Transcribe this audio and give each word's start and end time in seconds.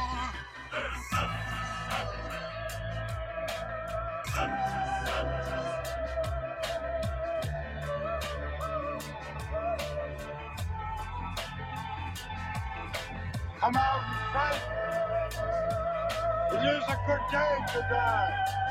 Come 13.58 13.76
out 13.76 14.00
and 14.04 14.32
fight. 14.32 14.62
It 16.52 16.62
is 16.76 16.84
a 16.84 16.98
good 17.06 17.24
day 17.32 17.56
to 17.72 17.80
die. 17.90 18.67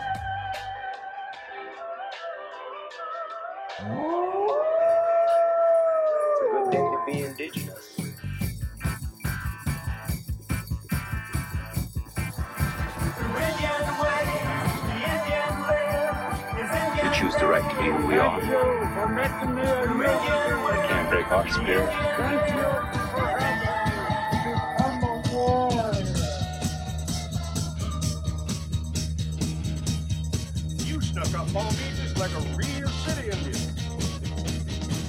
Break 21.17 21.31
our 21.31 21.47
spirit. 21.49 21.93
You 30.85 31.01
snuck 31.01 31.33
up 31.33 31.55
on 31.55 31.73
me 31.73 31.83
just 31.95 32.17
like 32.17 32.31
a 32.31 32.41
real 32.55 32.87
city 32.89 33.29
Indian. 33.29 33.55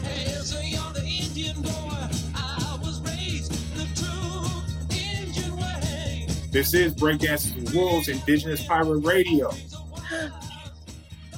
As 0.04 0.56
a 0.56 0.64
young 0.64 0.96
Indian 0.96 1.60
boy, 1.62 2.08
I 2.34 2.78
was 2.82 3.00
raised 3.02 3.52
the 3.76 3.86
true 3.94 4.96
Indian 4.96 5.56
way. 5.56 6.26
This 6.50 6.74
is 6.74 6.94
Breakdances 6.94 7.54
with 7.56 7.74
Wolves, 7.74 8.08
Indigenous 8.08 8.64
Pirate 8.64 9.00
Radio. 9.00 9.50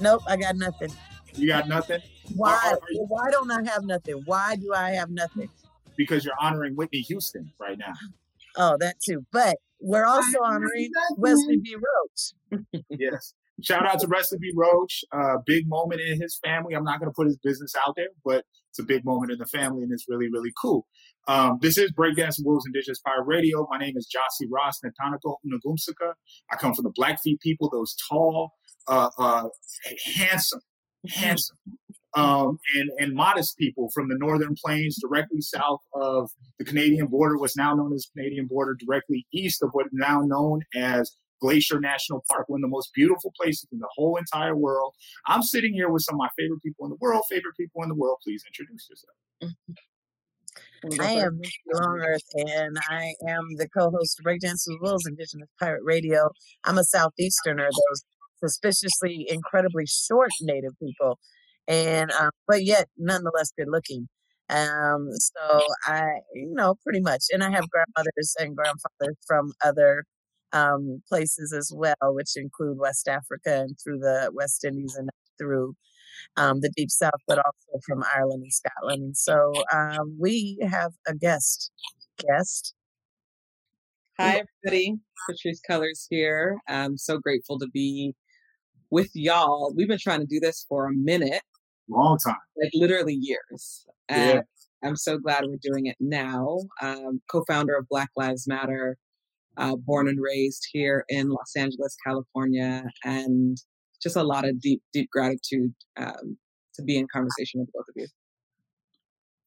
Nope, 0.01 0.23
I 0.27 0.37
got 0.37 0.57
nothing. 0.57 0.91
You 1.41 1.47
got 1.49 1.69
nothing? 1.69 2.01
Why? 2.37 2.51
Are- 2.53 2.75
are 2.75 2.81
you- 2.91 3.07
Why 3.09 3.31
don't 3.31 3.51
I 3.51 3.63
have 3.71 3.85
nothing? 3.85 4.23
Why 4.27 4.57
do 4.57 4.75
I 4.75 4.91
have 4.91 5.11
nothing? 5.11 5.49
Because 5.97 6.25
you're 6.25 6.39
honoring 6.41 6.75
Whitney 6.77 7.01
Houston 7.01 7.53
right 7.59 7.79
now. 7.79 7.93
Oh, 8.57 8.77
that 8.81 8.97
too. 9.05 9.25
But 9.33 9.57
we're 9.81 10.05
also 10.05 10.39
honoring 10.45 10.91
Wesley 11.17 11.59
B. 11.59 11.77
Roach. 11.77 12.63
Yes. 12.91 13.35
Shout 13.63 13.87
out 13.87 14.01
to 14.01 14.07
Wesley 14.09 14.39
B. 14.41 14.53
Roach. 14.55 15.03
Uh, 15.13 15.37
big 15.47 15.69
moment 15.69 16.01
in 16.01 16.21
his 16.21 16.39
family. 16.45 16.75
I'm 16.75 16.85
not 16.85 16.99
going 17.01 17.11
to 17.11 17.15
put 17.15 17.27
his 17.27 17.37
business 17.43 17.73
out 17.87 17.95
there, 17.97 18.09
but 18.25 18.45
it's 18.71 18.79
a 18.79 18.83
big 18.83 19.05
moment 19.05 19.33
in 19.33 19.39
the 19.39 19.47
family, 19.47 19.83
and 19.83 19.93
it's 19.93 20.07
really, 20.09 20.29
really 20.31 20.53
cool. 20.61 20.87
Um, 21.29 21.59
this 21.61 21.77
is 21.77 21.93
Breakdancing 21.93 22.45
Wolves 22.45 22.65
Indigenous 22.67 23.01
Pirate 23.01 23.25
Radio. 23.27 23.67
My 23.71 23.79
name 23.79 23.95
is 23.97 24.09
Gyasi 24.09 24.47
Ross 24.51 24.81
Natanako 24.85 25.37
Unagumsika. 25.47 26.13
I 26.51 26.57
come 26.57 26.75
from 26.75 26.85
the 26.85 26.93
Blackfeet 26.97 27.41
people, 27.41 27.69
those 27.71 27.95
tall, 28.09 28.53
uh, 28.89 29.11
uh, 29.19 29.49
handsome, 30.15 30.61
handsome, 31.09 31.57
um, 32.15 32.59
and, 32.75 32.91
and 32.99 33.15
modest 33.15 33.57
people 33.57 33.91
from 33.95 34.09
the 34.09 34.17
northern 34.19 34.55
plains 34.63 34.99
directly 35.01 35.41
south 35.41 35.81
of 35.95 36.31
the 36.59 36.65
Canadian 36.65 37.07
border, 37.07 37.39
what's 37.39 37.57
now 37.57 37.75
known 37.75 37.93
as 37.93 38.09
Canadian 38.17 38.47
border, 38.47 38.77
directly 38.79 39.27
east 39.33 39.63
of 39.63 39.71
what 39.73 39.87
is 39.87 39.93
now 39.93 40.21
known 40.21 40.63
as 40.75 41.17
Glacier 41.41 41.81
National 41.81 42.23
Park, 42.31 42.49
one 42.49 42.59
of 42.59 42.63
the 42.63 42.69
most 42.69 42.91
beautiful 42.95 43.33
places 43.41 43.67
in 43.73 43.79
the 43.79 43.89
whole 43.95 44.17
entire 44.17 44.57
world. 44.57 44.95
I'm 45.27 45.43
sitting 45.43 45.73
here 45.73 45.89
with 45.89 46.03
some 46.03 46.17
of 46.17 46.19
my 46.19 46.29
favorite 46.39 46.63
people 46.63 46.85
in 46.85 46.91
the 46.91 46.99
world. 47.01 47.23
Favorite 47.31 47.57
people 47.57 47.83
in 47.83 47.89
the 47.89 47.95
world, 47.95 48.19
please 48.23 48.45
introduce 48.47 48.89
yourself. 48.91 49.17
I 51.01 51.13
am 51.13 51.39
Nikki 51.39 51.55
Long 51.73 52.01
Earth, 52.01 52.25
and 52.35 52.79
I 52.89 53.15
am 53.29 53.57
the 53.57 53.69
co-host 53.69 54.19
of 54.19 54.25
Breakdance 54.25 54.65
with 54.67 54.79
Wolves 54.81 55.07
Indigenous 55.07 55.49
Pirate 55.59 55.83
Radio. 55.85 56.31
I'm 56.65 56.79
a 56.79 56.85
Southeasterner, 56.85 57.69
those 57.71 58.03
suspiciously 58.43 59.27
incredibly 59.29 59.85
short 59.87 60.31
Native 60.41 60.73
people, 60.83 61.19
and 61.69 62.11
um, 62.13 62.31
but 62.47 62.65
yet 62.65 62.89
nonetheless 62.97 63.53
good 63.57 63.69
looking. 63.71 64.09
Um, 64.49 65.11
so 65.13 65.61
I, 65.85 66.03
you 66.35 66.53
know, 66.55 66.75
pretty 66.83 67.01
much, 67.01 67.27
and 67.33 67.45
I 67.45 67.51
have 67.51 67.71
grandmothers 67.71 68.35
and 68.41 68.57
grandfathers 68.57 69.17
from 69.27 69.53
other 69.65 70.05
um, 70.53 71.03
places 71.09 71.53
as 71.53 71.73
well, 71.73 71.95
which 72.03 72.37
include 72.37 72.79
West 72.79 73.07
Africa 73.07 73.61
and 73.61 73.77
through 73.83 74.01
the 74.01 74.31
West 74.35 74.65
Indies 74.65 74.97
and 74.97 75.09
through 75.39 75.75
um, 76.37 76.61
the 76.61 76.71
deep 76.77 76.91
south, 76.91 77.21
but 77.29 77.39
also 77.39 77.81
from 77.87 78.03
Ireland 78.15 78.43
and 78.43 78.53
Scotland. 78.53 79.03
And 79.03 79.17
so 79.17 79.53
um, 79.73 80.17
we 80.19 80.59
have 80.69 80.93
a 81.07 81.15
guest. 81.15 81.71
Guest. 82.19 82.75
Hi, 84.19 84.43
everybody. 84.65 84.99
Patrisse 85.29 85.61
Cullors 85.69 86.07
here. 86.11 86.59
I'm 86.69 86.99
so 86.99 87.19
grateful 87.19 87.59
to 87.59 87.69
be 87.73 88.15
with 88.91 89.11
y'all. 89.15 89.73
We've 89.75 89.89
been 89.89 89.99
trying 89.99 90.21
to 90.21 90.27
do 90.27 90.41
this 90.41 90.67
for 90.69 90.87
a 90.87 90.93
minute, 90.93 91.43
Long 91.89 92.19
time. 92.25 92.37
like 92.61 92.71
literally 92.75 93.15
years. 93.15 93.87
Yeah. 94.09 94.17
And 94.17 94.43
I'm 94.85 94.97
so 94.97 95.19
glad 95.19 95.45
we're 95.47 95.59
doing 95.63 95.87
it 95.87 95.97
now. 96.01 96.59
Um, 96.83 97.21
co 97.31 97.45
founder 97.47 97.77
of 97.77 97.89
Black 97.89 98.11
Lives 98.17 98.47
Matter, 98.49 98.97
uh, 99.57 99.77
born 99.77 100.09
and 100.09 100.19
raised 100.21 100.67
here 100.73 101.05
in 101.09 101.29
Los 101.29 101.55
Angeles, 101.57 101.97
California, 102.07 102.85
and 103.05 103.59
just 104.03 104.17
a 104.17 104.23
lot 104.23 104.49
of 104.49 104.61
deep, 104.61 104.83
deep 104.93 105.11
gratitude 105.11 105.75
um, 105.97 106.39
to 106.75 106.83
be 106.83 106.97
in 106.97 107.07
conversation 107.13 107.61
with 107.61 107.71
both 107.73 107.85
of 107.89 107.95
you. 107.97 108.07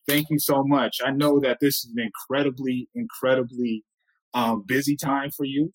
Thank 0.08 0.30
you 0.30 0.38
so 0.38 0.64
much. 0.64 0.98
I 1.04 1.12
know 1.12 1.40
that 1.40 1.60
this 1.62 1.78
is 1.78 1.94
an 1.96 2.04
incredibly, 2.04 2.90
incredibly 2.94 3.84
um, 4.34 4.64
busy 4.66 4.96
time 4.96 5.32
for 5.32 5.46
you. 5.46 5.72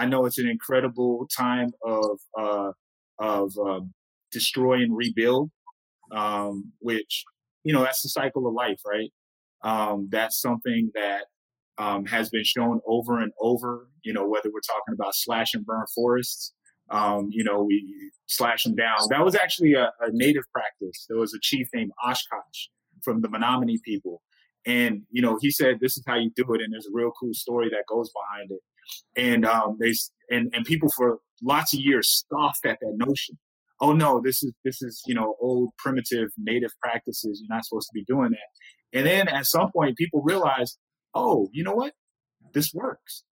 I 0.00 0.06
know 0.06 0.24
it's 0.24 0.38
an 0.38 0.48
incredible 0.48 1.28
time 1.36 1.70
of 1.84 2.18
uh, 2.38 2.72
of 3.18 3.52
um, 3.58 3.92
destroy 4.32 4.76
and 4.76 4.96
rebuild, 4.96 5.50
um, 6.10 6.72
which 6.78 7.24
you 7.64 7.72
know 7.74 7.82
that's 7.82 8.02
the 8.02 8.08
cycle 8.08 8.46
of 8.46 8.54
life, 8.54 8.80
right? 8.86 9.12
Um, 9.62 10.08
that's 10.10 10.40
something 10.40 10.90
that 10.94 11.24
um, 11.76 12.06
has 12.06 12.30
been 12.30 12.44
shown 12.44 12.80
over 12.86 13.18
and 13.18 13.32
over. 13.40 13.88
You 14.02 14.14
know, 14.14 14.26
whether 14.26 14.50
we're 14.50 14.60
talking 14.60 14.94
about 14.94 15.14
slash 15.14 15.52
and 15.52 15.66
burn 15.66 15.84
forests, 15.94 16.54
um, 16.90 17.28
you 17.30 17.44
know, 17.44 17.62
we 17.62 18.10
slash 18.26 18.64
them 18.64 18.74
down. 18.74 18.98
That 19.10 19.24
was 19.24 19.34
actually 19.34 19.74
a, 19.74 19.92
a 20.00 20.10
native 20.12 20.44
practice. 20.52 21.06
There 21.08 21.18
was 21.18 21.34
a 21.34 21.38
chief 21.42 21.68
named 21.74 21.92
Oshkosh 22.02 22.68
from 23.02 23.20
the 23.20 23.28
Menominee 23.28 23.80
people. 23.84 24.22
And, 24.66 25.02
you 25.10 25.22
know, 25.22 25.38
he 25.40 25.50
said, 25.50 25.78
this 25.80 25.96
is 25.96 26.04
how 26.06 26.16
you 26.16 26.30
do 26.36 26.44
it. 26.54 26.60
And 26.60 26.72
there's 26.72 26.86
a 26.86 26.92
real 26.92 27.12
cool 27.18 27.32
story 27.32 27.68
that 27.70 27.84
goes 27.88 28.10
behind 28.12 28.50
it. 28.50 28.60
And, 29.16 29.44
um, 29.44 29.76
they, 29.80 29.92
and, 30.30 30.52
and 30.54 30.64
people 30.64 30.90
for 30.96 31.18
lots 31.42 31.74
of 31.74 31.80
years 31.80 32.08
scoffed 32.08 32.64
at 32.66 32.78
that 32.80 32.94
notion. 32.96 33.38
Oh 33.80 33.92
no, 33.92 34.20
this 34.22 34.42
is, 34.42 34.52
this 34.64 34.82
is, 34.82 35.02
you 35.06 35.14
know, 35.14 35.36
old 35.40 35.70
primitive 35.78 36.28
native 36.36 36.70
practices. 36.82 37.42
You're 37.42 37.54
not 37.54 37.64
supposed 37.64 37.88
to 37.88 37.94
be 37.94 38.04
doing 38.04 38.30
that. 38.30 38.98
And 38.98 39.06
then 39.06 39.28
at 39.28 39.46
some 39.46 39.70
point 39.72 39.96
people 39.96 40.22
realized, 40.22 40.78
oh, 41.14 41.48
you 41.52 41.64
know 41.64 41.74
what? 41.74 41.94
This 42.52 42.74
works. 42.74 43.24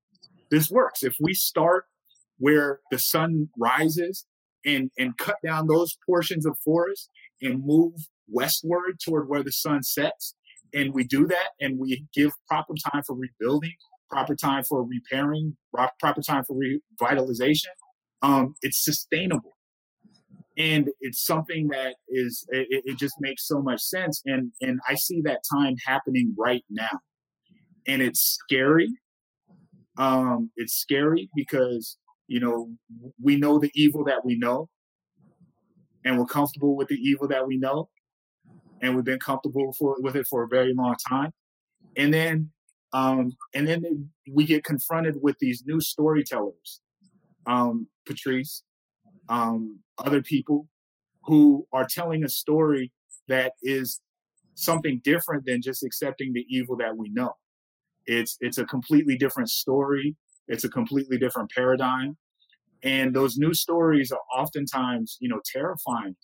This 0.51 0.71
works. 0.71 1.03
If 1.03 1.17
we 1.21 1.35
start 1.35 1.85
where 2.39 2.81
the 2.91 2.99
sun 2.99 3.49
rises 3.59 4.25
and, 4.65 4.91
and 4.99 5.19
cut 5.19 5.37
down 5.45 5.67
those 5.67 5.99
portions 6.07 6.47
of 6.47 6.59
forest 6.65 7.11
and 7.43 7.65
move 7.65 7.93
westward 8.29 8.99
toward 9.05 9.29
where 9.29 9.43
the 9.43 9.53
sun 9.53 9.83
sets, 9.83 10.35
and 10.73 10.95
we 10.95 11.05
do 11.05 11.27
that 11.27 11.51
and 11.61 11.79
we 11.79 12.07
give 12.15 12.33
proper 12.49 12.75
time 12.91 13.03
for 13.07 13.17
rebuilding, 13.17 13.75
proper 14.11 14.35
time 14.35 14.65
for 14.65 14.85
repairing, 14.85 15.57
proper 16.01 16.23
time 16.23 16.45
for 16.45 16.57
revitalization, 16.57 17.67
um, 18.23 18.55
it's 18.63 18.85
sustainable. 18.85 19.57
And 20.57 20.89
it's 21.01 21.25
something 21.25 21.69
that 21.69 21.95
is, 22.09 22.45
it, 22.49 22.83
it 22.85 22.99
just 22.99 23.15
makes 23.21 23.47
so 23.47 23.63
much 23.63 23.81
sense. 23.81 24.21
And, 24.27 24.51
and 24.61 24.81
I 24.89 24.97
see 24.97 25.21
that 25.23 25.41
time 25.53 25.77
happening 25.87 26.35
right 26.37 26.65
now. 26.69 26.99
And 27.87 28.03
it's 28.03 28.21
scary. 28.21 28.89
Um, 29.99 30.51
it's 30.57 30.75
scary 30.75 31.31
because, 31.37 31.97
you 32.27 32.41
know, 32.41 32.71
we 33.23 33.37
know 33.37 33.59
the 33.59 33.71
evil 33.75 34.05
that 34.05 34.25
we 34.25 34.37
know 34.37 34.69
and 36.05 36.19
we're 36.19 36.27
comfortable 36.27 36.77
with 36.77 36.89
the 36.89 36.97
evil 36.97 37.29
that 37.29 37.47
we 37.47 37.57
know 37.57 37.89
and 38.83 38.95
we've 38.95 39.05
been 39.05 39.21
comfortable 39.21 39.73
for, 39.79 39.97
with 40.01 40.17
it 40.17 40.27
for 40.29 40.43
a 40.43 40.49
very 40.49 40.75
long 40.75 40.97
time. 41.09 41.31
And 41.97 42.13
then, 42.13 42.51
um, 42.93 43.37
and 43.55 43.69
then 43.69 44.11
we 44.31 44.45
get 44.45 44.65
confronted 44.65 45.17
with 45.21 45.37
these 45.41 45.65
new 45.67 45.81
storytellers, 45.81 46.81
um, 47.47 47.87
Patrisse, 48.09 48.63
um, 49.29 49.81
other 49.99 50.23
people 50.23 50.69
who 51.25 51.67
are 51.73 51.87
telling 51.87 52.25
a 52.25 52.29
story 52.29 52.91
that 53.29 53.53
is 53.63 54.01
something 54.55 55.01
different 55.05 55.45
than 55.45 55.61
just 55.61 55.85
accepting 55.85 56.33
the 56.33 56.47
evil 56.49 56.77
that 56.77 56.97
we 56.97 57.11
know. 57.11 57.35
It's 58.07 58.39
it's 58.41 58.59
a 58.59 58.65
completely 58.65 59.17
different 59.17 59.51
story. 59.51 60.17
It's 60.49 60.65
a 60.65 60.69
completely 60.71 61.19
different 61.19 61.51
paradigm, 61.51 62.17
and 62.83 63.15
those 63.15 63.37
new 63.37 63.53
stories 63.53 64.11
are 64.11 64.21
oftentimes, 64.35 65.19
you 65.21 65.29
know, 65.29 65.41
terrifying. 65.45 66.17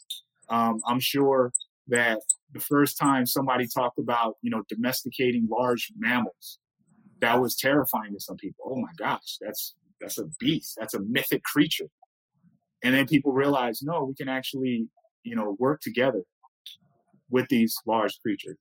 Um, 0.49 0.81
I'm 0.87 1.01
sure 1.01 1.53
that 1.89 2.21
the 2.55 2.61
first 2.61 2.97
time 2.97 3.27
somebody 3.27 3.67
talked 3.67 3.99
about, 3.99 4.37
you 4.41 4.51
know, 4.51 4.63
domesticating 4.69 5.49
large 5.51 5.93
mammals, 5.99 6.59
that 7.21 7.41
was 7.41 7.57
terrifying 7.57 8.13
to 8.15 8.21
some 8.21 8.37
people. 8.37 8.65
Oh 8.71 8.81
my 8.81 8.93
gosh, 8.97 9.39
that's 9.41 9.75
that's 10.01 10.19
a 10.19 10.25
beast. 10.39 10.77
That's 10.79 10.95
a 10.95 11.01
mythic 11.01 11.43
creature. 11.43 11.89
And 12.83 12.95
then 12.95 13.07
people 13.07 13.33
realize, 13.33 13.81
no, 13.83 14.05
we 14.05 14.15
can 14.15 14.29
actually, 14.29 14.89
you 15.23 15.35
know, 15.35 15.57
work 15.59 15.81
together 15.81 16.23
with 17.31 17.49
these 17.49 17.75
large 17.87 18.19
creatures. 18.21 18.59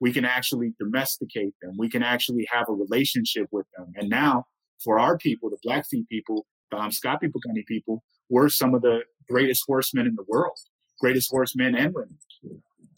We 0.00 0.12
can 0.12 0.24
actually 0.24 0.74
domesticate 0.78 1.54
them. 1.60 1.72
We 1.78 1.90
can 1.90 2.02
actually 2.02 2.46
have 2.52 2.66
a 2.68 2.72
relationship 2.72 3.48
with 3.50 3.66
them. 3.76 3.92
And 3.96 4.08
now, 4.08 4.44
for 4.82 4.98
our 4.98 5.18
people, 5.18 5.50
the 5.50 5.58
Blackfeet 5.64 6.08
people, 6.08 6.46
the 6.70 6.76
Amskapi 6.76 7.30
people, 7.66 8.04
we're 8.28 8.48
some 8.48 8.74
of 8.74 8.82
the 8.82 9.00
greatest 9.28 9.64
horsemen 9.66 10.06
in 10.06 10.14
the 10.14 10.24
world, 10.28 10.58
greatest 11.00 11.30
horsemen 11.30 11.74
and 11.74 11.94
women. 11.94 12.18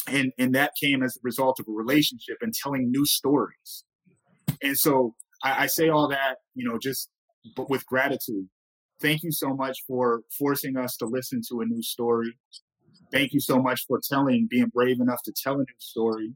And, 0.09 0.33
and 0.39 0.55
that 0.55 0.73
came 0.81 1.03
as 1.03 1.17
a 1.17 1.21
result 1.23 1.59
of 1.61 1.67
a 1.69 1.73
relationship 1.73 2.37
and 2.41 2.53
telling 2.53 2.91
new 2.91 3.05
stories. 3.05 3.85
And 4.63 4.79
so 4.79 5.15
I, 5.43 5.65
I 5.65 5.67
say 5.67 5.89
all 5.89 6.09
that, 6.09 6.37
you 6.55 6.69
know, 6.69 6.79
just 6.79 7.11
but 7.57 7.71
with 7.71 7.87
gratitude. 7.87 8.49
Thank 9.01 9.23
you 9.23 9.31
so 9.31 9.55
much 9.55 9.85
for 9.87 10.23
forcing 10.39 10.77
us 10.77 10.97
to 10.99 11.07
listen 11.07 11.43
to 11.51 11.61
a 11.61 11.67
new 11.67 11.83
story. 11.83 12.39
Thank 13.13 13.33
you 13.33 13.41
so 13.41 13.61
much 13.61 13.85
for 13.87 14.01
telling, 14.03 14.49
being 14.51 14.71
brave 14.73 15.01
enough 15.01 15.23
to 15.25 15.33
tell 15.33 15.55
a 15.55 15.59
new 15.59 15.65
story. 15.79 16.35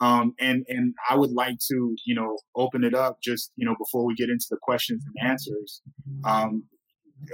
Um, 0.00 0.34
and 0.38 0.64
and 0.68 0.94
I 1.10 1.16
would 1.16 1.32
like 1.32 1.58
to, 1.68 1.96
you 2.06 2.14
know, 2.14 2.38
open 2.56 2.84
it 2.84 2.94
up 2.94 3.18
just, 3.22 3.52
you 3.56 3.66
know, 3.66 3.74
before 3.76 4.06
we 4.06 4.14
get 4.14 4.30
into 4.30 4.46
the 4.48 4.58
questions 4.62 5.02
and 5.04 5.30
answers. 5.30 5.82
Um, 6.24 6.64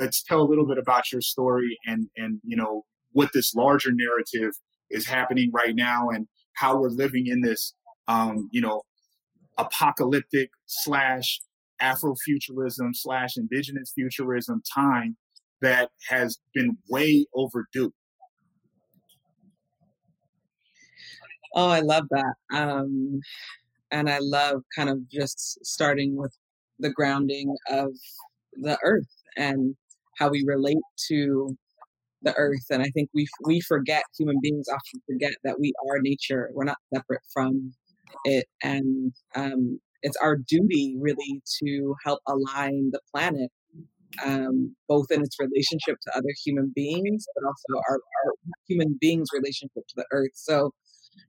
let's 0.00 0.22
tell 0.22 0.40
a 0.40 0.48
little 0.48 0.66
bit 0.66 0.78
about 0.78 1.12
your 1.12 1.20
story 1.20 1.78
and 1.86 2.08
and 2.16 2.40
you 2.42 2.56
know 2.56 2.84
what 3.12 3.30
this 3.32 3.54
larger 3.54 3.90
narrative 3.92 4.54
is 4.90 5.06
happening 5.06 5.50
right 5.52 5.74
now 5.74 6.08
and 6.10 6.26
how 6.54 6.78
we're 6.78 6.88
living 6.88 7.26
in 7.26 7.40
this, 7.40 7.74
um, 8.08 8.48
you 8.52 8.60
know, 8.60 8.82
apocalyptic 9.58 10.50
slash 10.66 11.40
Afrofuturism 11.82 12.94
slash 12.94 13.36
indigenous 13.36 13.92
futurism 13.94 14.62
time 14.72 15.16
that 15.60 15.90
has 16.08 16.38
been 16.54 16.76
way 16.88 17.26
overdue. 17.34 17.92
Oh, 21.54 21.68
I 21.68 21.80
love 21.80 22.04
that. 22.10 22.34
Um, 22.52 23.20
and 23.90 24.08
I 24.08 24.18
love 24.20 24.62
kind 24.74 24.88
of 24.88 25.08
just 25.08 25.64
starting 25.64 26.16
with 26.16 26.36
the 26.78 26.90
grounding 26.90 27.54
of 27.70 27.92
the 28.54 28.78
earth 28.82 29.08
and 29.36 29.76
how 30.18 30.28
we 30.30 30.44
relate 30.46 30.82
to 31.08 31.56
the 32.24 32.34
earth. 32.36 32.66
And 32.70 32.82
I 32.82 32.90
think 32.94 33.10
we 33.14 33.26
we 33.44 33.60
forget 33.60 34.04
human 34.18 34.38
beings 34.42 34.66
often 34.68 35.00
forget 35.06 35.32
that 35.44 35.60
we 35.60 35.72
are 35.88 35.98
nature. 36.00 36.50
We're 36.54 36.64
not 36.64 36.78
separate 36.94 37.22
from 37.32 37.72
it, 38.24 38.46
and 38.62 39.12
um, 39.36 39.80
it's 40.02 40.16
our 40.18 40.36
duty 40.36 40.96
really 41.00 41.42
to 41.62 41.94
help 42.04 42.20
align 42.26 42.90
the 42.92 43.00
planet, 43.12 43.50
um, 44.24 44.74
both 44.88 45.10
in 45.10 45.22
its 45.22 45.36
relationship 45.40 45.98
to 46.02 46.16
other 46.16 46.28
human 46.44 46.72
beings, 46.74 47.26
but 47.34 47.44
also 47.46 47.82
our, 47.88 47.96
our 47.96 48.32
human 48.68 48.96
beings' 49.00 49.28
relationship 49.32 49.84
to 49.88 49.94
the 49.96 50.06
earth. 50.12 50.32
So, 50.34 50.72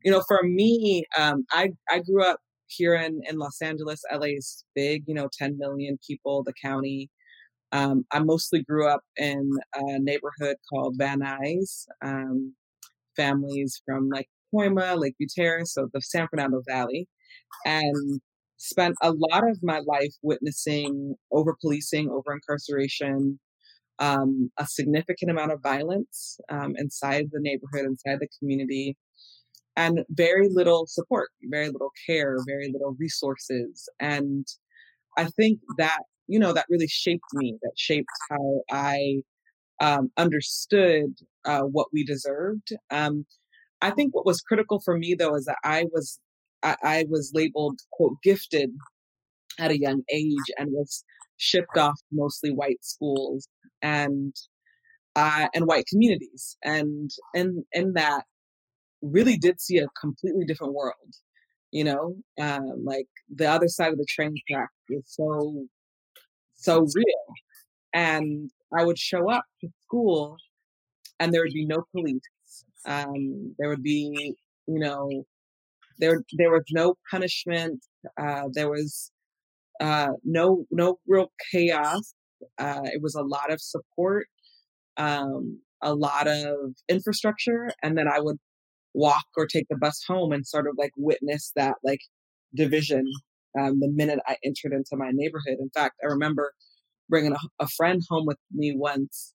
you 0.03 0.11
know, 0.11 0.21
for 0.27 0.41
me, 0.43 1.05
um, 1.17 1.45
I 1.51 1.69
I 1.89 1.99
grew 1.99 2.23
up 2.23 2.39
here 2.67 2.95
in 2.95 3.21
in 3.29 3.37
Los 3.37 3.61
Angeles. 3.61 4.01
LA 4.11 4.37
is 4.37 4.65
big, 4.75 5.03
you 5.07 5.13
know, 5.15 5.29
10 5.37 5.57
million 5.57 5.97
people, 6.05 6.43
the 6.43 6.53
county. 6.61 7.09
Um, 7.77 8.05
I 8.11 8.19
mostly 8.19 8.61
grew 8.69 8.87
up 8.87 9.01
in 9.17 9.43
a 9.75 9.99
neighborhood 9.99 10.57
called 10.69 10.95
Van 10.97 11.19
Nuys. 11.19 11.85
Um, 12.03 12.55
families 13.15 13.81
from 13.85 14.09
like 14.09 14.27
Pacoima, 14.53 14.99
Lake 14.99 15.15
View 15.17 15.27
Terrace, 15.33 15.73
so 15.73 15.87
the 15.93 16.01
San 16.01 16.27
Fernando 16.29 16.61
Valley, 16.67 17.07
and 17.65 18.21
spent 18.57 18.95
a 19.01 19.11
lot 19.11 19.47
of 19.49 19.59
my 19.63 19.79
life 19.79 20.13
witnessing 20.23 21.15
over 21.31 21.55
policing, 21.61 22.09
over 22.09 22.33
incarceration, 22.33 23.39
um, 23.99 24.51
a 24.57 24.65
significant 24.65 25.31
amount 25.31 25.51
of 25.51 25.61
violence 25.61 26.39
um, 26.49 26.73
inside 26.77 27.25
the 27.31 27.39
neighborhood, 27.41 27.85
inside 27.85 28.19
the 28.19 28.29
community, 28.39 28.97
and 29.75 29.99
very 30.09 30.47
little 30.49 30.85
support, 30.87 31.29
very 31.43 31.67
little 31.67 31.91
care, 32.05 32.37
very 32.47 32.69
little 32.71 32.95
resources. 32.99 33.89
And 33.99 34.45
I 35.17 35.25
think 35.25 35.59
that, 35.77 35.99
you 36.27 36.39
know, 36.39 36.53
that 36.53 36.65
really 36.69 36.87
shaped 36.87 37.25
me, 37.33 37.57
that 37.61 37.73
shaped 37.77 38.09
how 38.29 38.61
I 38.71 39.21
um, 39.81 40.11
understood 40.17 41.15
uh, 41.45 41.61
what 41.61 41.87
we 41.93 42.05
deserved. 42.05 42.69
Um, 42.91 43.25
I 43.81 43.91
think 43.91 44.15
what 44.15 44.25
was 44.25 44.41
critical 44.41 44.81
for 44.83 44.97
me, 44.97 45.15
though, 45.15 45.35
is 45.35 45.45
that 45.45 45.57
I 45.63 45.85
was 45.91 46.19
I, 46.63 46.75
I 46.83 47.05
was 47.09 47.31
labeled 47.33 47.79
quote 47.91 48.17
gifted 48.23 48.71
at 49.59 49.71
a 49.71 49.79
young 49.79 50.03
age 50.11 50.51
and 50.57 50.71
was 50.71 51.03
shipped 51.37 51.77
off 51.77 51.99
mostly 52.11 52.51
white 52.51 52.83
schools 52.83 53.47
and 53.81 54.35
uh, 55.15 55.47
and 55.53 55.65
white 55.65 55.85
communities 55.87 56.57
and 56.63 57.09
and 57.33 57.63
and 57.73 57.95
that 57.95 58.23
really 59.01 59.37
did 59.37 59.61
see 59.61 59.77
a 59.79 59.87
completely 59.99 60.45
different 60.45 60.73
world 60.73 61.13
you 61.71 61.83
know 61.83 62.15
um, 62.41 62.83
like 62.85 63.07
the 63.33 63.45
other 63.49 63.67
side 63.67 63.91
of 63.91 63.97
the 63.97 64.05
train 64.09 64.35
track 64.49 64.69
is 64.89 65.03
so 65.05 65.65
so 66.65 66.85
real 66.95 67.25
and 67.93 68.49
i 68.77 68.83
would 68.83 68.99
show 68.99 69.29
up 69.31 69.45
to 69.61 69.67
school 69.83 70.37
and 71.19 71.33
there 71.33 71.41
would 71.41 71.53
be 71.53 71.65
no 71.65 71.83
police 71.91 72.21
um, 72.85 73.55
there 73.57 73.69
would 73.69 73.83
be 73.83 74.35
you 74.67 74.79
know 74.79 75.09
there, 75.97 76.23
there 76.37 76.51
was 76.51 76.63
no 76.71 76.95
punishment. 77.09 77.83
Uh, 78.19 78.43
there 78.51 78.69
was 78.69 79.11
uh, 79.81 80.11
no 80.23 80.65
no 80.71 80.99
real 81.07 81.31
chaos. 81.51 82.13
Uh, 82.57 82.81
it 82.85 83.01
was 83.01 83.15
a 83.15 83.23
lot 83.23 83.51
of 83.51 83.61
support, 83.61 84.27
um, 84.97 85.61
a 85.81 85.93
lot 85.93 86.27
of 86.27 86.73
infrastructure, 86.89 87.69
and 87.81 87.97
then 87.97 88.07
I 88.07 88.19
would 88.19 88.37
walk 88.93 89.25
or 89.35 89.45
take 89.45 89.67
the 89.69 89.77
bus 89.77 90.03
home 90.07 90.31
and 90.31 90.45
sort 90.47 90.67
of 90.67 90.75
like 90.77 90.91
witness 90.97 91.51
that 91.55 91.75
like 91.83 91.99
division 92.53 93.05
um, 93.59 93.79
the 93.79 93.89
minute 93.89 94.19
I 94.27 94.37
entered 94.43 94.73
into 94.73 94.95
my 94.97 95.11
neighborhood. 95.13 95.57
In 95.59 95.69
fact, 95.73 95.95
I 96.03 96.07
remember 96.07 96.53
bringing 97.09 97.33
a, 97.33 97.39
a 97.59 97.67
friend 97.67 98.01
home 98.09 98.25
with 98.25 98.37
me 98.53 98.75
once, 98.75 99.33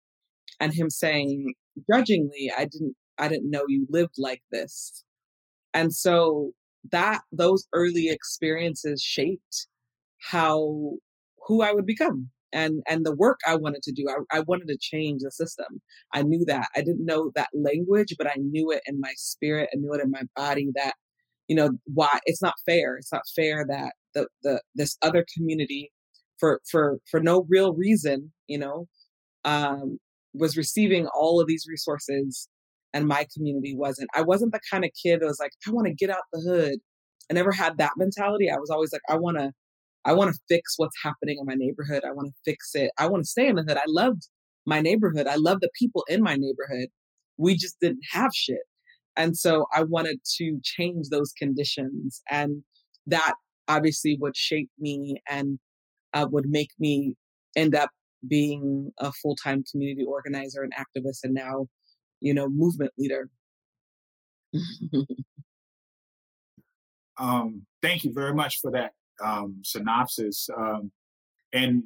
and 0.61 0.72
him 0.75 0.90
saying 0.90 1.55
grudgingly, 1.90 2.52
"I 2.56 2.64
didn't 2.66 2.97
I 3.18 3.28
didn't 3.28 3.50
know 3.50 3.64
you 3.68 3.87
lived 3.90 4.16
like 4.18 4.42
this." 4.52 5.04
And 5.75 5.92
so 5.94 6.52
that 6.92 7.23
those 7.33 7.66
early 7.75 8.09
experiences 8.09 9.02
shaped 9.02 9.66
how 10.30 10.92
who 11.47 11.62
I 11.62 11.73
would 11.73 11.87
become 11.87 12.30
and 12.52 12.83
and 12.88 13.04
the 13.06 13.14
work 13.14 13.40
I 13.47 13.56
wanted 13.56 13.83
to 13.85 13.92
do. 13.92 14.06
I, 14.09 14.38
I 14.38 14.40
wanted 14.40 14.68
to 14.68 14.78
change 14.80 15.23
the 15.23 15.30
system. 15.30 15.80
I 16.14 16.23
knew 16.23 16.44
that. 16.47 16.68
I 16.76 16.80
didn't 16.80 17.04
know 17.04 17.30
that 17.35 17.50
language, 17.54 18.14
but 18.18 18.26
I 18.26 18.35
knew 18.38 18.71
it 18.73 18.83
in 18.87 19.00
my 19.00 19.12
spirit. 19.16 19.71
I 19.73 19.76
knew 19.78 19.94
it 19.94 20.02
in 20.02 20.11
my 20.11 20.23
body 20.37 20.71
that, 20.75 20.94
you 21.49 21.56
know, 21.56 21.71
why 21.92 22.21
it's 22.25 22.42
not 22.42 22.54
fair. 22.66 22.97
It's 22.97 23.12
not 23.12 23.23
fair 23.37 23.64
that 23.68 23.94
the 24.14 24.29
the 24.43 24.62
this 24.75 24.97
other 25.02 25.25
community 25.37 25.93
for 26.38 26.61
for 26.71 26.99
for 27.11 27.21
no 27.21 27.47
real 27.49 27.75
reason, 27.75 28.33
you 28.49 28.59
know, 28.59 28.87
um, 29.45 29.99
was 30.35 30.57
receiving 30.57 31.07
all 31.09 31.40
of 31.40 31.47
these 31.47 31.67
resources 31.69 32.49
and 32.93 33.07
my 33.07 33.26
community 33.35 33.75
wasn't. 33.76 34.11
I 34.14 34.23
wasn't 34.23 34.52
the 34.52 34.61
kind 34.71 34.85
of 34.85 34.90
kid 35.00 35.21
that 35.21 35.26
was 35.26 35.40
like, 35.40 35.52
I 35.67 35.71
want 35.71 35.87
to 35.87 35.95
get 35.95 36.11
out 36.11 36.23
the 36.33 36.40
hood. 36.40 36.79
I 37.31 37.35
never 37.35 37.52
had 37.52 37.79
that 37.79 37.93
mentality. 37.97 38.50
I 38.50 38.59
was 38.59 38.71
always 38.71 38.93
like, 38.93 39.02
I 39.09 39.17
want 39.17 39.38
to, 39.38 39.52
I 40.05 40.12
want 40.12 40.35
to 40.35 40.40
fix 40.49 40.75
what's 40.76 40.97
happening 41.02 41.38
in 41.38 41.47
my 41.47 41.55
neighborhood. 41.55 42.02
I 42.05 42.12
want 42.12 42.29
to 42.29 42.35
fix 42.45 42.75
it. 42.75 42.90
I 42.99 43.07
want 43.07 43.23
to 43.23 43.29
stay 43.29 43.47
in 43.47 43.57
the 43.57 43.62
hood. 43.62 43.76
I 43.76 43.85
loved 43.87 44.29
my 44.67 44.81
neighborhood. 44.81 45.26
I 45.26 45.37
love 45.37 45.61
the 45.61 45.71
people 45.79 46.05
in 46.09 46.23
my 46.23 46.37
neighborhood. 46.37 46.88
We 47.37 47.55
just 47.55 47.76
didn't 47.81 48.02
have 48.11 48.31
shit. 48.35 48.62
And 49.17 49.37
so 49.37 49.67
I 49.75 49.85
wanted 49.85 50.19
to 50.38 50.59
change 50.62 51.09
those 51.11 51.33
conditions. 51.33 52.23
And 52.31 52.62
that 53.07 53.35
obviously 53.70 54.16
would 54.20 54.36
shape 54.36 54.70
me 54.78 55.20
and 55.28 55.58
uh, 56.14 56.26
would 56.30 56.48
make 56.48 56.70
me 56.78 57.14
end 57.56 57.74
up 57.74 57.90
being 58.28 58.92
a 58.98 59.10
full 59.12 59.36
time 59.36 59.64
community 59.70 60.04
organizer 60.04 60.62
and 60.62 60.72
activist 60.74 61.20
and 61.24 61.34
now 61.34 61.66
you 62.20 62.34
know, 62.34 62.48
movement 62.48 62.92
leader. 62.98 63.28
um, 67.18 67.66
thank 67.82 68.04
you 68.04 68.12
very 68.12 68.34
much 68.34 68.60
for 68.60 68.70
that 68.70 68.92
um, 69.24 69.60
synopsis. 69.62 70.48
Um, 70.56 70.92
and 71.52 71.84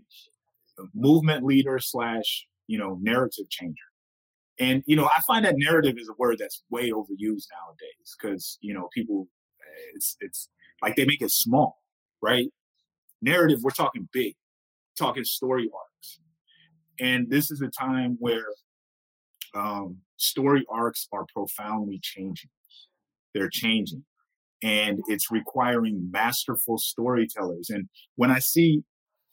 movement 0.95 1.45
leader 1.45 1.79
slash, 1.79 2.47
you 2.67 2.79
know, 2.79 2.99
narrative 3.01 3.49
changer. 3.49 3.77
And, 4.61 4.83
you 4.87 4.95
know, 4.97 5.07
I 5.07 5.21
find 5.27 5.45
that 5.45 5.57
narrative 5.57 5.97
is 5.99 6.09
a 6.09 6.15
word 6.19 6.37
that's 6.39 6.63
way 6.71 6.91
overused 6.91 7.49
nowadays 7.51 8.17
because, 8.21 8.59
you 8.61 8.75
know, 8.75 8.89
people, 8.95 9.27
it's, 9.95 10.17
it's 10.21 10.49
like 10.85 10.97
they 10.97 11.07
make 11.07 11.23
it 11.23 11.33
small, 11.33 11.79
right? 12.23 12.49
Narrative, 13.23 13.61
we're 13.63 13.71
talking 13.71 14.09
big, 14.13 14.35
talking 14.99 15.25
story 15.25 15.69
arcs. 15.75 16.21
And 17.01 17.31
this 17.31 17.51
is 17.51 17.61
a 17.63 17.69
time 17.69 18.17
where 18.21 18.47
um, 19.55 19.99
story 20.17 20.65
arcs 20.71 21.09
are 21.13 21.27
profoundly 21.35 22.01
changing. 22.03 22.51
They're 23.35 23.51
changing. 23.51 24.05
and 24.63 25.01
it's 25.09 25.31
requiring 25.31 26.11
masterful 26.11 26.79
storytellers. 26.79 27.69
And 27.71 27.89
when 28.17 28.31
I 28.31 28.39
see, 28.39 28.83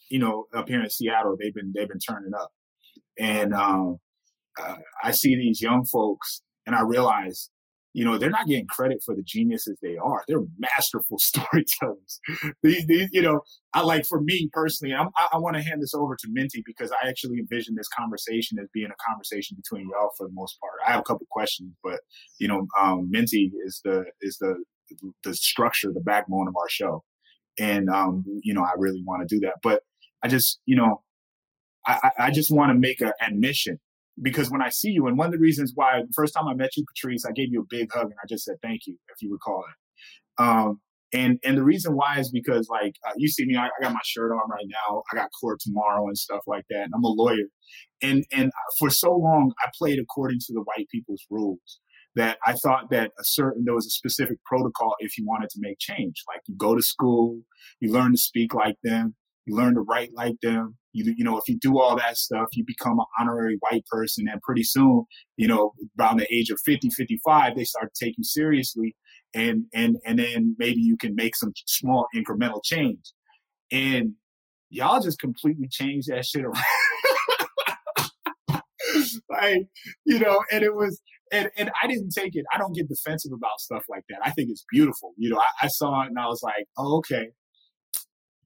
you 0.10 0.20
know, 0.20 0.46
up 0.54 0.68
here 0.68 0.82
in 0.84 0.90
Seattle, 0.90 1.38
they've 1.40 1.54
been 1.54 1.72
they've 1.76 1.88
been 1.88 2.00
turning 2.00 2.34
up, 2.34 2.52
and 3.18 3.54
um, 3.54 3.98
uh, 4.62 4.76
I 5.04 5.12
see 5.12 5.36
these 5.36 5.62
young 5.62 5.86
folks, 5.86 6.42
and 6.66 6.76
I 6.76 6.82
realize 6.82 7.50
you 7.94 8.06
know, 8.06 8.18
they're 8.18 8.30
not 8.30 8.48
getting 8.48 8.68
credit 8.68 9.02
for 9.06 9.16
the 9.16 9.22
geniuses 9.22 9.78
they 9.82 9.98
are. 9.98 10.24
They're 10.28 10.44
masterful 10.58 11.20
storytellers. 11.20 12.20
these, 12.64 12.86
these, 12.88 13.10
you 13.12 13.22
know, 13.22 13.42
I 13.74 13.82
like 13.82 14.06
for 14.06 14.22
me 14.22 14.50
personally, 14.54 14.94
I'm, 14.94 15.10
i 15.18 15.28
I, 15.34 15.38
want 15.38 15.58
to 15.58 15.62
hand 15.62 15.82
this 15.82 15.94
over 15.94 16.16
to 16.16 16.28
Minty 16.30 16.64
because 16.66 16.92
I 16.92 17.08
actually 17.08 17.40
envision 17.40 17.76
this 17.76 17.88
conversation 17.88 18.60
as 18.60 18.68
being 18.74 18.90
a 18.90 19.10
conversation 19.10 19.58
between 19.58 19.90
y'all 19.90 20.12
for 20.18 20.28
the 20.28 20.34
most 20.34 20.60
part. 20.60 20.74
I 20.86 20.92
have 20.92 21.02
a 21.02 21.04
couple 21.04 21.28
questions, 21.30 21.74
but 21.84 22.00
you 22.40 22.48
know, 22.48 22.68
um, 22.80 23.10
Minty 23.10 23.52
is 23.66 23.82
the 23.84 24.06
is 24.22 24.38
the 24.38 24.64
the 25.24 25.34
structure, 25.34 25.92
the 25.94 26.02
backbone 26.02 26.48
of 26.48 26.56
our 26.58 26.70
show, 26.70 27.04
and 27.60 27.90
um, 27.90 28.24
you 28.44 28.54
know, 28.54 28.62
I 28.62 28.74
really 28.78 29.04
want 29.06 29.28
to 29.28 29.36
do 29.36 29.40
that. 29.42 29.56
But 29.64 29.84
I 30.24 30.28
just, 30.28 30.60
you 30.66 30.76
know, 30.76 31.02
I, 31.86 32.12
I 32.18 32.32
just 32.32 32.52
want 32.52 32.70
to 32.70 32.76
make 32.76 33.02
an 33.02 33.14
admission 33.22 33.80
because 34.22 34.50
when 34.50 34.62
I 34.62 34.70
see 34.70 34.92
you, 34.92 35.08
and 35.08 35.18
one 35.18 35.28
of 35.28 35.34
the 35.34 35.40
reasons 35.40 35.72
why 35.76 36.02
the 36.02 36.14
first 36.16 36.34
time 36.34 36.48
I 36.48 36.54
met 36.54 36.76
you, 36.78 36.86
Patrisse, 36.86 37.26
I 37.28 37.32
gave 37.32 37.52
you 37.52 37.62
a 37.62 37.66
big 37.70 37.92
hug 37.92 38.06
and 38.06 38.16
I 38.24 38.28
just 38.28 38.46
said 38.46 38.56
thank 38.62 38.82
you, 38.88 38.98
if 39.10 39.22
you 39.22 39.32
recall 39.32 39.64
it. 39.68 40.44
Um, 40.44 40.80
and 41.14 41.40
and 41.44 41.58
the 41.58 41.64
reason 41.64 41.96
why 41.96 42.20
is 42.20 42.32
because 42.32 42.68
like 42.70 42.96
uh, 43.08 43.12
you 43.18 43.28
see 43.28 43.46
me, 43.46 43.56
I, 43.56 43.66
I, 43.66 43.84
got 43.84 43.94
my 43.94 44.00
shirt 44.04 44.32
on 44.32 44.50
right 44.50 44.66
now. 44.68 45.04
I 45.12 45.16
got 45.16 45.30
court 45.40 45.60
tomorrow 45.60 46.08
and 46.08 46.18
stuff 46.18 46.42
like 46.48 46.66
that. 46.70 46.84
And 46.84 46.94
I'm 46.96 47.04
a 47.04 47.10
lawyer, 47.10 47.48
and 48.02 48.24
and 48.32 48.52
for 48.80 48.90
so 48.90 49.14
long 49.14 49.54
I 49.64 49.70
played 49.78 50.00
according 50.00 50.40
to 50.48 50.54
the 50.54 50.62
white 50.62 50.88
people's 50.92 51.26
rules. 51.30 51.80
That 52.16 52.38
I 52.46 52.54
thought 52.54 52.90
that 52.92 53.12
a 53.20 53.24
certain 53.24 53.64
there 53.66 53.74
was 53.74 53.88
a 53.88 53.90
specific 53.90 54.38
protocol 54.46 54.96
if 55.00 55.18
you 55.18 55.26
wanted 55.26 55.50
to 55.52 55.60
make 55.62 55.80
change. 55.80 56.24
Like 56.28 56.42
you 56.48 56.56
go 56.58 56.76
to 56.76 56.82
school, 56.82 57.42
you 57.80 57.92
learn 57.92 58.12
to 58.12 58.18
speak 58.18 58.54
like 58.54 58.76
them, 58.84 59.16
you 59.46 59.56
learn 59.56 59.76
to 59.76 59.82
write 59.82 60.12
like 60.14 60.36
them. 60.42 60.78
You, 60.94 61.14
you 61.18 61.24
know, 61.24 61.38
if 61.38 61.48
you 61.48 61.58
do 61.58 61.80
all 61.80 61.96
that 61.98 62.18
stuff, 62.18 62.48
you 62.54 62.64
become 62.66 63.00
an 63.00 63.06
honorary 63.20 63.58
white 63.60 63.86
person. 63.88 64.28
And 64.30 64.42
pretty 64.42 64.64
soon, 64.64 65.06
you 65.38 65.48
know, 65.48 65.72
around 66.00 66.18
the 66.18 66.34
age 66.34 66.50
of 66.50 66.60
50, 66.66 66.90
55, 66.90 67.56
they 67.56 67.64
start 67.64 67.94
to 67.94 68.06
take 68.06 68.16
you 68.18 68.24
seriously. 68.24 68.96
And, 69.34 69.66
and, 69.74 69.98
and 70.06 70.20
then 70.20 70.56
maybe 70.60 70.82
you 70.82 70.98
can 70.98 71.16
make 71.16 71.36
some 71.36 71.54
small 71.66 72.08
incremental 72.16 72.62
change. 72.64 73.14
And 73.72 74.14
y'all 74.70 75.02
just 75.02 75.20
completely 75.20 75.70
changed 75.70 76.10
that 76.10 76.26
shit 76.26 76.44
around. 76.44 76.58
like, 79.30 79.68
you 80.06 80.20
know, 80.20 80.44
and 80.52 80.64
it 80.64 80.76
was, 80.76 81.02
and, 81.32 81.50
and 81.56 81.72
I 81.82 81.88
didn't 81.88 82.10
take 82.10 82.36
it. 82.36 82.44
I 82.54 82.58
don't 82.58 82.76
get 82.76 82.90
defensive 82.90 83.32
about 83.32 83.60
stuff 83.60 83.86
like 83.90 84.04
that. 84.10 84.20
I 84.24 84.32
think 84.32 84.50
it's 84.50 84.66
beautiful. 84.70 85.14
You 85.18 85.30
know, 85.30 85.40
I, 85.40 85.48
I 85.66 85.68
saw 85.70 86.02
it 86.04 86.08
and 86.08 86.20
I 86.20 86.28
was 86.28 86.42
like, 86.44 86.66
oh, 86.78 86.98
okay, 86.98 87.30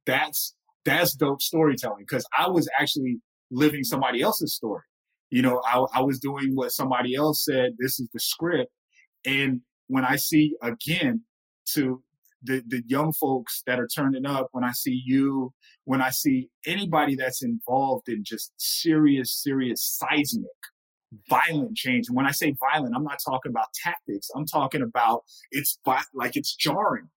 that's 0.06 0.54
that's 0.86 1.14
dope 1.16 1.42
storytelling 1.42 2.06
because 2.08 2.26
I 2.38 2.48
was 2.48 2.70
actually 2.80 3.20
living 3.52 3.84
somebody 3.84 4.22
else's 4.22 4.56
story. 4.56 4.84
You 5.32 5.42
know, 5.42 5.62
I, 5.66 5.84
I 5.96 6.02
was 6.02 6.20
doing 6.20 6.52
what 6.54 6.72
somebody 6.72 7.16
else 7.16 7.44
said. 7.44 7.72
This 7.80 8.00
is 8.00 8.08
the 8.14 8.20
script. 8.20 8.72
And 9.26 9.62
when 9.88 10.06
I 10.06 10.16
see 10.16 10.56
again 10.62 11.22
to 11.74 12.02
the, 12.44 12.64
the 12.68 12.84
young 12.86 13.12
folks 13.14 13.64
that 13.66 13.80
are 13.80 13.88
turning 13.88 14.26
up, 14.26 14.50
when 14.52 14.64
I 14.64 14.72
see 14.72 15.02
you, 15.04 15.52
when 15.86 16.02
I 16.02 16.12
see 16.12 16.50
anybody 16.66 17.16
that's 17.16 17.44
involved 17.44 18.08
in 18.08 18.24
just 18.24 18.54
serious, 18.58 19.42
serious 19.44 20.00
seismic, 20.00 20.46
violent 21.28 21.76
change. 21.76 22.08
And 22.08 22.16
when 22.16 22.28
I 22.28 22.32
say 22.32 22.56
violent, 22.60 22.96
I'm 22.96 23.04
not 23.04 23.20
talking 23.26 23.50
about 23.50 23.68
tactics. 23.84 24.30
I'm 24.36 24.46
talking 24.46 24.84
about 24.84 25.24
it's 25.52 25.80
like 26.14 26.36
it's 26.36 26.56
jarring 26.56 27.10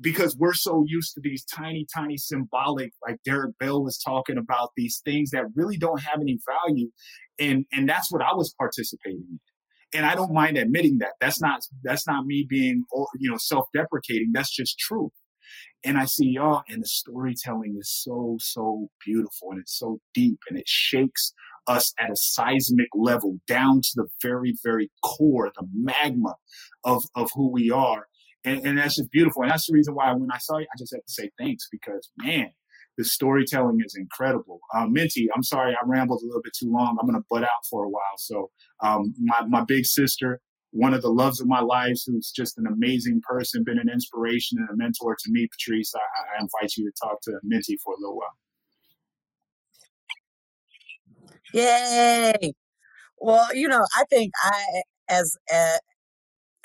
because 0.00 0.36
we're 0.36 0.54
so 0.54 0.84
used 0.86 1.14
to 1.14 1.20
these 1.22 1.44
tiny, 1.44 1.86
tiny 1.94 2.16
symbolic, 2.16 2.92
like 3.06 3.18
Derrick 3.24 3.58
Bell 3.58 3.82
was 3.82 3.98
talking 3.98 4.38
about 4.38 4.70
these 4.76 5.00
things 5.04 5.30
that 5.30 5.44
really 5.54 5.76
don't 5.76 6.02
have 6.02 6.20
any 6.20 6.38
value. 6.46 6.90
And 7.38 7.66
and 7.72 7.88
that's 7.88 8.10
what 8.10 8.22
I 8.22 8.34
was 8.34 8.54
participating 8.58 9.24
in. 9.30 9.40
And 9.94 10.06
I 10.06 10.14
don't 10.14 10.32
mind 10.32 10.56
admitting 10.56 10.98
that. 10.98 11.12
That's 11.20 11.40
not 11.40 11.60
that's 11.82 12.06
not 12.06 12.26
me 12.26 12.46
being 12.48 12.84
you 13.18 13.30
know 13.30 13.38
self-deprecating. 13.38 14.30
That's 14.32 14.54
just 14.54 14.78
true. 14.78 15.10
And 15.84 15.98
I 15.98 16.04
see 16.04 16.26
y'all, 16.26 16.62
and 16.68 16.82
the 16.82 16.86
storytelling 16.86 17.76
is 17.78 17.90
so, 17.90 18.36
so 18.40 18.88
beautiful 19.04 19.50
and 19.50 19.60
it's 19.60 19.76
so 19.76 19.98
deep 20.14 20.38
and 20.48 20.56
it 20.56 20.68
shakes 20.68 21.34
us 21.66 21.92
at 21.98 22.10
a 22.10 22.16
seismic 22.16 22.88
level 22.94 23.38
down 23.46 23.80
to 23.82 23.90
the 23.96 24.06
very, 24.22 24.54
very 24.64 24.90
core, 25.04 25.50
the 25.56 25.66
magma 25.74 26.34
of, 26.84 27.04
of 27.14 27.30
who 27.34 27.50
we 27.50 27.70
are 27.70 28.06
and, 28.44 28.66
and 28.66 28.78
that's 28.78 28.96
just 28.96 29.10
beautiful. 29.10 29.42
And 29.42 29.50
that's 29.50 29.66
the 29.66 29.74
reason 29.74 29.94
why 29.94 30.12
when 30.12 30.30
I 30.32 30.38
saw 30.38 30.58
you, 30.58 30.66
I 30.74 30.78
just 30.78 30.92
had 30.92 31.02
to 31.06 31.12
say 31.12 31.30
thanks 31.38 31.68
because 31.70 32.10
man, 32.18 32.50
the 32.98 33.04
storytelling 33.04 33.80
is 33.84 33.96
incredible. 33.96 34.60
Um, 34.74 34.92
Minty, 34.92 35.28
I'm 35.34 35.42
sorry 35.42 35.74
I 35.74 35.86
rambled 35.86 36.22
a 36.22 36.26
little 36.26 36.42
bit 36.42 36.52
too 36.58 36.70
long. 36.70 36.98
I'm 37.00 37.06
going 37.06 37.20
to 37.20 37.26
butt 37.30 37.44
out 37.44 37.66
for 37.70 37.84
a 37.84 37.88
while. 37.88 38.16
So 38.18 38.50
um, 38.82 39.14
my 39.18 39.44
my 39.46 39.64
big 39.64 39.86
sister, 39.86 40.40
one 40.72 40.94
of 40.94 41.02
the 41.02 41.10
loves 41.10 41.40
of 41.40 41.46
my 41.46 41.60
life, 41.60 41.98
who's 42.06 42.30
just 42.30 42.58
an 42.58 42.66
amazing 42.66 43.20
person, 43.26 43.64
been 43.64 43.78
an 43.78 43.88
inspiration 43.88 44.58
and 44.58 44.68
a 44.70 44.76
mentor 44.76 45.16
to 45.18 45.30
me, 45.30 45.48
Patrisse. 45.48 45.94
I, 45.94 46.38
I 46.38 46.42
invite 46.42 46.76
you 46.76 46.90
to 46.90 46.92
talk 47.02 47.20
to 47.22 47.38
Minty 47.42 47.78
for 47.82 47.94
a 47.94 48.00
little 48.00 48.16
while. 48.16 48.36
Yay! 51.54 52.52
Well, 53.18 53.54
you 53.54 53.68
know, 53.68 53.84
I 53.96 54.04
think 54.10 54.32
I, 54.42 54.82
as 55.08 55.36
uh, 55.52 55.78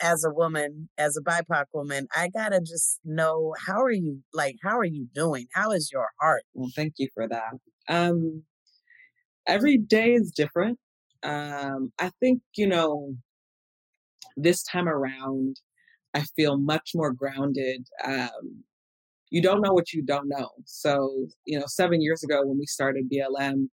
as 0.01 0.23
a 0.23 0.31
woman, 0.31 0.89
as 0.97 1.17
a 1.17 1.21
BIPOC 1.21 1.65
woman, 1.73 2.07
I 2.15 2.29
gotta 2.29 2.59
just 2.61 2.99
know 3.05 3.53
how 3.65 3.81
are 3.81 3.91
you 3.91 4.21
like 4.33 4.57
how 4.63 4.77
are 4.77 4.85
you 4.85 5.07
doing? 5.13 5.47
How 5.53 5.71
is 5.71 5.91
your 5.91 6.07
heart? 6.19 6.43
Well, 6.53 6.71
thank 6.75 6.95
you 6.97 7.09
for 7.13 7.27
that. 7.27 7.53
Um 7.89 8.43
every 9.47 9.77
day 9.77 10.13
is 10.13 10.31
different. 10.31 10.77
Um 11.23 11.91
I 11.99 12.11
think, 12.19 12.41
you 12.55 12.67
know, 12.67 13.15
this 14.35 14.63
time 14.63 14.87
around 14.87 15.57
I 16.13 16.21
feel 16.35 16.57
much 16.57 16.91
more 16.95 17.11
grounded. 17.13 17.87
Um 18.05 18.63
you 19.31 19.41
don't 19.41 19.61
know 19.61 19.73
what 19.73 19.93
you 19.93 20.03
don't 20.03 20.29
know. 20.29 20.49
So, 20.65 21.27
you 21.45 21.59
know, 21.59 21.65
7 21.67 22.01
years 22.01 22.23
ago 22.23 22.45
when 22.45 22.59
we 22.59 22.65
started 22.67 23.09
BLM, 23.09 23.69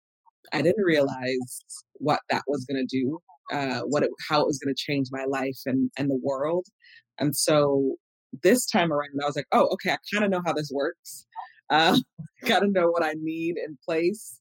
I 0.53 0.63
didn't 0.63 0.85
realize 0.85 1.65
what 1.95 2.21
that 2.31 2.43
was 2.49 2.65
going 2.67 2.87
to 2.87 2.99
do 3.01 3.21
uh, 3.51 3.81
what 3.81 4.03
it, 4.03 4.11
how 4.29 4.41
it 4.41 4.47
was 4.47 4.59
going 4.59 4.75
to 4.75 4.83
change 4.83 5.09
my 5.11 5.25
life 5.25 5.59
and 5.67 5.91
and 5.97 6.11
the 6.11 6.21
world. 6.23 6.67
And 7.19 7.37
so 7.37 7.97
this 8.43 8.67
time 8.67 8.93
around, 8.93 9.11
I 9.23 9.27
was 9.27 9.37
like, 9.37 9.49
oh, 9.53 9.69
okay, 9.73 9.93
I 9.93 9.97
kind 10.13 10.25
of 10.25 10.31
know 10.31 10.43
how 10.45 10.53
this 10.53 10.71
works. 10.73 11.27
Uh, 11.69 11.99
Got 12.47 12.61
to 12.61 12.69
know 12.69 12.89
what 12.89 13.05
I 13.05 13.15
need 13.21 13.57
in 13.59 13.77
place. 13.85 14.41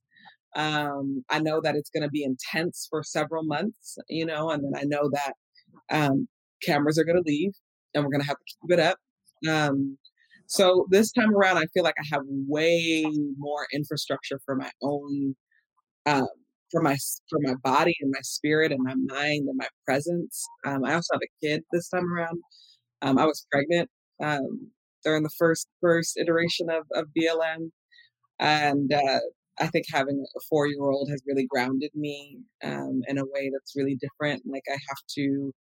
Um, 0.55 1.23
I 1.29 1.39
know 1.39 1.61
that 1.61 1.75
it's 1.75 1.89
going 1.89 2.03
to 2.03 2.09
be 2.09 2.23
intense 2.23 2.87
for 2.89 3.03
several 3.03 3.43
months, 3.43 3.97
you 4.07 4.25
know, 4.25 4.49
and 4.49 4.63
then 4.63 4.71
I 4.75 4.83
know 4.85 5.09
that 5.11 5.33
um, 5.91 6.27
cameras 6.63 6.97
are 6.97 7.03
going 7.03 7.21
to 7.21 7.29
leave 7.29 7.51
and 7.93 8.03
we're 8.03 8.11
going 8.11 8.21
to 8.21 8.27
have 8.27 8.37
to 8.37 8.55
keep 8.61 8.71
it 8.71 8.79
up. 8.79 8.97
Um, 9.47 9.97
so 10.47 10.87
this 10.89 11.11
time 11.11 11.35
around, 11.35 11.57
I 11.57 11.65
feel 11.73 11.83
like 11.83 11.97
I 11.99 12.05
have 12.11 12.23
way 12.25 13.05
more 13.37 13.67
infrastructure 13.71 14.39
for 14.43 14.55
my 14.55 14.71
own 14.81 15.35
um, 16.07 16.27
for 16.71 16.81
my 16.81 16.97
for 17.29 17.39
my 17.41 17.55
body 17.63 17.95
and 18.01 18.11
my 18.11 18.21
spirit 18.21 18.71
and 18.71 18.81
my 18.83 18.95
mind 18.95 19.47
and 19.47 19.57
my 19.57 19.67
presence. 19.85 20.45
Um, 20.65 20.85
I 20.85 20.93
also 20.93 21.13
have 21.13 21.21
a 21.23 21.45
kid 21.45 21.63
this 21.71 21.89
time 21.89 22.11
around. 22.13 22.39
Um, 23.01 23.17
I 23.17 23.25
was 23.25 23.45
pregnant 23.51 23.89
um, 24.23 24.71
during 25.03 25.23
the 25.23 25.31
first 25.37 25.67
first 25.81 26.17
iteration 26.17 26.69
of, 26.69 26.85
of 26.93 27.07
BLM, 27.17 27.71
and 28.39 28.93
uh, 28.93 29.19
I 29.59 29.67
think 29.67 29.85
having 29.91 30.23
a 30.35 30.39
four 30.49 30.67
year 30.67 30.89
old 30.89 31.09
has 31.09 31.21
really 31.27 31.47
grounded 31.49 31.91
me 31.95 32.39
um, 32.63 33.01
in 33.07 33.17
a 33.17 33.25
way 33.25 33.51
that's 33.51 33.75
really 33.75 33.97
different. 33.99 34.43
Like 34.45 34.63
I 34.69 34.73
have 34.73 34.99
to 35.17 35.53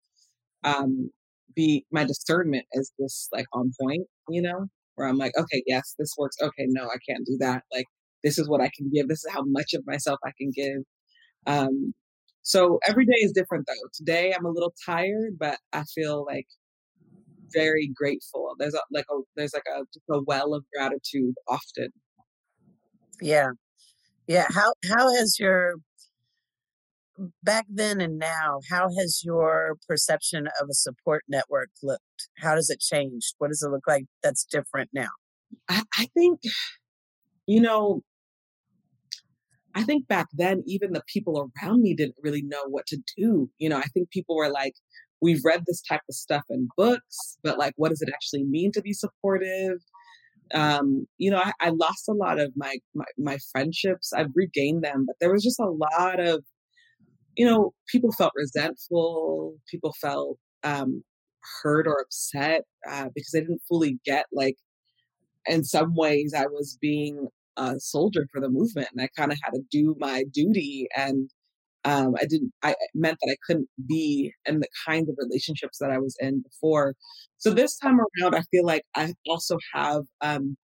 um, 0.65 1.11
be 1.55 1.85
my 1.93 2.05
discernment 2.05 2.67
is 2.73 2.93
just 3.01 3.29
like 3.33 3.47
on 3.53 3.73
point, 3.81 4.07
you 4.29 4.43
know, 4.43 4.67
where 4.97 5.09
I'm 5.09 5.19
like, 5.19 5.33
okay, 5.39 5.63
yes, 5.67 5.95
this 5.99 6.15
works. 6.19 6.37
Okay, 6.43 6.67
no, 6.69 6.85
I 6.87 6.97
can't 7.09 7.27
do 7.27 7.37
that. 7.41 7.63
Like 7.73 7.87
this 8.25 8.39
is 8.39 8.49
what 8.49 8.61
I 8.61 8.71
can 8.77 8.91
give. 8.95 9.09
This 9.09 9.25
is 9.25 9.33
how 9.33 9.43
much 9.47 9.75
of 9.75 9.85
myself 9.87 10.19
I 10.25 10.33
can 10.39 10.51
give. 10.55 10.83
Um, 11.47 11.95
so 12.43 12.79
every 12.89 13.07
day 13.07 13.19
is 13.21 13.33
different 13.33 13.67
though. 13.67 13.89
Today 13.95 14.33
I'm 14.33 14.45
a 14.45 14.51
little 14.51 14.75
tired, 14.85 15.37
but 15.39 15.59
I 15.73 15.85
feel 15.95 16.25
like 16.25 16.47
very 17.53 17.91
grateful. 17.95 18.55
There's 18.59 18.75
a, 18.75 18.81
like 18.93 19.07
a 19.11 19.21
there's 19.37 19.55
like 19.55 19.67
a 19.69 20.13
a 20.13 20.23
well 20.23 20.55
of 20.55 20.65
gratitude 20.75 21.35
often. 21.49 21.89
Yeah, 23.21 23.51
yeah. 24.27 24.47
How 24.51 24.73
how 24.89 25.15
has 25.17 25.39
your 25.39 25.75
back 27.43 27.67
then 27.69 28.01
and 28.01 28.19
now? 28.19 28.61
How 28.71 28.89
has 28.99 29.23
your 29.25 29.77
perception 29.89 30.47
of 30.61 30.69
a 30.71 30.75
support 30.75 31.25
network 31.29 31.71
looked? 31.83 32.29
How 32.39 32.55
does 32.55 32.71
it 32.71 32.81
change? 32.81 33.35
What 33.39 33.49
does 33.49 33.63
it 33.63 33.71
look 33.71 33.87
like 33.87 34.05
that's 34.23 34.45
different 34.45 34.91
now? 34.93 35.09
I, 35.69 35.83
I 35.97 36.07
think, 36.15 36.41
you 37.47 37.61
know, 37.61 38.03
I 39.77 39.83
think 39.83 40.09
back 40.09 40.27
then, 40.33 40.63
even 40.67 40.93
the 40.93 41.03
people 41.13 41.51
around 41.63 41.83
me 41.83 41.95
didn't 41.95 42.17
really 42.23 42.43
know 42.43 42.65
what 42.69 42.87
to 42.87 42.99
do. 43.17 43.51
You 43.59 43.69
know, 43.69 43.77
I 43.77 43.89
think 43.93 44.11
people 44.11 44.35
were 44.35 44.49
like, 44.51 44.73
we've 45.21 45.45
read 45.45 45.65
this 45.67 45.83
type 45.83 46.01
of 46.09 46.15
stuff 46.15 46.43
in 46.49 46.69
books, 46.79 47.39
but 47.45 47.59
like, 47.59 47.75
what 47.77 47.91
does 47.91 48.01
it 48.01 48.09
actually 48.13 48.45
mean 48.45 48.73
to 48.73 48.81
be 48.81 48.95
supportive? 48.95 49.79
Um, 50.55 51.07
you 51.19 51.31
know, 51.31 51.39
I, 51.39 51.53
I 51.61 51.69
lost 51.71 52.09
a 52.09 52.15
lot 52.15 52.41
of 52.41 52.53
my, 52.57 52.79
my 52.95 53.05
my 53.19 53.37
friendships. 53.53 54.13
I've 54.15 54.31
regained 54.35 54.83
them, 54.83 55.05
but 55.07 55.17
there 55.21 55.33
was 55.33 55.43
just 55.45 55.61
a 55.61 55.69
lot 55.69 56.21
of, 56.21 56.43
you 57.37 57.45
know, 57.45 57.75
people 57.93 58.13
felt 58.13 58.33
resentful. 58.35 59.57
People 59.71 59.93
felt 60.01 60.39
um, 60.65 61.03
hurt 61.63 61.87
or 61.87 62.01
upset 62.01 62.63
uh, 62.91 63.09
because 63.15 63.33
they 63.33 63.41
didn't 63.41 63.63
fully 63.69 63.99
get 64.07 64.27
like. 64.33 64.57
In 65.49 65.63
some 65.63 65.95
ways, 65.95 66.35
I 66.37 66.47
was 66.47 66.77
being 66.81 67.29
a 67.57 67.79
soldier 67.81 68.27
for 68.33 68.41
the 68.41 68.49
movement, 68.51 68.89
and 68.93 69.03
I 69.03 69.09
kind 69.17 69.33
of 69.33 69.39
had 69.43 69.53
to 69.53 69.63
do 69.71 69.97
my 69.99 70.25
duty 70.33 70.89
and 70.97 71.31
um, 71.85 72.15
I 72.21 72.25
didn't, 72.27 72.53
I 72.65 72.75
meant 72.95 73.17
that 73.23 73.31
I 73.31 73.37
couldn't 73.47 73.69
be 73.87 74.33
in 74.45 74.59
the 74.59 74.69
kinds 74.87 75.09
of 75.09 75.15
relationships 75.19 75.79
that 75.79 75.93
I 75.93 75.99
was 75.99 76.17
in 76.19 76.43
before. 76.43 76.95
So 77.39 77.51
this 77.51 77.79
time 77.79 78.01
around, 78.01 78.35
I 78.35 78.43
feel 78.51 78.65
like 78.67 78.83
I 78.97 79.15
also 79.29 79.57
have, 79.73 80.03
um, 80.21 80.57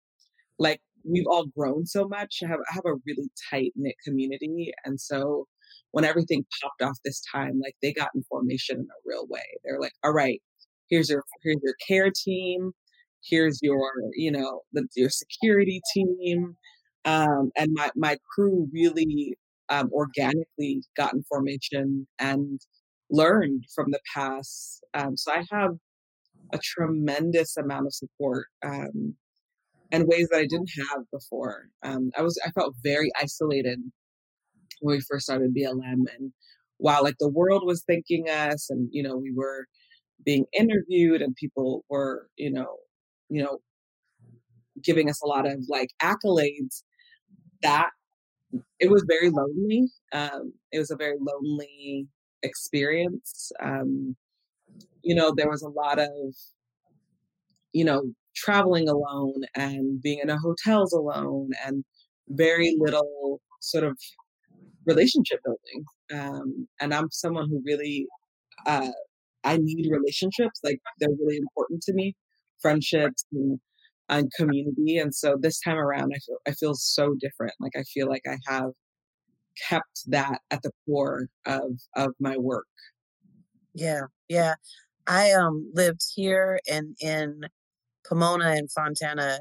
like, 0.58 0.80
we've 1.08 1.26
all 1.30 1.46
grown 1.46 1.86
so 1.86 2.08
much. 2.08 2.40
I 2.42 2.48
have, 2.48 2.58
I 2.68 2.74
have 2.74 2.86
a 2.86 2.96
really 3.06 3.30
tight 3.50 3.72
knit 3.76 3.94
community. 4.04 4.72
And 4.84 5.00
so 5.00 5.46
when 5.92 6.04
everything 6.04 6.44
popped 6.60 6.82
off 6.82 6.98
this 7.04 7.22
time, 7.32 7.60
like, 7.62 7.76
they 7.82 7.92
got 7.92 8.10
in 8.16 8.24
formation 8.28 8.78
in 8.78 8.86
a 8.86 9.02
real 9.04 9.26
way. 9.28 9.46
They're 9.62 9.80
like, 9.80 9.94
all 10.02 10.12
right, 10.12 10.42
here's 10.90 11.08
your, 11.08 11.22
here's 11.44 11.60
your 11.62 11.76
care 11.86 12.10
team. 12.10 12.72
Here's 13.24 13.60
your, 13.62 13.92
you 14.14 14.32
know, 14.32 14.62
the, 14.72 14.88
your 14.96 15.10
security 15.10 15.80
team. 15.94 16.56
Um, 17.04 17.50
and 17.56 17.70
my, 17.72 17.90
my 17.96 18.16
crew 18.34 18.68
really 18.72 19.36
um, 19.68 19.90
organically 19.92 20.82
gotten 20.96 21.24
formation 21.28 22.06
and 22.18 22.60
learned 23.10 23.64
from 23.74 23.90
the 23.90 24.00
past. 24.14 24.84
Um, 24.94 25.16
so 25.16 25.32
I 25.32 25.44
have 25.50 25.72
a 26.52 26.58
tremendous 26.58 27.56
amount 27.56 27.86
of 27.86 27.94
support 27.94 28.46
um, 28.64 29.14
and 29.92 30.06
ways 30.08 30.28
that 30.30 30.38
I 30.38 30.46
didn't 30.46 30.70
have 30.90 31.04
before. 31.12 31.68
Um, 31.82 32.10
I 32.16 32.22
was 32.22 32.38
I 32.46 32.50
felt 32.50 32.74
very 32.82 33.10
isolated 33.20 33.80
when 34.80 34.96
we 34.96 35.02
first 35.08 35.26
started 35.26 35.54
BLM, 35.54 36.04
and 36.16 36.32
while 36.78 37.02
like 37.02 37.16
the 37.18 37.28
world 37.28 37.64
was 37.64 37.84
thanking 37.86 38.28
us, 38.28 38.70
and 38.70 38.88
you 38.92 39.02
know 39.02 39.16
we 39.16 39.32
were 39.34 39.66
being 40.24 40.46
interviewed, 40.58 41.22
and 41.22 41.34
people 41.36 41.84
were 41.88 42.28
you 42.36 42.50
know 42.50 42.76
you 43.28 43.42
know 43.42 43.58
giving 44.82 45.08
us 45.10 45.20
a 45.22 45.26
lot 45.26 45.46
of 45.46 45.64
like 45.68 45.90
accolades. 46.02 46.82
That 47.62 47.90
it 48.80 48.90
was 48.90 49.04
very 49.08 49.30
lonely. 49.30 49.88
Um, 50.12 50.54
it 50.72 50.78
was 50.78 50.90
a 50.90 50.96
very 50.96 51.16
lonely 51.20 52.08
experience. 52.42 53.52
Um, 53.60 54.16
you 55.02 55.14
know, 55.14 55.34
there 55.36 55.50
was 55.50 55.62
a 55.62 55.68
lot 55.68 55.98
of, 55.98 56.10
you 57.72 57.84
know, 57.84 58.02
traveling 58.34 58.88
alone 58.88 59.42
and 59.54 60.00
being 60.00 60.20
in 60.22 60.30
a 60.30 60.38
hotels 60.38 60.92
alone 60.92 61.50
and 61.66 61.84
very 62.28 62.74
little 62.78 63.40
sort 63.60 63.84
of 63.84 63.96
relationship 64.86 65.40
building. 65.44 65.84
Um, 66.12 66.68
and 66.80 66.94
I'm 66.94 67.10
someone 67.10 67.48
who 67.48 67.62
really, 67.64 68.06
uh, 68.66 68.90
I 69.44 69.58
need 69.58 69.90
relationships. 69.90 70.60
Like 70.64 70.80
they're 71.00 71.10
really 71.20 71.38
important 71.38 71.82
to 71.84 71.94
me, 71.94 72.16
friendships 72.60 73.24
and 73.32 73.60
and 74.18 74.30
community. 74.36 74.98
And 74.98 75.14
so 75.14 75.36
this 75.40 75.60
time 75.60 75.78
around, 75.78 76.12
I 76.14 76.18
feel 76.18 76.36
I 76.46 76.52
feel 76.52 76.74
so 76.74 77.14
different. 77.20 77.54
Like 77.60 77.72
I 77.76 77.82
feel 77.84 78.08
like 78.08 78.22
I 78.28 78.38
have 78.46 78.72
kept 79.68 80.02
that 80.08 80.40
at 80.50 80.62
the 80.62 80.70
core 80.86 81.28
of 81.46 81.72
of 81.96 82.12
my 82.20 82.36
work. 82.36 82.66
Yeah, 83.74 84.02
yeah. 84.28 84.54
I 85.06 85.32
um 85.32 85.70
lived 85.74 86.02
here 86.14 86.60
and 86.70 86.96
in 87.00 87.42
Pomona 88.08 88.50
and 88.50 88.70
Fontana 88.70 89.40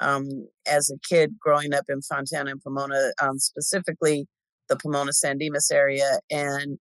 um 0.00 0.28
as 0.66 0.90
a 0.90 0.98
kid 1.08 1.36
growing 1.40 1.74
up 1.74 1.84
in 1.88 2.02
Fontana 2.02 2.52
and 2.52 2.62
Pomona, 2.62 3.12
um 3.22 3.38
specifically 3.38 4.26
the 4.68 4.76
Pomona 4.76 5.12
San 5.12 5.38
Dimas 5.38 5.70
area. 5.70 6.20
And 6.30 6.78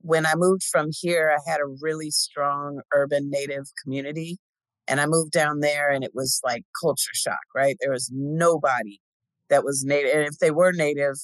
when 0.00 0.26
I 0.26 0.34
moved 0.36 0.64
from 0.64 0.88
here, 0.92 1.34
I 1.36 1.50
had 1.50 1.60
a 1.60 1.76
really 1.80 2.10
strong 2.10 2.80
urban 2.94 3.30
native 3.30 3.64
community. 3.82 4.38
And 4.86 5.00
I 5.00 5.06
moved 5.06 5.32
down 5.32 5.60
there 5.60 5.88
and 5.90 6.04
it 6.04 6.12
was 6.14 6.40
like 6.44 6.62
culture 6.80 7.14
shock, 7.14 7.38
right? 7.54 7.76
There 7.80 7.92
was 7.92 8.10
nobody 8.12 9.00
that 9.48 9.64
was 9.64 9.84
native. 9.84 10.14
And 10.14 10.26
if 10.26 10.38
they 10.38 10.50
were 10.50 10.72
native, 10.72 11.14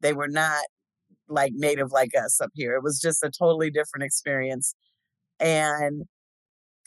they 0.00 0.12
were 0.12 0.28
not 0.28 0.64
like 1.28 1.52
native 1.54 1.92
like 1.92 2.12
us 2.16 2.40
up 2.40 2.50
here. 2.54 2.74
It 2.74 2.82
was 2.82 3.00
just 3.00 3.22
a 3.22 3.30
totally 3.30 3.70
different 3.70 4.04
experience. 4.04 4.74
And 5.38 6.04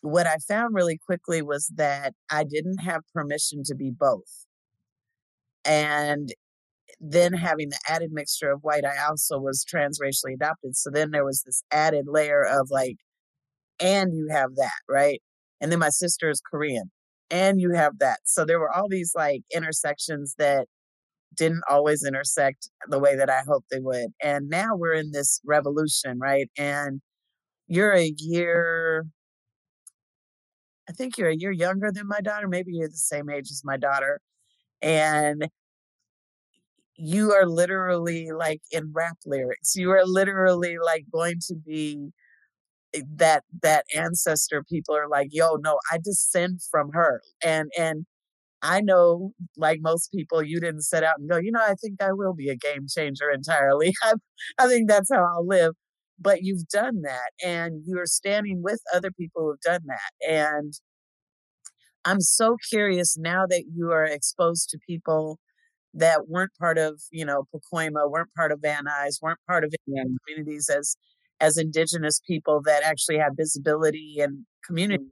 what 0.02 0.28
I 0.28 0.38
found 0.48 0.76
really 0.76 0.98
quickly 0.98 1.41
was 1.41 1.72
that 1.76 2.13
I 2.30 2.43
didn't 2.43 2.80
have 2.80 3.02
permission 3.13 3.63
to 3.65 3.76
be 3.76 3.91
both. 3.91 4.46
And 5.65 6.34
then 7.00 7.34
having 7.34 7.69
the 7.69 7.80
added 7.88 8.12
mixture 8.12 8.52
of 8.52 8.62
white, 8.62 8.86
I 8.86 8.98
also 9.10 9.39
was 9.39 9.65
transracially 9.65 10.34
adopted. 10.36 10.76
So 10.76 10.89
then 10.89 11.12
there 11.12 11.26
was 11.26 11.43
this 11.43 11.63
added 11.72 12.06
layer 12.08 12.43
of 12.43 12.69
like, 12.69 12.98
and 13.80 14.13
you 14.13 14.28
have 14.32 14.56
that, 14.56 14.72
right? 14.89 15.22
And 15.63 15.71
then 15.71 15.80
my 15.80 15.89
sister 15.89 16.30
is 16.30 16.41
Korean, 16.41 16.91
and 17.32 17.62
you 17.62 17.71
have 17.71 17.99
that. 17.99 18.19
So 18.26 18.43
there 18.43 18.60
were 18.60 18.69
all 18.69 18.89
these 18.89 19.13
like 19.15 19.43
intersections 19.56 20.36
that 20.38 20.67
didn't 21.36 21.63
always 21.69 22.04
intersect 22.06 22.69
the 22.89 22.99
way 22.99 23.15
that 23.15 23.30
I 23.30 23.43
hoped 23.47 23.67
they 23.71 23.80
would. 23.80 24.10
And 24.21 24.49
now 24.49 24.76
we're 24.76 24.93
in 24.93 25.12
this 25.12 25.39
revolution, 25.45 26.19
right? 26.19 26.49
And 26.58 26.99
you're 27.67 27.93
a 27.93 28.13
year, 28.17 29.06
I 30.89 30.91
think 30.91 31.17
you're 31.17 31.30
a 31.30 31.36
year 31.36 31.52
younger 31.52 31.91
than 31.93 32.08
my 32.10 32.19
daughter. 32.19 32.49
Maybe 32.49 32.73
you're 32.73 32.89
the 32.89 32.95
same 32.97 33.30
age 33.30 33.49
as 33.49 33.62
my 33.63 33.78
daughter. 33.78 34.19
And 34.82 35.47
you 36.97 37.32
are 37.32 37.47
literally 37.47 38.32
like 38.38 38.62
in 38.69 38.91
rap 38.93 39.17
lyrics. 39.26 39.76
You 39.78 39.91
are 39.91 40.06
literally 40.06 40.78
like 40.84 41.06
going 41.12 41.39
to 41.47 41.56
be 41.56 42.12
Eh, 42.93 43.01
that 43.15 43.43
that 43.62 43.86
ancestor 43.95 44.63
people 44.63 44.95
are 44.95 45.08
like 45.08 45.27
yo 45.32 45.56
no 45.63 45.79
i 45.91 45.97
descend 46.03 46.60
from 46.71 46.91
her 46.93 47.21
and 47.43 47.71
and 47.77 48.06
I 48.63 48.82
know, 48.82 49.34
like 49.58 49.79
most 49.82 50.12
people, 50.12 50.43
you 50.43 50.60
didn't 50.60 50.82
set 50.84 51.03
out 51.03 51.19
and 51.19 51.29
go, 51.29 51.38
you 51.38 51.51
know, 51.51 51.62
I 51.62 51.75
think 51.82 52.01
I 52.01 52.13
will 52.13 52.34
be 52.34 52.49
a 52.49 52.56
game 52.58 52.88
changer 52.89 53.32
entirely. 53.32 53.93
I, 54.03 54.13
I 54.60 54.67
think 54.67 54.89
that's 54.89 55.12
how 55.13 55.23
I'll 55.23 55.47
live. 55.47 55.73
But 56.19 56.43
you've 56.43 56.67
done 56.69 57.01
that 57.03 57.32
and 57.45 57.84
you're 57.86 58.06
standing 58.08 58.63
with 58.63 58.82
other 58.93 59.12
people 59.12 59.43
who've 59.43 59.62
done 59.62 59.84
that. 59.88 60.12
And 60.29 60.73
I'm 62.06 62.21
so 62.21 62.58
curious 62.69 63.17
now 63.17 63.45
that 63.47 63.65
you 63.73 63.91
are 63.91 64.03
exposed 64.06 64.69
to 64.69 64.79
people 64.88 65.39
that 65.95 66.27
weren't 66.29 66.51
part 66.60 66.77
of, 66.77 67.01
you 67.12 67.25
know, 67.25 67.45
Pacoima, 67.56 68.10
weren't 68.12 68.34
part 68.36 68.51
of 68.51 68.62
Van 68.62 68.86
Nuys, 68.86 69.21
weren't 69.21 69.39
part 69.47 69.63
of 69.65 69.73
Yeah. 69.88 70.03
communities 70.27 70.69
as 70.69 70.97
as 71.43 71.58
indigenous 71.58 72.21
people 72.25 72.62
that 72.63 72.84
actually 72.84 73.17
have 73.17 73.34
visibility 73.36 74.15
and 74.19 74.45
community. 74.65 75.03
Mm. 75.03 75.10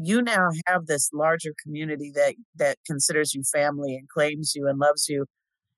You 0.00 0.22
now 0.22 0.50
have 0.66 0.86
this 0.86 1.08
larger 1.12 1.54
community 1.64 2.12
that 2.14 2.34
that 2.56 2.76
considers 2.86 3.34
you 3.34 3.42
family 3.50 3.96
and 3.96 4.08
claims 4.08 4.52
you 4.54 4.68
and 4.68 4.78
loves 4.78 5.06
you. 5.08 5.24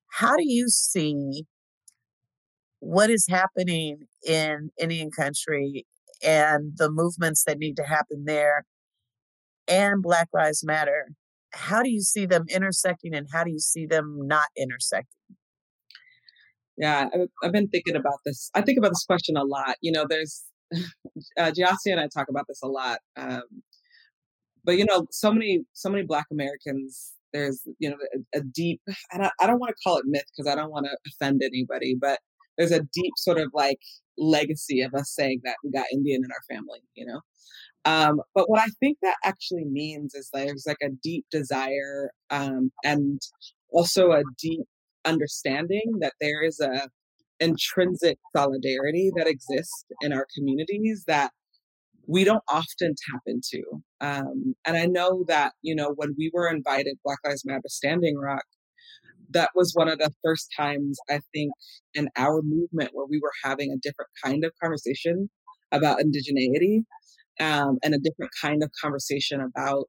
How 0.09 0.37
do 0.37 0.45
you 0.45 0.69
see 0.69 1.45
what 2.81 3.11
is 3.11 3.27
happening 3.31 3.99
in 4.27 4.71
indian 4.81 5.11
country 5.11 5.87
and 6.23 6.73
the 6.77 6.91
movements 6.91 7.45
that 7.45 7.59
need 7.59 7.77
to 7.77 7.85
happen 7.85 8.25
there 8.27 8.65
and 9.69 10.03
black 10.03 10.29
lives 10.35 10.65
matter? 10.65 11.13
How 11.53 11.83
do 11.83 11.91
you 11.91 12.01
see 12.01 12.27
them 12.27 12.45
intersecting 12.49 13.15
and 13.15 13.29
how 13.33 13.45
do 13.45 13.53
you 13.53 13.61
see 13.61 13.87
them 13.87 14.19
not 14.27 14.49
intersecting 14.57 15.20
Yeah, 16.81 17.09
I've 17.45 17.53
been 17.53 17.69
thinking 17.69 17.95
about 17.95 18.21
this. 18.25 18.51
I 18.55 18.63
think 18.63 18.79
about 18.79 18.93
this 18.93 19.05
question 19.05 19.37
a 19.37 19.45
lot. 19.45 19.77
You 19.83 19.93
know, 19.93 20.07
there's 20.09 20.45
uh, 21.39 21.53
and 21.87 22.01
I 22.01 22.09
talk 22.09 22.29
about 22.31 22.47
this 22.49 22.61
a 22.63 22.69
lot. 22.69 23.01
Um, 23.17 23.43
but 24.65 24.79
you 24.79 24.87
know, 24.87 25.07
so 25.11 25.31
many, 25.31 25.65
so 25.75 25.91
many 25.91 26.05
Black 26.05 26.25
Americans. 26.33 27.13
There's, 27.35 27.61
you 27.79 27.91
know, 27.91 27.97
a, 28.35 28.39
a 28.39 28.41
deep. 28.43 28.81
I 29.13 29.19
don't, 29.19 29.33
I 29.41 29.47
don't 29.47 29.61
want 29.61 29.71
to 29.71 29.83
call 29.85 29.99
it 29.99 30.05
myth 30.07 30.25
because 30.35 30.51
I 30.51 30.57
don't 30.57 30.71
want 30.71 30.87
to 30.87 30.97
offend 31.07 31.43
anybody, 31.45 31.97
but 32.01 32.19
there's 32.57 32.73
a 32.73 32.81
deep 32.95 33.13
sort 33.19 33.39
of 33.39 33.51
like 33.53 33.79
legacy 34.17 34.81
of 34.81 34.95
us 34.95 35.15
saying 35.15 35.43
that 35.45 35.57
we 35.63 35.71
got 35.71 35.87
Indian 35.93 36.23
in 36.25 36.31
our 36.31 36.57
family. 36.57 36.81
You 36.95 37.07
know, 37.07 37.21
um, 37.85 38.23
but 38.35 38.49
what 38.49 38.61
I 38.61 38.69
think 38.81 38.99
that 39.03 39.17
actually 39.23 39.67
means 39.67 40.15
is 40.15 40.31
there's 40.33 40.65
like 40.67 40.79
a 40.83 40.91
deep 41.03 41.27
desire 41.31 42.11
um, 42.31 42.73
and 42.85 43.21
also 43.71 44.13
a 44.13 44.23
deep 44.41 44.67
understanding 45.05 45.99
that 46.01 46.15
there 46.21 46.43
is 46.43 46.61
a 46.61 46.89
intrinsic 47.41 48.19
solidarity 48.37 49.11
that 49.17 49.27
exists 49.27 49.85
in 50.03 50.13
our 50.13 50.27
communities 50.37 51.05
that 51.07 51.33
we 52.07 52.25
don't 52.25 52.43
often 52.49 52.95
tap 53.11 53.23
into. 53.27 53.63
Um, 54.01 54.55
and 54.67 54.77
I 54.77 54.87
know 54.87 55.25
that, 55.29 55.53
you 55.63 55.75
know, 55.75 55.93
when 55.97 56.15
we 56.19 56.31
were 56.35 56.49
invited, 56.49 56.99
Black 57.05 57.19
Lives 57.25 57.45
Matter 57.45 57.63
Standing 57.67 58.17
Rock, 58.17 58.45
that 59.31 59.51
was 59.55 59.73
one 59.75 59.89
of 59.89 59.99
the 59.99 60.13
first 60.25 60.49
times 60.57 60.99
I 61.09 61.21
think 61.33 61.53
in 61.95 62.09
our 62.17 62.43
movement 62.43 62.91
where 62.93 63.07
we 63.07 63.21
were 63.23 63.33
having 63.45 63.71
a 63.71 63.79
different 63.79 64.11
kind 64.25 64.45
of 64.45 64.53
conversation 64.61 65.31
about 65.73 66.01
indigeneity 66.01 66.85
um, 67.39 67.79
and 67.83 67.95
a 67.95 67.99
different 67.99 68.33
kind 68.41 68.63
of 68.63 68.71
conversation 68.83 69.41
about 69.41 69.85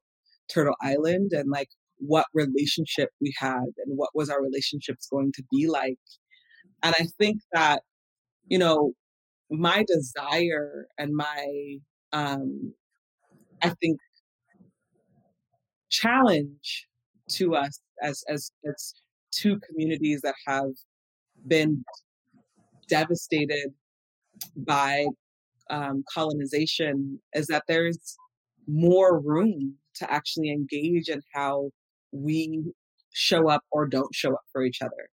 Turtle 0.48 0.76
Island 0.80 1.32
and 1.32 1.50
like 1.50 1.68
what 2.06 2.26
relationship 2.34 3.10
we 3.20 3.32
had 3.38 3.62
and 3.84 3.96
what 3.96 4.10
was 4.14 4.28
our 4.28 4.42
relationships 4.42 5.08
going 5.10 5.32
to 5.32 5.42
be 5.50 5.68
like. 5.68 5.98
And 6.82 6.94
I 6.98 7.06
think 7.18 7.40
that, 7.52 7.82
you 8.48 8.58
know, 8.58 8.92
my 9.50 9.84
desire 9.86 10.86
and 10.98 11.14
my, 11.14 11.76
um, 12.12 12.74
I 13.62 13.70
think, 13.80 13.98
challenge 15.90 16.86
to 17.30 17.54
us 17.54 17.80
as, 18.02 18.24
as, 18.28 18.50
as 18.68 18.94
two 19.30 19.60
communities 19.60 20.22
that 20.22 20.34
have 20.46 20.72
been 21.46 21.84
devastated 22.88 23.72
by 24.56 25.06
um, 25.70 26.02
colonization 26.12 27.20
is 27.34 27.46
that 27.46 27.64
there's 27.68 28.16
more 28.66 29.20
room 29.20 29.74
to 29.94 30.10
actually 30.12 30.50
engage 30.50 31.08
in 31.08 31.20
how 31.34 31.70
we 32.12 32.72
show 33.12 33.48
up 33.48 33.62
or 33.70 33.86
don't 33.86 34.14
show 34.14 34.32
up 34.32 34.42
for 34.52 34.62
each 34.62 34.80
other. 34.82 35.08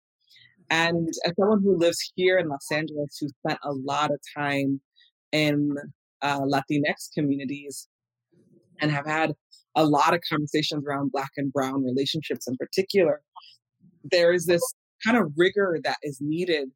And 0.70 1.08
as 1.26 1.34
someone 1.40 1.62
who 1.64 1.78
lives 1.78 2.12
here 2.16 2.38
in 2.38 2.48
Los 2.48 2.72
Angeles, 2.72 3.18
who 3.20 3.28
spent 3.30 3.60
a 3.64 3.74
lot 3.74 4.12
of 4.12 4.20
time 4.38 4.82
in 5.32 5.76
uh, 6.22 6.42
Latinx 6.42 7.12
communities 7.16 7.88
and 8.82 8.92
have 8.92 9.06
had 9.06 9.34
a 9.76 9.86
lot 9.86 10.14
of 10.14 10.22
conversations 10.30 10.84
around 10.86 11.12
Black 11.12 11.32
and 11.38 11.52
Brown 11.52 11.84
relationships 11.84 12.48
in 12.48 12.56
particular, 12.58 13.22
there 14.04 14.32
is 14.32 14.46
this 14.46 14.62
kind 15.06 15.18
of 15.18 15.32
rigor 15.38 15.80
that 15.84 15.98
is 16.04 16.20
needed 16.22 16.70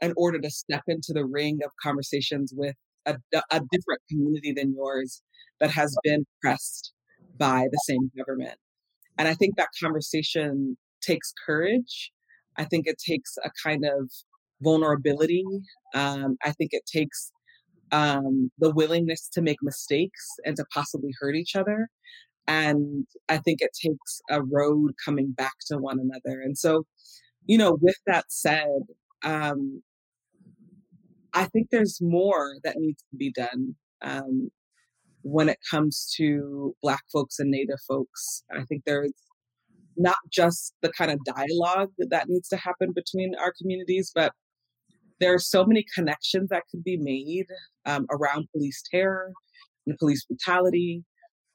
in 0.00 0.12
order 0.16 0.40
to 0.40 0.50
step 0.50 0.82
into 0.88 1.12
the 1.12 1.24
ring 1.24 1.60
of 1.64 1.70
conversations 1.82 2.52
with 2.56 2.74
a, 3.06 3.16
a 3.32 3.60
different 3.70 4.00
community 4.10 4.52
than 4.52 4.74
yours 4.74 5.22
that 5.60 5.70
has 5.70 5.94
been 6.02 6.24
pressed 6.40 6.92
by 7.38 7.66
the 7.70 7.80
same 7.86 8.10
government. 8.16 8.58
And 9.18 9.28
I 9.28 9.34
think 9.34 9.56
that 9.56 9.68
conversation 9.82 10.76
takes 11.02 11.32
courage. 11.46 12.10
I 12.56 12.64
think 12.64 12.86
it 12.86 12.96
takes 12.98 13.36
a 13.44 13.50
kind 13.62 13.84
of 13.84 14.10
vulnerability. 14.62 15.44
Um, 15.94 16.36
I 16.44 16.52
think 16.52 16.70
it 16.72 16.82
takes 16.86 17.32
um, 17.92 18.50
the 18.58 18.70
willingness 18.70 19.28
to 19.34 19.42
make 19.42 19.58
mistakes 19.62 20.26
and 20.44 20.56
to 20.56 20.64
possibly 20.72 21.10
hurt 21.20 21.36
each 21.36 21.54
other. 21.54 21.88
And 22.46 23.06
I 23.28 23.38
think 23.38 23.60
it 23.60 23.70
takes 23.80 24.20
a 24.30 24.42
road 24.42 24.92
coming 25.04 25.32
back 25.32 25.54
to 25.68 25.78
one 25.78 25.98
another. 25.98 26.40
And 26.40 26.58
so, 26.58 26.84
you 27.46 27.56
know, 27.56 27.78
with 27.80 27.98
that 28.06 28.26
said, 28.28 28.82
um, 29.22 29.82
I 31.32 31.44
think 31.46 31.68
there's 31.70 31.98
more 32.00 32.56
that 32.64 32.76
needs 32.76 33.02
to 33.10 33.16
be 33.16 33.32
done 33.32 33.74
um, 34.02 34.50
when 35.24 35.48
it 35.48 35.58
comes 35.70 36.12
to 36.16 36.76
Black 36.82 37.02
folks 37.10 37.38
and 37.38 37.50
Native 37.50 37.80
folks. 37.88 38.44
I 38.54 38.64
think 38.64 38.82
there's 38.84 39.12
not 39.96 40.18
just 40.30 40.74
the 40.82 40.92
kind 40.92 41.10
of 41.10 41.18
dialogue 41.24 41.90
that 41.98 42.28
needs 42.28 42.48
to 42.48 42.56
happen 42.56 42.92
between 42.94 43.34
our 43.40 43.52
communities, 43.58 44.12
but 44.14 44.32
there 45.20 45.32
are 45.32 45.38
so 45.38 45.64
many 45.64 45.84
connections 45.94 46.50
that 46.50 46.64
could 46.70 46.84
be 46.84 46.98
made 46.98 47.46
um, 47.86 48.06
around 48.10 48.48
police 48.52 48.82
terror 48.90 49.32
and 49.86 49.96
police 49.98 50.24
brutality, 50.26 51.04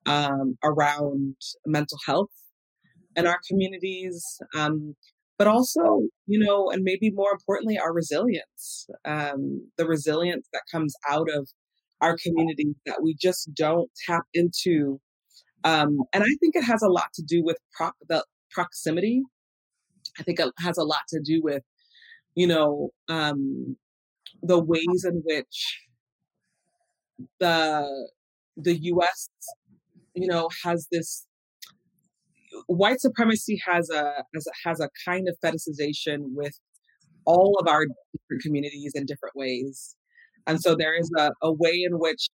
um, 0.05 0.57
around 0.63 1.35
mental 1.65 1.99
health 2.07 2.31
in 3.15 3.27
our 3.27 3.39
communities, 3.47 4.23
um, 4.57 4.95
but 5.37 5.47
also, 5.47 6.01
you 6.25 6.39
know, 6.39 6.71
and 6.71 6.83
maybe 6.83 7.11
more 7.11 7.31
importantly, 7.31 7.77
our 7.77 7.93
resilience, 7.93 8.87
um, 9.05 9.69
the 9.77 9.85
resilience 9.85 10.47
that 10.53 10.63
comes 10.71 10.95
out 11.07 11.27
of 11.33 11.49
our 12.01 12.17
communities 12.23 12.75
that 12.85 13.01
we 13.01 13.15
just 13.15 13.53
don't 13.53 13.89
tap 14.05 14.23
into. 14.33 14.99
Um, 15.63 15.99
and 16.13 16.23
I 16.23 16.33
think 16.39 16.55
it 16.55 16.63
has 16.63 16.81
a 16.81 16.89
lot 16.89 17.09
to 17.15 17.23
do 17.23 17.43
with 17.43 17.57
pro- 17.73 17.91
the 18.07 18.25
proximity. 18.51 19.23
I 20.19 20.23
think 20.23 20.39
it 20.39 20.49
has 20.59 20.77
a 20.77 20.83
lot 20.83 21.01
to 21.09 21.19
do 21.23 21.41
with, 21.43 21.63
you 22.35 22.47
know, 22.47 22.89
um, 23.09 23.77
the 24.41 24.59
ways 24.59 25.05
in 25.05 25.21
which 25.25 25.85
the 27.39 28.09
the 28.55 28.75
U.S. 28.75 29.29
you 30.15 30.27
know 30.27 30.49
has 30.63 30.87
this 30.91 31.27
white 32.67 33.01
supremacy 33.01 33.59
has 33.65 33.89
a 33.89 34.23
has 34.33 34.47
a, 34.47 34.69
has 34.69 34.79
a 34.79 34.89
kind 35.05 35.27
of 35.27 35.37
fetishization 35.43 36.33
with 36.33 36.53
all 37.25 37.57
of 37.59 37.67
our 37.67 37.85
different 38.13 38.41
communities 38.41 38.93
in 38.95 39.05
different 39.05 39.35
ways. 39.35 39.95
And 40.47 40.59
so 40.59 40.75
there 40.75 40.97
is 40.97 41.09
a, 41.17 41.31
a 41.41 41.51
way 41.51 41.83
in 41.83 41.99
which 41.99 42.27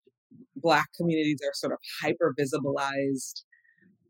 Black 0.56 0.86
communities 0.96 1.38
are 1.44 1.52
sort 1.54 1.72
of 1.72 1.78
hyper 2.02 2.34
visibilized 2.38 3.42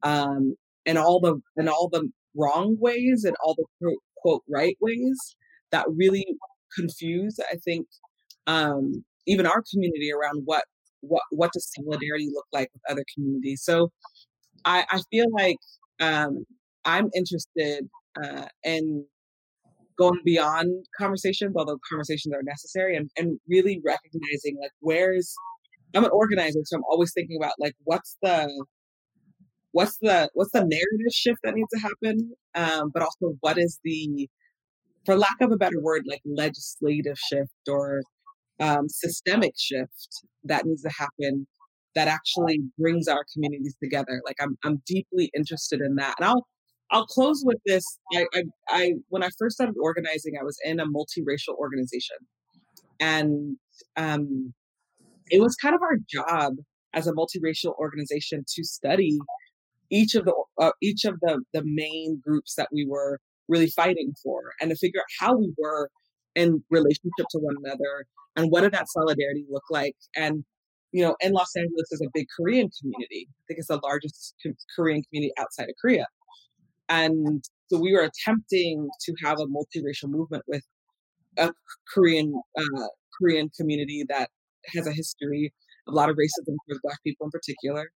um, 0.03 0.57
in 0.85 0.97
all 0.97 1.21
the 1.21 1.41
in 1.57 1.69
all 1.69 1.89
the 1.89 2.11
wrong 2.37 2.77
ways 2.79 3.25
and 3.25 3.37
all 3.43 3.55
the 3.55 3.65
quote, 3.81 3.99
quote 4.17 4.43
right 4.49 4.77
ways 4.81 5.37
that 5.71 5.87
really 5.89 6.27
confuse, 6.77 7.39
I 7.51 7.57
think, 7.57 7.87
um, 8.47 9.05
even 9.27 9.47
our 9.47 9.63
community 9.73 10.11
around 10.13 10.43
what 10.45 10.65
what 11.01 11.23
what 11.31 11.53
does 11.53 11.71
solidarity 11.75 12.31
look 12.33 12.47
like 12.53 12.71
with 12.73 12.83
other 12.89 13.05
communities. 13.15 13.63
So 13.63 13.91
I, 14.65 14.85
I 14.91 15.01
feel 15.11 15.27
like 15.33 15.59
um, 16.01 16.45
I'm 16.85 17.11
interested 17.15 17.89
uh, 18.23 18.47
in 18.63 19.07
going 19.99 20.21
beyond 20.25 20.87
conversations, 20.99 21.55
although 21.57 21.79
conversations 21.89 22.35
are 22.35 22.43
necessary, 22.43 22.97
and, 22.97 23.11
and 23.17 23.39
really 23.49 23.81
recognizing 23.85 24.57
like 24.61 24.73
where's 24.81 25.35
I'm 25.95 26.05
an 26.05 26.11
organizer, 26.13 26.61
so 26.65 26.77
I'm 26.77 26.85
always 26.91 27.13
thinking 27.13 27.39
about 27.41 27.55
like 27.59 27.75
what's 27.85 28.17
the 28.23 28.49
what's 29.73 29.99
the 29.99 30.29
what's 30.35 30.53
the 30.53 30.61
narrative 30.61 31.13
shift 31.13 31.39
that 31.45 31.55
needs 31.55 31.69
to 31.75 31.81
happen, 31.81 32.33
um, 32.55 32.91
but 32.93 33.03
also 33.03 33.37
what 33.41 33.59
is 33.59 33.79
the 33.85 34.29
for 35.05 35.17
lack 35.17 35.37
of 35.41 35.53
a 35.53 35.57
better 35.57 35.81
word, 35.81 36.03
like 36.07 36.23
legislative 36.25 37.19
shift 37.19 37.69
or 37.69 38.03
um, 38.61 38.89
systemic 38.89 39.53
shift 39.59 40.09
that 40.45 40.65
needs 40.65 40.83
to 40.83 40.91
happen 40.91 41.47
that 41.95 42.09
actually 42.09 42.61
brings 42.79 43.07
our 43.09 43.25
communities 43.33 43.77
together. 43.83 44.21
Like 44.25 44.37
I'm 44.41 44.57
I'm 44.65 44.83
deeply 44.87 45.31
interested 45.37 45.81
in 45.81 45.97
that. 45.97 46.15
And 46.19 46.27
I'll 46.27 46.47
I'll 46.95 47.07
close 47.07 47.43
with 47.45 47.59
this. 47.67 47.83
I, 48.15 48.27
I, 48.35 48.43
I 48.69 48.93
when 49.09 49.25
I 49.25 49.29
first 49.37 49.57
started 49.57 49.75
organizing, 49.83 50.35
I 50.41 50.45
was 50.45 50.57
in 50.65 50.79
a 50.79 50.87
multiracial 50.87 51.57
organization, 51.59 52.17
and 53.01 53.57
um, 53.97 54.55
it 55.29 55.41
was 55.41 55.57
kind 55.57 55.75
of 55.75 55.83
our 55.83 55.97
job 56.09 56.55
as 56.95 57.09
a 57.09 57.13
multiracial 57.13 57.77
organization 57.79 58.45
to 58.55 58.63
study 58.63 59.19
each 59.91 60.15
of 60.15 60.25
the 60.25 60.35
uh, 60.61 60.71
each 60.81 61.05
of 61.05 61.19
the 61.21 61.43
the 61.53 61.63
main 61.65 62.23
groups 62.25 62.55
that 62.55 62.69
we 62.73 62.87
were 62.89 63.19
really 63.49 63.69
fighting 63.71 64.13
for, 64.23 64.53
and 64.61 64.71
to 64.71 64.77
figure 64.77 65.01
out 65.01 65.07
how 65.19 65.37
we 65.37 65.53
were 65.59 65.91
in 66.37 66.63
relationship 66.71 67.27
to 67.31 67.39
one 67.41 67.57
another, 67.65 68.07
and 68.37 68.53
what 68.53 68.61
did 68.61 68.73
that 68.73 68.87
solidarity 68.89 69.45
look 69.51 69.65
like, 69.69 69.97
and 70.15 70.45
you 70.93 71.03
know, 71.03 71.17
in 71.21 71.33
Los 71.33 71.57
Angeles 71.57 71.91
is 71.91 72.01
a 72.03 72.11
big 72.15 72.27
Korean 72.37 72.71
community. 72.81 73.27
I 73.29 73.43
think 73.49 73.59
it's 73.59 73.67
the 73.67 73.81
largest 73.83 74.37
Korean 74.77 75.03
community 75.11 75.33
outside 75.41 75.65
of 75.65 75.75
Korea. 75.83 76.07
And 76.89 77.43
so 77.71 77.79
we 77.81 77.93
were 77.93 78.03
attempting 78.03 78.89
to 79.05 79.15
have 79.25 79.39
a 79.41 79.47
multiracial 79.47 80.09
movement 80.09 80.45
with 80.47 80.63
a 81.39 81.51
Korean 81.93 82.41
uh, 82.59 82.87
Korean 83.19 83.51
community 83.59 84.05
that 84.09 84.31
has 84.75 84.87
a 84.87 84.93
history 84.93 85.53
of 85.87 85.95
a 85.95 85.97
lot 85.97 86.11
of 86.11 86.17
racism 86.17 86.57
towards 86.67 86.81
Black 86.83 87.03
people 87.05 87.27
in 87.27 87.31
particular, 87.31 87.91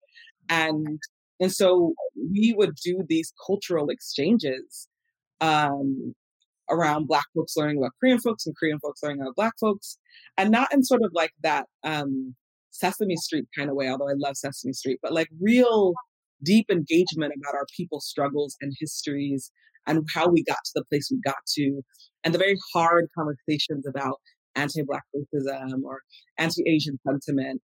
and 0.49 0.99
and 1.41 1.53
so 1.53 1.95
we 2.17 2.55
would 2.57 2.75
do 2.85 3.05
these 3.09 3.33
cultural 3.47 3.89
exchanges 3.89 4.89
um, 5.41 6.15
around 6.71 7.07
Black 7.07 7.25
folks 7.35 7.57
learning 7.57 7.79
about 7.79 7.93
Korean 8.01 8.21
folks 8.21 8.47
and 8.47 8.55
Korean 8.57 8.79
folks 8.79 9.03
learning 9.03 9.23
about 9.23 9.37
Black 9.37 9.55
folks, 9.61 9.99
and 10.37 10.51
not 10.51 10.73
in 10.73 10.83
sort 10.85 11.03
of 11.03 11.11
like 11.13 11.33
that 11.43 11.67
um, 11.83 12.35
Sesame 12.71 13.17
Street 13.17 13.47
kind 13.57 13.71
of 13.71 13.77
way, 13.77 13.89
although 13.89 14.09
I 14.09 14.15
love 14.17 14.37
Sesame 14.37 14.73
Street, 14.73 14.99
but 15.03 15.13
like 15.13 15.29
real 15.41 15.95
deep 16.45 16.67
engagement 16.71 17.33
about 17.37 17.55
our 17.55 17.67
people's 17.77 18.07
struggles 18.07 18.57
and 18.61 18.73
histories 18.79 19.51
and 19.87 20.07
how 20.15 20.29
we 20.29 20.43
got 20.45 20.59
to 20.65 20.73
the 20.75 20.85
place 20.91 21.09
we 21.11 21.21
got 21.25 21.45
to, 21.55 21.83
and 22.23 22.33
the 22.33 22.39
very 22.39 22.57
hard 22.73 23.07
conversations 23.17 23.87
about 23.87 24.21
anti 24.55 24.83
Black 24.83 25.03
racism 25.15 25.83
or 25.85 26.01
anti 26.39 26.63
Asian 26.67 26.99
sentiment. 27.07 27.61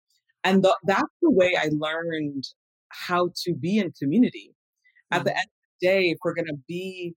And 0.43 0.63
the, 0.63 0.75
that's 0.85 1.03
the 1.21 1.31
way 1.31 1.55
I 1.59 1.69
learned 1.71 2.43
how 2.89 3.29
to 3.43 3.53
be 3.53 3.79
in 3.79 3.91
community. 4.01 4.51
At 5.11 5.23
the 5.23 5.31
mm-hmm. 5.31 5.37
end 5.37 5.45
of 5.45 5.79
the 5.81 5.87
day, 5.87 6.09
if 6.09 6.17
we're 6.23 6.33
going 6.33 6.47
to 6.47 6.57
be 6.67 7.13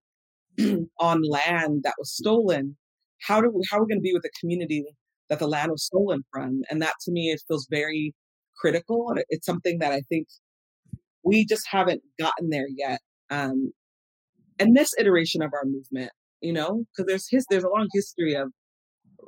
on 1.00 1.22
land 1.22 1.82
that 1.84 1.94
was 1.98 2.12
stolen, 2.12 2.76
how 3.22 3.40
do 3.40 3.50
we, 3.50 3.62
how 3.70 3.78
are 3.78 3.84
we 3.84 3.94
going 3.94 4.00
to 4.00 4.02
be 4.02 4.12
with 4.12 4.24
a 4.24 4.40
community 4.40 4.84
that 5.30 5.38
the 5.38 5.48
land 5.48 5.70
was 5.70 5.86
stolen 5.86 6.22
from. 6.30 6.60
And 6.68 6.82
that 6.82 6.94
to 7.02 7.12
me, 7.12 7.30
it 7.30 7.40
feels 7.48 7.66
very 7.70 8.14
critical. 8.60 9.14
It's 9.30 9.46
something 9.46 9.78
that 9.78 9.92
I 9.92 10.02
think 10.10 10.26
we 11.24 11.44
just 11.44 11.66
haven't 11.70 12.02
gotten 12.18 12.50
there 12.50 12.66
yet. 12.74 13.00
Um, 13.30 13.72
and 14.58 14.76
this 14.76 14.90
iteration 14.98 15.42
of 15.42 15.52
our 15.54 15.64
movement, 15.64 16.12
you 16.40 16.52
know, 16.52 16.84
because 16.96 17.06
there's 17.06 17.26
his, 17.30 17.46
there's 17.50 17.64
a 17.64 17.68
long 17.68 17.88
history 17.92 18.34
of 18.34 18.52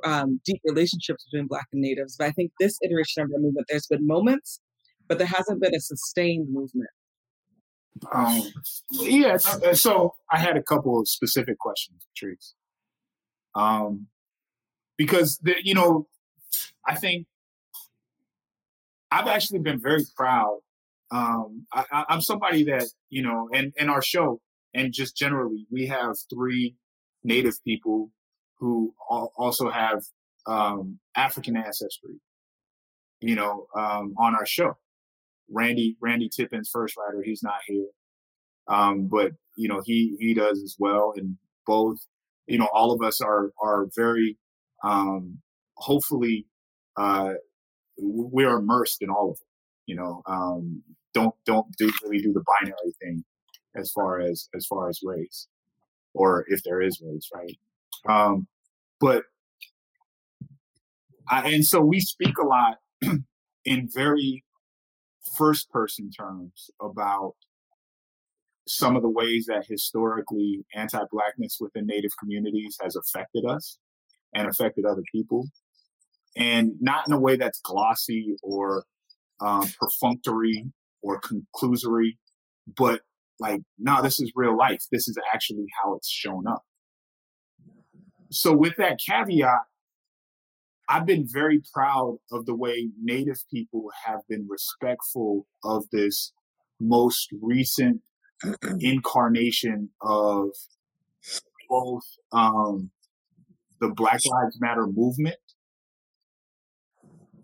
um, 0.05 0.41
deep 0.45 0.61
relationships 0.65 1.25
between 1.31 1.47
Black 1.49 1.67
and 1.73 1.83
Natives. 1.83 2.17
But 2.19 2.29
I 2.29 2.31
think 2.33 2.53
this 2.61 2.79
iteration 2.83 3.23
of 3.23 3.31
the 3.31 3.39
movement, 3.39 3.67
there's 3.69 3.87
been 3.87 4.07
moments, 4.07 4.61
but 5.09 5.19
there 5.19 5.27
hasn't 5.27 5.61
been 5.61 5.75
a 5.75 5.81
sustained 5.81 6.49
movement. 6.51 6.91
Um, 8.13 8.43
yeah, 8.91 9.35
uh, 9.35 9.75
so 9.75 10.15
I 10.31 10.39
had 10.39 10.57
a 10.57 10.63
couple 10.63 10.99
of 10.99 11.09
specific 11.09 11.59
questions, 11.59 12.03
Patrisse. 12.15 12.55
Um, 13.55 14.07
because 14.97 15.39
the, 15.43 15.55
you 15.63 15.75
know, 15.75 16.09
I 16.87 16.95
think 16.95 17.27
I've 19.11 19.29
actually 19.29 19.61
been 19.61 19.81
very 19.81 20.05
proud. 20.17 20.61
Um, 21.13 21.67
I, 21.73 22.05
am 22.09 22.23
somebody 22.23 22.65
that 22.65 22.87
you 23.11 23.23
know, 23.23 23.49
and 23.53 23.73
and 23.79 23.91
our 23.91 24.03
show, 24.03 24.41
and 24.75 24.93
just 24.93 25.17
generally, 25.17 25.67
we 25.71 25.87
have 25.87 26.17
three 26.33 26.77
Native 27.23 27.63
people 27.65 28.11
who 28.59 28.95
also 29.09 29.69
have 29.71 30.03
um, 30.47 30.99
African 31.15 31.57
ancestry. 31.57 32.21
You 33.21 33.37
know, 33.37 33.67
um, 33.77 34.15
on 34.19 34.35
our 34.35 34.47
show, 34.47 34.79
Randy 35.51 35.97
Randy 36.01 36.29
Tippins, 36.29 36.71
first 36.73 36.97
writer, 36.97 37.23
he's 37.23 37.43
not 37.43 37.61
here, 37.67 37.89
um, 38.69 39.09
but 39.09 39.33
you 39.57 39.69
know 39.69 39.83
he 39.85 40.17
he 40.19 40.33
does 40.33 40.63
as 40.63 40.77
well, 40.79 41.13
and 41.15 41.37
both 41.67 41.99
you 42.47 42.59
know 42.59 42.69
all 42.73 42.91
of 42.91 43.03
us 43.03 43.21
are 43.21 43.53
are 43.63 43.87
very 43.95 44.39
um, 44.83 45.39
hopefully 45.77 46.47
uh, 46.97 47.35
we're 47.99 48.57
immersed 48.59 49.03
in 49.03 49.11
all 49.11 49.31
of 49.31 49.37
it. 49.41 49.47
You 49.87 49.97
know, 49.97 50.23
um, 50.27 50.83
don't 51.15 51.35
don't 51.45 51.67
do 51.79 51.91
really 52.05 52.23
do 52.23 52.33
the 52.33 52.45
binary 52.61 52.95
thing 53.01 53.25
as 53.75 53.91
far 53.93 54.21
as 54.21 54.49
as 54.55 54.67
far 54.67 54.89
as 54.89 55.01
race, 55.03 55.49
or 56.15 56.45
if 56.49 56.63
there 56.63 56.81
is 56.81 57.01
race, 57.05 57.29
right? 57.35 57.59
Um, 58.09 58.47
but 59.01 59.25
I, 61.29 61.51
and 61.51 61.65
so 61.65 61.81
we 61.81 62.01
speak 62.01 62.39
a 62.39 62.47
lot 62.47 62.79
in 63.65 63.89
very 63.93 64.45
first 65.37 65.71
person 65.71 66.11
terms 66.11 66.71
about 66.81 67.35
some 68.67 68.97
of 68.97 69.03
the 69.03 69.11
ways 69.11 69.47
that 69.49 69.67
historically 69.67 70.65
anti-blackness 70.75 71.59
within 71.61 71.87
native 71.87 72.13
communities 72.19 72.77
has 72.81 72.97
affected 72.97 73.45
us 73.45 73.79
and 74.35 74.49
affected 74.49 74.85
other 74.85 75.03
people 75.13 75.49
and 76.37 76.73
not 76.81 77.07
in 77.07 77.13
a 77.13 77.19
way 77.19 77.37
that's 77.37 77.61
glossy 77.61 78.37
or 78.43 78.85
um, 79.41 79.69
perfunctory 79.81 80.67
or 81.03 81.21
conclusory 81.21 82.17
but 82.77 83.01
like 83.41 83.61
no 83.79 84.03
this 84.03 84.21
is 84.21 84.33
real 84.35 84.57
life. 84.57 84.83
This 84.91 85.09
is 85.09 85.19
actually 85.35 85.67
how 85.83 85.95
it's 85.97 86.09
shown 86.09 86.47
up. 86.47 86.65
So 88.31 88.57
with 88.57 88.77
that 88.79 88.99
caveat 88.99 89.63
I've 90.89 91.07
been 91.07 91.27
very 91.27 91.63
proud 91.73 92.19
of 92.31 92.45
the 92.45 92.55
way 92.55 92.91
Native 93.01 93.39
people 93.51 93.91
have 94.05 94.21
been 94.29 94.47
respectful 94.49 95.47
of 95.65 95.85
this 95.91 96.33
most 96.81 97.31
recent 97.41 98.03
incarnation 98.81 99.91
of 100.03 100.51
both 101.69 102.05
um, 102.33 102.91
the 103.81 103.89
Black 103.89 104.21
Lives 104.27 104.61
Matter 104.61 104.87
movement 104.87 105.37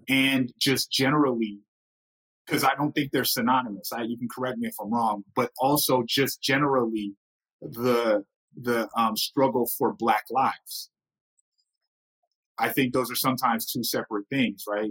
and 0.08 0.52
just 0.58 0.90
generally, 0.90 1.60
because 2.48 2.64
I 2.64 2.74
don't 2.74 2.92
think 2.92 3.10
they're 3.12 3.24
synonymous. 3.24 3.92
I, 3.92 4.02
you 4.02 4.16
can 4.16 4.28
correct 4.34 4.58
me 4.58 4.68
if 4.68 4.74
I'm 4.80 4.92
wrong, 4.92 5.24
but 5.36 5.50
also 5.58 6.02
just 6.06 6.40
generally 6.42 7.14
the 7.60 8.24
the 8.60 8.88
um, 8.96 9.16
struggle 9.16 9.68
for 9.78 9.92
Black 9.92 10.24
lives. 10.30 10.90
I 12.58 12.70
think 12.70 12.92
those 12.92 13.10
are 13.10 13.16
sometimes 13.16 13.70
two 13.70 13.84
separate 13.84 14.26
things, 14.30 14.64
right? 14.66 14.90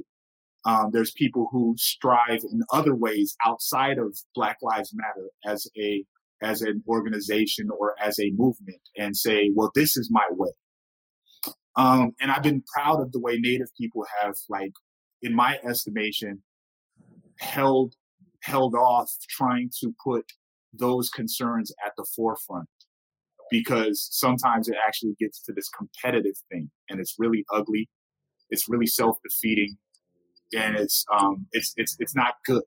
Um, 0.65 0.89
there's 0.91 1.11
people 1.11 1.49
who 1.51 1.75
strive 1.77 2.41
in 2.43 2.61
other 2.71 2.95
ways 2.95 3.35
outside 3.45 3.97
of 3.97 4.17
Black 4.35 4.57
Lives 4.61 4.93
Matter 4.93 5.29
as 5.45 5.67
a 5.77 6.05
as 6.41 6.61
an 6.61 6.83
organization 6.87 7.69
or 7.77 7.95
as 7.99 8.19
a 8.19 8.31
movement 8.35 8.81
and 8.95 9.17
say, 9.17 9.49
well, 9.55 9.71
this 9.73 9.97
is 9.97 10.09
my 10.11 10.25
way. 10.29 10.51
Um, 11.75 12.11
and 12.21 12.31
I've 12.31 12.43
been 12.43 12.63
proud 12.75 13.01
of 13.01 13.11
the 13.11 13.19
way 13.19 13.37
Native 13.37 13.69
people 13.79 14.05
have, 14.21 14.35
like, 14.49 14.71
in 15.21 15.35
my 15.35 15.57
estimation, 15.67 16.43
held 17.39 17.95
held 18.43 18.75
off 18.75 19.11
trying 19.29 19.69
to 19.81 19.93
put 20.03 20.25
those 20.73 21.09
concerns 21.09 21.71
at 21.85 21.93
the 21.97 22.05
forefront 22.15 22.69
because 23.49 24.07
sometimes 24.11 24.67
it 24.67 24.75
actually 24.85 25.15
gets 25.19 25.41
to 25.41 25.53
this 25.53 25.69
competitive 25.69 26.35
thing 26.51 26.69
and 26.89 26.99
it's 26.99 27.15
really 27.17 27.43
ugly 27.53 27.89
it's 28.49 28.69
really 28.69 28.85
self-defeating 28.85 29.77
and 30.55 30.77
it's 30.77 31.05
um 31.11 31.45
it's 31.51 31.73
it's 31.77 31.95
it's 31.99 32.15
not 32.15 32.35
good. 32.45 32.63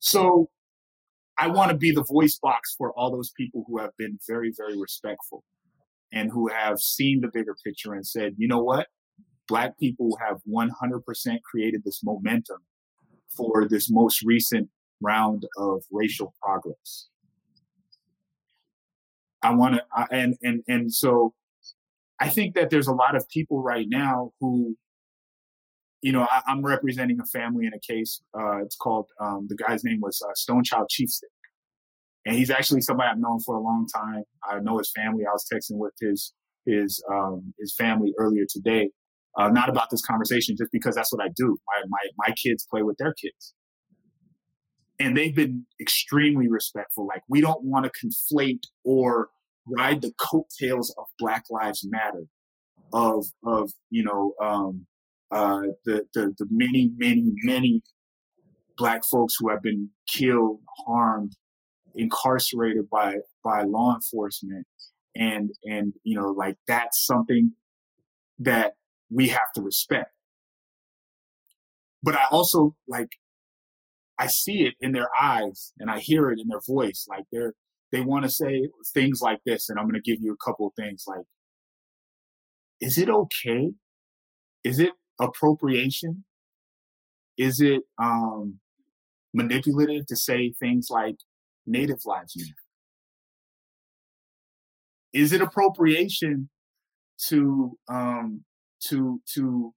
So 0.00 0.48
i 1.36 1.46
want 1.46 1.70
to 1.70 1.76
be 1.76 1.92
the 1.92 2.04
voice 2.04 2.38
box 2.42 2.74
for 2.76 2.92
all 2.92 3.10
those 3.10 3.32
people 3.36 3.64
who 3.66 3.78
have 3.78 3.90
been 3.98 4.18
very 4.28 4.52
very 4.56 4.78
respectful 4.78 5.44
and 6.12 6.30
who 6.30 6.48
have 6.48 6.78
seen 6.78 7.20
the 7.20 7.28
bigger 7.32 7.54
picture 7.64 7.92
and 7.92 8.06
said 8.06 8.34
you 8.38 8.48
know 8.48 8.62
what? 8.62 8.86
Black 9.48 9.78
people 9.78 10.18
have 10.26 10.42
100% 10.46 11.42
created 11.42 11.82
this 11.82 12.02
momentum 12.04 12.58
for 13.36 13.66
this 13.68 13.90
most 13.90 14.22
recent 14.22 14.68
round 15.00 15.46
of 15.56 15.82
racial 15.90 16.34
progress 16.42 17.08
I 19.42 19.54
want 19.54 19.76
to, 19.76 20.06
and 20.10 20.36
and 20.42 20.62
and 20.68 20.92
so 20.92 21.34
I 22.20 22.28
think 22.28 22.54
that 22.54 22.70
there's 22.70 22.88
a 22.88 22.92
lot 22.92 23.14
of 23.14 23.28
people 23.28 23.62
right 23.62 23.86
now 23.88 24.32
who, 24.40 24.76
you 26.02 26.12
know, 26.12 26.26
I, 26.30 26.42
am 26.48 26.62
representing 26.62 27.20
a 27.20 27.26
family 27.26 27.66
in 27.66 27.72
a 27.72 27.80
case. 27.80 28.20
Uh, 28.36 28.62
it's 28.64 28.76
called 28.76 29.06
um, 29.20 29.46
the 29.48 29.56
guy's 29.56 29.84
name 29.84 30.00
was 30.00 30.20
uh, 30.26 30.32
Stonechild 30.32 30.88
Chiefstick, 30.90 31.30
and 32.26 32.36
he's 32.36 32.50
actually 32.50 32.80
somebody 32.80 33.10
I've 33.10 33.18
known 33.18 33.40
for 33.40 33.56
a 33.56 33.60
long 33.60 33.86
time. 33.94 34.24
I 34.48 34.58
know 34.58 34.78
his 34.78 34.90
family. 34.90 35.24
I 35.24 35.32
was 35.32 35.46
texting 35.52 35.78
with 35.78 35.94
his 36.00 36.32
his 36.66 37.02
um, 37.10 37.54
his 37.58 37.74
family 37.74 38.12
earlier 38.18 38.44
today. 38.48 38.90
Uh, 39.36 39.48
not 39.48 39.68
about 39.68 39.88
this 39.90 40.02
conversation, 40.04 40.56
just 40.58 40.72
because 40.72 40.94
that's 40.94 41.12
what 41.12 41.24
I 41.24 41.28
do. 41.36 41.58
My 41.66 41.82
my 41.88 42.26
my 42.28 42.34
kids 42.34 42.66
play 42.70 42.82
with 42.82 42.96
their 42.98 43.14
kids, 43.14 43.54
and 44.98 45.16
they've 45.16 45.34
been 45.34 45.64
extremely 45.80 46.48
respectful. 46.48 47.06
Like 47.06 47.22
we 47.28 47.40
don't 47.40 47.62
want 47.62 47.86
to 47.86 48.06
conflate 48.06 48.62
or 48.84 49.28
ride 49.66 50.02
the 50.02 50.12
coattails 50.18 50.94
of 50.98 51.04
Black 51.18 51.44
Lives 51.50 51.86
Matter, 51.88 52.24
of 52.92 53.26
of 53.44 53.70
you 53.90 54.02
know 54.02 54.34
um, 54.42 54.86
uh, 55.30 55.62
the, 55.84 56.04
the 56.14 56.34
the 56.38 56.46
many 56.50 56.90
many 56.96 57.32
many 57.42 57.82
black 58.76 59.04
folks 59.04 59.34
who 59.38 59.50
have 59.50 59.62
been 59.62 59.90
killed, 60.08 60.60
harmed, 60.86 61.36
incarcerated 61.94 62.88
by 62.90 63.16
by 63.44 63.62
law 63.62 63.94
enforcement, 63.94 64.66
and 65.14 65.50
and 65.64 65.92
you 66.04 66.18
know 66.18 66.28
like 66.28 66.56
that's 66.66 67.04
something 67.04 67.52
that 68.38 68.74
we 69.10 69.28
have 69.28 69.52
to 69.54 69.62
respect. 69.62 70.12
But 72.02 72.14
I 72.14 72.26
also 72.30 72.76
like 72.86 73.10
I 74.18 74.26
see 74.26 74.64
it 74.64 74.74
in 74.80 74.92
their 74.92 75.08
eyes 75.18 75.72
and 75.78 75.90
I 75.90 76.00
hear 76.00 76.30
it 76.30 76.40
in 76.40 76.48
their 76.48 76.60
voice. 76.66 77.06
Like 77.08 77.24
they're, 77.30 77.54
they 77.92 78.00
want 78.00 78.24
to 78.24 78.30
say 78.30 78.68
things 78.92 79.20
like 79.22 79.38
this. 79.46 79.68
And 79.68 79.78
I'm 79.78 79.84
going 79.84 79.94
to 79.94 80.10
give 80.10 80.20
you 80.20 80.32
a 80.32 80.44
couple 80.44 80.66
of 80.66 80.72
things 80.74 81.04
like, 81.06 81.24
is 82.80 82.98
it 82.98 83.08
okay? 83.08 83.70
Is 84.64 84.80
it 84.80 84.92
appropriation? 85.20 86.24
Is 87.36 87.60
it, 87.60 87.82
um, 87.98 88.58
manipulative 89.32 90.06
to 90.06 90.16
say 90.16 90.52
things 90.58 90.88
like 90.90 91.16
native 91.66 92.00
lives 92.04 92.34
matter? 92.36 92.50
Is 95.12 95.32
it 95.32 95.40
appropriation 95.40 96.50
to, 97.28 97.78
um, 97.88 98.44
to, 98.88 99.20
to, 99.34 99.74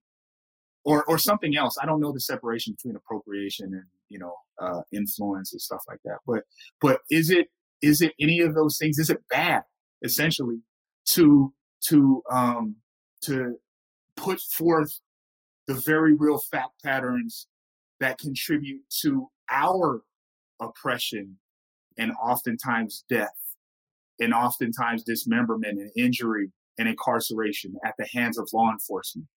or, 0.84 1.04
or 1.04 1.18
something 1.18 1.56
else? 1.56 1.76
I 1.80 1.86
don't 1.86 2.00
know 2.00 2.12
the 2.12 2.20
separation 2.20 2.74
between 2.74 2.96
appropriation 2.96 3.72
and 3.72 3.84
you 4.12 4.18
know, 4.18 4.34
uh, 4.60 4.82
influence 4.92 5.52
and 5.52 5.60
stuff 5.60 5.82
like 5.88 6.00
that. 6.04 6.18
But 6.26 6.44
but 6.80 7.00
is 7.10 7.30
it 7.30 7.48
is 7.80 8.02
it 8.02 8.12
any 8.20 8.40
of 8.40 8.54
those 8.54 8.76
things? 8.78 8.98
Is 8.98 9.10
it 9.10 9.26
bad 9.28 9.62
essentially 10.04 10.60
to 11.06 11.52
to 11.88 12.22
um, 12.30 12.76
to 13.22 13.56
put 14.16 14.40
forth 14.40 15.00
the 15.66 15.82
very 15.86 16.14
real 16.14 16.38
fact 16.38 16.82
patterns 16.84 17.48
that 18.00 18.18
contribute 18.18 18.82
to 19.00 19.28
our 19.50 20.02
oppression 20.60 21.38
and 21.96 22.12
oftentimes 22.22 23.04
death 23.08 23.56
and 24.20 24.34
oftentimes 24.34 25.02
dismemberment 25.04 25.78
and 25.78 25.90
injury 25.96 26.52
and 26.78 26.88
incarceration 26.88 27.74
at 27.84 27.94
the 27.98 28.06
hands 28.12 28.38
of 28.38 28.48
law 28.52 28.70
enforcement? 28.70 29.28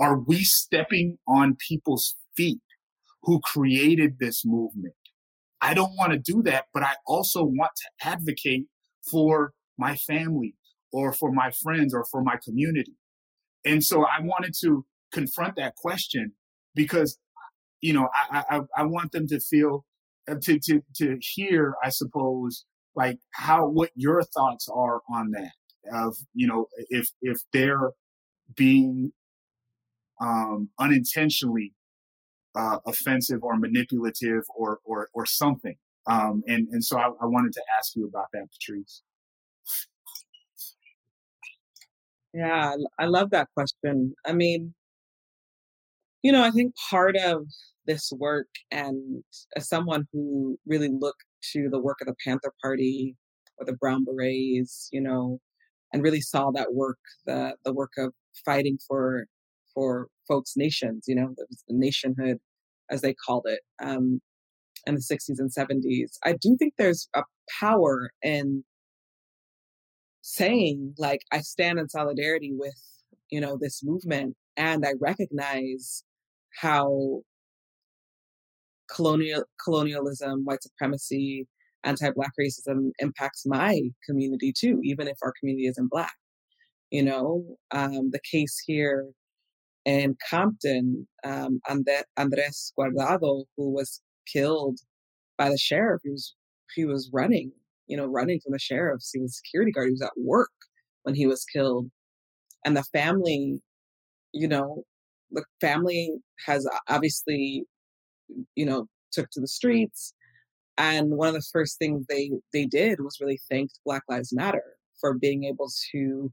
Are 0.00 0.18
we 0.18 0.42
stepping 0.42 1.18
on 1.28 1.56
people's 1.68 2.16
feet 2.36 2.60
who 3.26 3.40
created 3.40 4.18
this 4.18 4.44
movement. 4.44 4.94
I 5.60 5.74
don't 5.74 5.96
want 5.96 6.12
to 6.12 6.18
do 6.18 6.42
that, 6.44 6.66
but 6.72 6.82
I 6.84 6.92
also 7.06 7.42
want 7.42 7.72
to 7.76 8.08
advocate 8.08 8.66
for 9.10 9.52
my 9.76 9.96
family 9.96 10.54
or 10.92 11.12
for 11.12 11.32
my 11.32 11.50
friends 11.62 11.92
or 11.92 12.04
for 12.10 12.22
my 12.22 12.36
community. 12.42 12.94
and 13.64 13.82
so 13.82 14.04
I 14.04 14.20
wanted 14.20 14.54
to 14.60 14.86
confront 15.12 15.56
that 15.56 15.74
question 15.74 16.32
because, 16.74 17.18
you 17.80 17.92
know, 17.92 18.08
I, 18.30 18.44
I, 18.48 18.60
I 18.76 18.82
want 18.84 19.12
them 19.12 19.26
to 19.28 19.40
feel, 19.40 19.84
uh, 20.30 20.36
to, 20.42 20.58
to, 20.60 20.82
to 20.96 21.18
hear, 21.20 21.74
I 21.82 21.88
suppose, 21.88 22.64
like 22.94 23.18
how, 23.32 23.66
what 23.66 23.90
your 23.96 24.22
thoughts 24.22 24.68
are 24.72 25.00
on 25.12 25.32
that 25.32 25.52
of, 25.92 26.16
you 26.34 26.46
know, 26.46 26.66
if, 26.90 27.10
if 27.22 27.38
they're 27.52 27.90
being 28.54 29.12
um, 30.20 30.70
unintentionally 30.78 31.72
uh, 32.54 32.78
offensive 32.86 33.42
or 33.42 33.56
manipulative 33.56 34.44
or, 34.56 34.78
or, 34.84 35.08
or 35.12 35.26
something. 35.26 35.76
Um, 36.06 36.42
and, 36.46 36.68
and 36.70 36.84
so 36.84 36.98
I, 36.98 37.08
I 37.20 37.26
wanted 37.26 37.52
to 37.54 37.62
ask 37.78 37.94
you 37.96 38.06
about 38.06 38.26
that, 38.32 38.46
Patrisse. 38.50 39.02
Yeah, 42.32 42.76
I 42.98 43.06
love 43.06 43.30
that 43.30 43.48
question. 43.54 44.14
I 44.26 44.32
mean, 44.32 44.74
you 46.22 46.32
know, 46.32 46.42
I 46.42 46.50
think 46.50 46.74
part 46.90 47.16
of 47.16 47.46
this 47.86 48.12
work, 48.12 48.48
and 48.70 49.22
as 49.56 49.68
someone 49.68 50.06
who 50.12 50.58
really 50.66 50.90
looked 50.90 51.24
to 51.52 51.68
the 51.70 51.78
work 51.78 51.98
of 52.00 52.08
the 52.08 52.14
Panther 52.24 52.52
Party 52.62 53.16
or 53.58 53.64
the 53.64 53.74
Brown 53.74 54.04
Berets, 54.04 54.88
you 54.92 55.00
know, 55.00 55.40
and 55.96 56.02
really 56.02 56.20
saw 56.20 56.50
that 56.50 56.74
work, 56.74 56.98
the 57.24 57.56
the 57.64 57.72
work 57.72 57.92
of 57.96 58.12
fighting 58.44 58.78
for 58.86 59.24
for 59.74 60.08
folks' 60.28 60.52
nations, 60.54 61.04
you 61.06 61.14
know, 61.14 61.34
the 61.38 61.46
nationhood, 61.70 62.36
as 62.90 63.00
they 63.00 63.14
called 63.14 63.46
it, 63.46 63.60
um, 63.82 64.20
in 64.86 64.94
the 64.94 65.00
60s 65.00 65.38
and 65.38 65.50
70s. 65.50 66.12
I 66.22 66.34
do 66.34 66.54
think 66.58 66.74
there's 66.76 67.08
a 67.14 67.22
power 67.60 68.10
in 68.22 68.62
saying 70.22 70.92
like 70.98 71.20
i 71.30 71.38
stand 71.40 71.78
in 71.78 71.88
solidarity 71.88 72.52
with 72.52 72.80
you 73.30 73.40
know 73.40 73.56
this 73.60 73.80
movement 73.84 74.34
and 74.56 74.84
i 74.84 74.92
recognize 75.00 76.02
how 76.60 77.20
colonial 78.92 79.44
colonialism 79.64 80.44
white 80.44 80.60
supremacy 80.64 81.46
anti-black 81.86 82.32
racism 82.40 82.90
impacts 82.98 83.44
my 83.46 83.80
community 84.04 84.52
too 84.56 84.80
even 84.82 85.08
if 85.08 85.16
our 85.22 85.32
community 85.40 85.66
isn't 85.66 85.90
black 85.90 86.14
you 86.90 87.02
know 87.02 87.44
um, 87.70 88.10
the 88.10 88.20
case 88.30 88.62
here 88.66 89.06
in 89.84 90.16
compton 90.28 91.06
um, 91.24 91.60
andres 92.18 92.72
guardado 92.78 93.44
who 93.56 93.70
was 93.70 94.02
killed 94.30 94.78
by 95.38 95.48
the 95.48 95.58
sheriff 95.58 96.00
he 96.04 96.10
was 96.10 96.34
he 96.74 96.84
was 96.84 97.10
running 97.12 97.52
you 97.86 97.96
know, 97.96 98.06
running 98.06 98.40
from 98.40 98.52
the 98.52 98.58
sheriff's. 98.58 99.10
He 99.12 99.20
was 99.20 99.32
a 99.32 99.34
security 99.34 99.72
guard. 99.72 99.86
He 99.86 99.92
was 99.92 100.02
at 100.02 100.12
work 100.16 100.50
when 101.02 101.14
he 101.14 101.26
was 101.26 101.44
killed. 101.44 101.90
And 102.64 102.76
the 102.76 102.84
family, 102.84 103.60
you 104.32 104.48
know, 104.48 104.82
the 105.30 105.44
family 105.60 106.12
has 106.46 106.66
obviously, 106.88 107.64
you 108.54 108.66
know, 108.66 108.86
took 109.12 109.30
to 109.30 109.40
the 109.40 109.48
streets. 109.48 110.14
And 110.78 111.12
one 111.12 111.28
of 111.28 111.34
the 111.34 111.46
first 111.52 111.78
things 111.78 112.06
they 112.08 112.30
they 112.52 112.66
did 112.66 113.00
was 113.00 113.18
really 113.20 113.40
thank 113.50 113.70
Black 113.84 114.02
Lives 114.08 114.32
Matter 114.32 114.76
for 115.00 115.14
being 115.14 115.44
able 115.44 115.68
to 115.92 116.32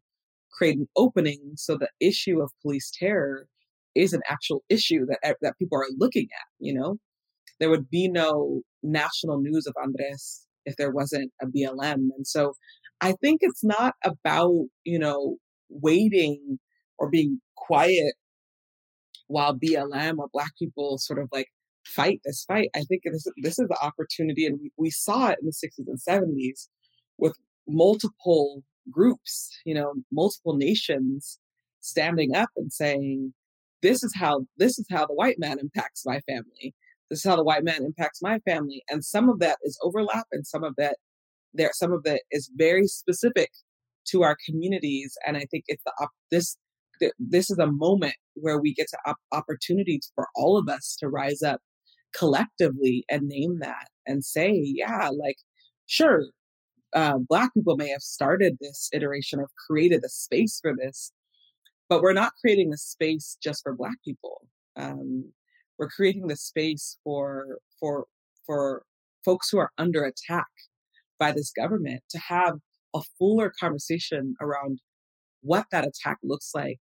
create 0.51 0.77
an 0.77 0.87
opening 0.95 1.53
so 1.55 1.77
the 1.77 1.89
issue 1.99 2.41
of 2.41 2.51
police 2.61 2.91
terror 2.97 3.47
is 3.95 4.13
an 4.13 4.21
actual 4.29 4.63
issue 4.69 5.05
that 5.07 5.37
that 5.41 5.57
people 5.57 5.77
are 5.77 5.87
looking 5.97 6.23
at. 6.25 6.47
You 6.59 6.73
know, 6.75 6.97
there 7.59 7.69
would 7.69 7.89
be 7.89 8.09
no 8.09 8.61
national 8.83 9.39
news 9.41 9.67
of 9.67 9.75
Andres 9.81 10.45
if 10.65 10.75
there 10.77 10.91
wasn't 10.91 11.31
a 11.41 11.47
BLM. 11.47 12.09
And 12.15 12.25
so 12.25 12.53
I 13.01 13.13
think 13.13 13.39
it's 13.41 13.63
not 13.63 13.95
about, 14.03 14.65
you 14.83 14.99
know, 14.99 15.37
waiting 15.69 16.59
or 16.97 17.09
being 17.09 17.41
quiet 17.57 18.13
while 19.27 19.57
BLM 19.57 20.17
or 20.19 20.27
Black 20.31 20.51
people 20.57 20.97
sort 20.97 21.19
of 21.19 21.29
like 21.31 21.47
fight 21.85 22.21
this 22.23 22.45
fight. 22.47 22.69
I 22.75 22.81
think 22.81 23.03
this, 23.05 23.25
this 23.37 23.59
is 23.59 23.67
the 23.67 23.77
opportunity, 23.81 24.45
and 24.45 24.59
we, 24.61 24.71
we 24.77 24.89
saw 24.89 25.29
it 25.29 25.39
in 25.41 25.47
the 25.47 25.51
60s 25.51 25.87
and 25.87 25.99
70s 25.99 26.67
with 27.17 27.35
multiple 27.67 28.63
groups, 28.91 29.49
you 29.65 29.73
know, 29.73 29.93
multiple 30.11 30.55
nations 30.55 31.39
standing 31.79 32.35
up 32.35 32.49
and 32.55 32.71
saying, 32.71 33.33
this 33.83 34.03
is 34.03 34.15
how 34.15 34.45
this 34.57 34.79
is 34.79 34.87
how 34.89 35.05
the 35.05 35.13
white 35.13 35.37
man 35.37 35.59
impacts 35.59 36.03
my 36.05 36.19
family 36.21 36.73
this 37.09 37.19
is 37.19 37.29
how 37.29 37.35
the 37.35 37.43
white 37.43 37.63
man 37.63 37.83
impacts 37.83 38.21
my 38.23 38.39
family 38.39 38.81
and 38.89 39.05
some 39.05 39.29
of 39.29 39.39
that 39.39 39.57
is 39.63 39.77
overlap 39.83 40.25
and 40.31 40.47
some 40.47 40.63
of 40.63 40.73
that 40.77 40.95
there 41.53 41.69
some 41.73 41.91
of 41.91 42.03
that 42.03 42.21
is 42.31 42.49
very 42.55 42.87
specific 42.87 43.51
to 44.07 44.23
our 44.23 44.35
communities 44.47 45.15
and 45.27 45.37
i 45.37 45.45
think 45.51 45.65
it's 45.67 45.83
the 45.83 46.07
this 46.31 46.57
this 47.19 47.51
is 47.51 47.59
a 47.59 47.71
moment 47.71 48.15
where 48.35 48.59
we 48.59 48.73
get 48.73 48.87
to 48.87 48.97
op- 49.05 49.17
opportunities 49.31 50.11
for 50.15 50.27
all 50.35 50.57
of 50.57 50.67
us 50.69 50.95
to 50.99 51.09
rise 51.09 51.43
up 51.43 51.61
collectively 52.15 53.05
and 53.09 53.27
name 53.27 53.59
that 53.59 53.87
and 54.05 54.23
say 54.23 54.51
yeah 54.51 55.09
like 55.09 55.37
sure 55.87 56.25
uh, 56.95 57.17
black 57.17 57.51
people 57.55 57.75
may 57.75 57.89
have 57.89 58.01
started 58.01 58.57
this 58.61 58.89
iteration 58.93 59.39
or 59.39 59.47
created 59.67 60.03
a 60.05 60.09
space 60.09 60.59
for 60.61 60.75
this 60.75 61.11
but 61.93 62.01
we're 62.01 62.13
not 62.13 62.33
creating 62.41 62.73
a 62.73 62.77
space 62.77 63.37
just 63.39 63.61
for 63.61 63.75
black 63.75 63.97
people. 64.03 64.47
Um, 64.75 65.31
we're 65.77 65.89
creating 65.89 66.25
the 66.25 66.35
space 66.35 66.97
for 67.03 67.59
for 67.79 68.05
for 68.47 68.83
folks 69.23 69.49
who 69.51 69.59
are 69.59 69.71
under 69.77 70.03
attack 70.03 70.47
by 71.19 71.31
this 71.31 71.51
government 71.51 72.01
to 72.09 72.19
have 72.19 72.55
a 72.95 73.01
fuller 73.17 73.53
conversation 73.59 74.35
around 74.41 74.79
what 75.41 75.67
that 75.71 75.85
attack 75.85 76.17
looks 76.23 76.51
like. 76.55 76.79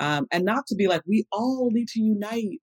Um, 0.00 0.26
and 0.30 0.44
not 0.44 0.66
to 0.66 0.74
be 0.74 0.86
like 0.86 1.00
we 1.06 1.24
all 1.32 1.70
need 1.72 1.88
to 1.88 2.02
unite 2.02 2.60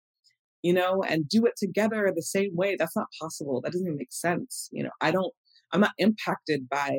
you 0.63 0.73
know 0.73 1.03
and 1.07 1.27
do 1.27 1.45
it 1.45 1.53
together 1.57 2.11
the 2.15 2.21
same 2.21 2.55
way 2.55 2.75
that's 2.77 2.95
not 2.95 3.07
possible 3.19 3.61
that 3.61 3.71
doesn't 3.71 3.87
even 3.87 3.97
make 3.97 4.11
sense 4.11 4.69
you 4.71 4.83
know 4.83 4.91
i 5.01 5.11
don't 5.11 5.33
i'm 5.71 5.81
not 5.81 5.91
impacted 5.97 6.67
by 6.69 6.97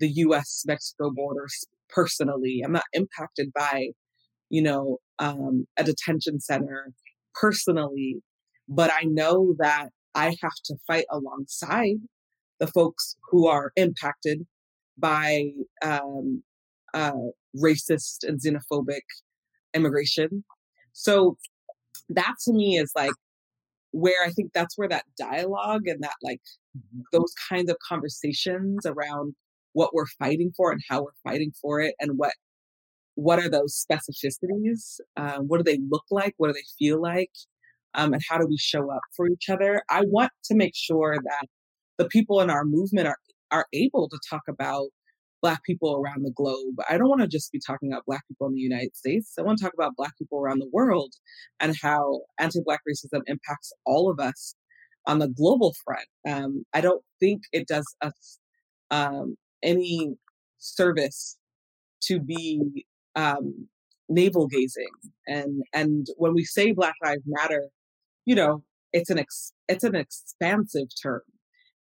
the 0.00 0.08
us 0.08 0.64
mexico 0.66 1.10
border 1.10 1.46
personally 1.88 2.62
i'm 2.64 2.72
not 2.72 2.84
impacted 2.92 3.52
by 3.54 3.88
you 4.50 4.62
know 4.62 4.98
um, 5.18 5.66
a 5.76 5.84
detention 5.84 6.40
center 6.40 6.92
personally, 7.34 8.22
but 8.68 8.90
I 8.92 9.04
know 9.04 9.54
that 9.58 9.88
I 10.14 10.36
have 10.42 10.54
to 10.66 10.76
fight 10.86 11.06
alongside 11.10 11.96
the 12.60 12.66
folks 12.68 13.16
who 13.30 13.46
are 13.48 13.72
impacted 13.76 14.46
by 14.96 15.50
um, 15.82 16.42
uh, 16.94 17.12
racist 17.56 18.22
and 18.22 18.40
xenophobic 18.40 19.02
immigration. 19.74 20.44
So 20.92 21.36
that 22.10 22.34
to 22.44 22.52
me 22.52 22.78
is 22.78 22.92
like 22.94 23.12
where 23.92 24.24
I 24.24 24.30
think 24.30 24.52
that's 24.52 24.76
where 24.76 24.88
that 24.88 25.04
dialogue 25.16 25.86
and 25.86 26.02
that 26.02 26.16
like 26.22 26.40
mm-hmm. 26.76 27.02
those 27.12 27.32
kinds 27.48 27.70
of 27.70 27.76
conversations 27.86 28.84
around 28.84 29.34
what 29.72 29.94
we're 29.94 30.06
fighting 30.18 30.52
for 30.56 30.72
and 30.72 30.80
how 30.88 31.02
we're 31.02 31.30
fighting 31.30 31.52
for 31.60 31.80
it 31.80 31.94
and 32.00 32.18
what 32.18 32.32
what 33.16 33.38
are 33.38 33.48
those 33.48 33.84
specificities? 33.88 34.98
Um, 35.16 35.46
what 35.46 35.58
do 35.58 35.62
they 35.62 35.78
look 35.88 36.02
like? 36.10 36.34
What 36.36 36.48
do 36.48 36.52
they 36.52 36.64
feel 36.76 37.00
like? 37.00 37.30
Um, 37.94 38.12
and 38.12 38.22
how 38.28 38.38
do 38.38 38.46
we 38.46 38.58
show 38.58 38.90
up 38.90 39.02
for 39.16 39.28
each 39.28 39.48
other? 39.48 39.84
I 39.88 40.02
want 40.06 40.32
to 40.46 40.56
make 40.56 40.74
sure 40.74 41.16
that 41.22 41.46
the 41.96 42.06
people 42.06 42.40
in 42.40 42.50
our 42.50 42.64
movement 42.64 43.06
are 43.06 43.18
are 43.52 43.66
able 43.72 44.08
to 44.08 44.18
talk 44.28 44.42
about 44.48 44.88
Black 45.44 45.62
people 45.62 45.94
around 45.94 46.24
the 46.24 46.32
globe. 46.34 46.76
I 46.88 46.96
don't 46.96 47.10
want 47.10 47.20
to 47.20 47.28
just 47.28 47.52
be 47.52 47.60
talking 47.60 47.92
about 47.92 48.06
Black 48.06 48.26
people 48.26 48.46
in 48.46 48.54
the 48.54 48.60
United 48.60 48.96
States. 48.96 49.34
I 49.38 49.42
want 49.42 49.58
to 49.58 49.64
talk 49.64 49.74
about 49.74 49.94
Black 49.94 50.16
people 50.16 50.38
around 50.38 50.58
the 50.60 50.70
world 50.72 51.12
and 51.60 51.76
how 51.82 52.22
anti 52.40 52.60
Black 52.64 52.80
racism 52.88 53.20
impacts 53.26 53.70
all 53.84 54.10
of 54.10 54.18
us 54.18 54.54
on 55.04 55.18
the 55.18 55.28
global 55.28 55.74
front. 55.84 56.06
Um, 56.26 56.64
I 56.72 56.80
don't 56.80 57.02
think 57.20 57.42
it 57.52 57.68
does 57.68 57.84
us 58.00 58.38
um, 58.90 59.36
any 59.62 60.14
service 60.56 61.36
to 62.04 62.20
be 62.20 62.86
um, 63.14 63.68
navel 64.08 64.46
gazing. 64.46 64.88
And 65.26 65.62
and 65.74 66.06
when 66.16 66.32
we 66.32 66.44
say 66.44 66.72
Black 66.72 66.94
Lives 67.04 67.24
Matter, 67.26 67.68
you 68.24 68.34
know, 68.34 68.62
it's 68.94 69.10
an 69.10 69.18
ex- 69.18 69.52
it's 69.68 69.84
an 69.84 69.94
expansive 69.94 70.88
term. 71.02 71.20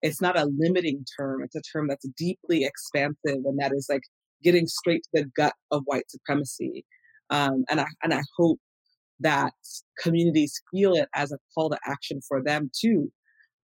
It's 0.01 0.21
not 0.21 0.37
a 0.37 0.49
limiting 0.57 1.05
term. 1.17 1.43
It's 1.43 1.55
a 1.55 1.61
term 1.61 1.87
that's 1.87 2.07
deeply 2.17 2.63
expansive, 2.63 3.15
and 3.45 3.59
that 3.59 3.71
is 3.73 3.87
like 3.89 4.03
getting 4.43 4.67
straight 4.67 5.03
to 5.03 5.09
the 5.23 5.31
gut 5.35 5.53
of 5.71 5.83
white 5.85 6.09
supremacy. 6.09 6.85
Um, 7.29 7.65
and 7.69 7.81
I 7.81 7.87
and 8.03 8.13
I 8.13 8.21
hope 8.37 8.59
that 9.19 9.53
communities 9.99 10.61
feel 10.71 10.93
it 10.93 11.07
as 11.15 11.31
a 11.31 11.37
call 11.53 11.69
to 11.69 11.79
action 11.85 12.19
for 12.27 12.43
them 12.43 12.69
too, 12.79 13.11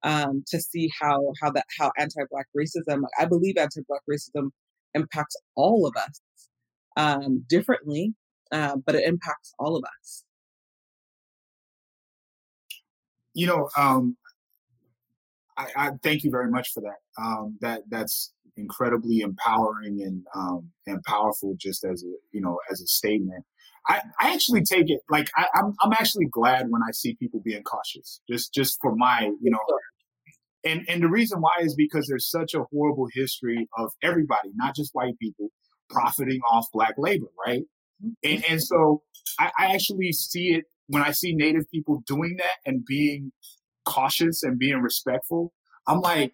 um, 0.03 0.45
to 0.49 0.61
see 0.61 0.91
how 1.01 1.33
how 1.43 1.51
that 1.51 1.67
how 1.79 1.91
anti-black 1.99 2.47
racism. 2.57 3.03
I 3.19 3.27
believe 3.27 3.57
anti-black 3.59 4.03
racism 4.11 4.51
impacts 4.95 5.37
all 5.57 5.87
of 5.87 5.95
us 5.97 6.21
um, 6.97 7.45
differently, 7.49 8.15
uh, 8.53 8.77
but 8.87 8.95
it 8.95 9.05
impacts 9.05 9.53
all 9.59 9.77
of 9.77 9.85
us. 9.85 10.25
You 13.35 13.47
know, 13.47 13.69
um, 13.77 14.17
I, 15.61 15.87
I, 15.87 15.91
thank 16.03 16.25
you 16.25 16.31
very 16.31 16.51
much 16.51 16.73
for 16.73 16.81
that. 16.81 17.23
Um, 17.23 17.59
that 17.61 17.83
that's 17.89 18.33
incredibly 18.57 19.21
empowering 19.21 20.03
and 20.03 20.25
um, 20.35 20.71
and 20.87 21.03
powerful, 21.05 21.55
just 21.59 21.85
as 21.85 22.03
a 22.03 22.13
you 22.33 22.41
know 22.41 22.59
as 22.71 22.81
a 22.81 22.87
statement. 22.87 23.45
I, 23.89 24.03
I 24.21 24.35
actually 24.35 24.63
take 24.63 24.91
it 24.91 25.01
like 25.09 25.31
I, 25.37 25.47
I'm 25.55 25.75
I'm 25.83 25.93
actually 25.93 26.27
glad 26.31 26.67
when 26.69 26.83
I 26.83 26.93
see 26.93 27.15
people 27.15 27.41
being 27.45 27.63
cautious. 27.63 28.21
Just 28.29 28.53
just 28.53 28.79
for 28.81 28.95
my 28.95 29.31
you 29.41 29.51
know 29.51 29.59
and 30.65 30.85
and 30.89 31.03
the 31.03 31.09
reason 31.09 31.41
why 31.41 31.53
is 31.61 31.75
because 31.75 32.07
there's 32.07 32.31
such 32.31 32.55
a 32.55 32.65
horrible 32.73 33.09
history 33.13 33.69
of 33.79 33.91
everybody, 34.03 34.51
not 34.55 34.77
just 34.77 34.91
white 34.93 35.19
people, 35.19 35.49
profiting 35.89 36.41
off 36.51 36.67
black 36.73 36.95
labor, 36.99 37.29
right? 37.47 37.63
And 38.23 38.45
and 38.49 38.63
so 38.63 39.03
I, 39.39 39.51
I 39.59 39.67
actually 39.75 40.13
see 40.13 40.55
it 40.55 40.65
when 40.89 41.03
I 41.03 41.13
see 41.13 41.35
native 41.35 41.71
people 41.71 42.03
doing 42.07 42.37
that 42.39 42.59
and 42.67 42.85
being 42.85 43.33
cautious 43.91 44.43
and 44.43 44.59
being 44.59 44.81
respectful. 44.81 45.53
I'm 45.87 46.01
like, 46.01 46.33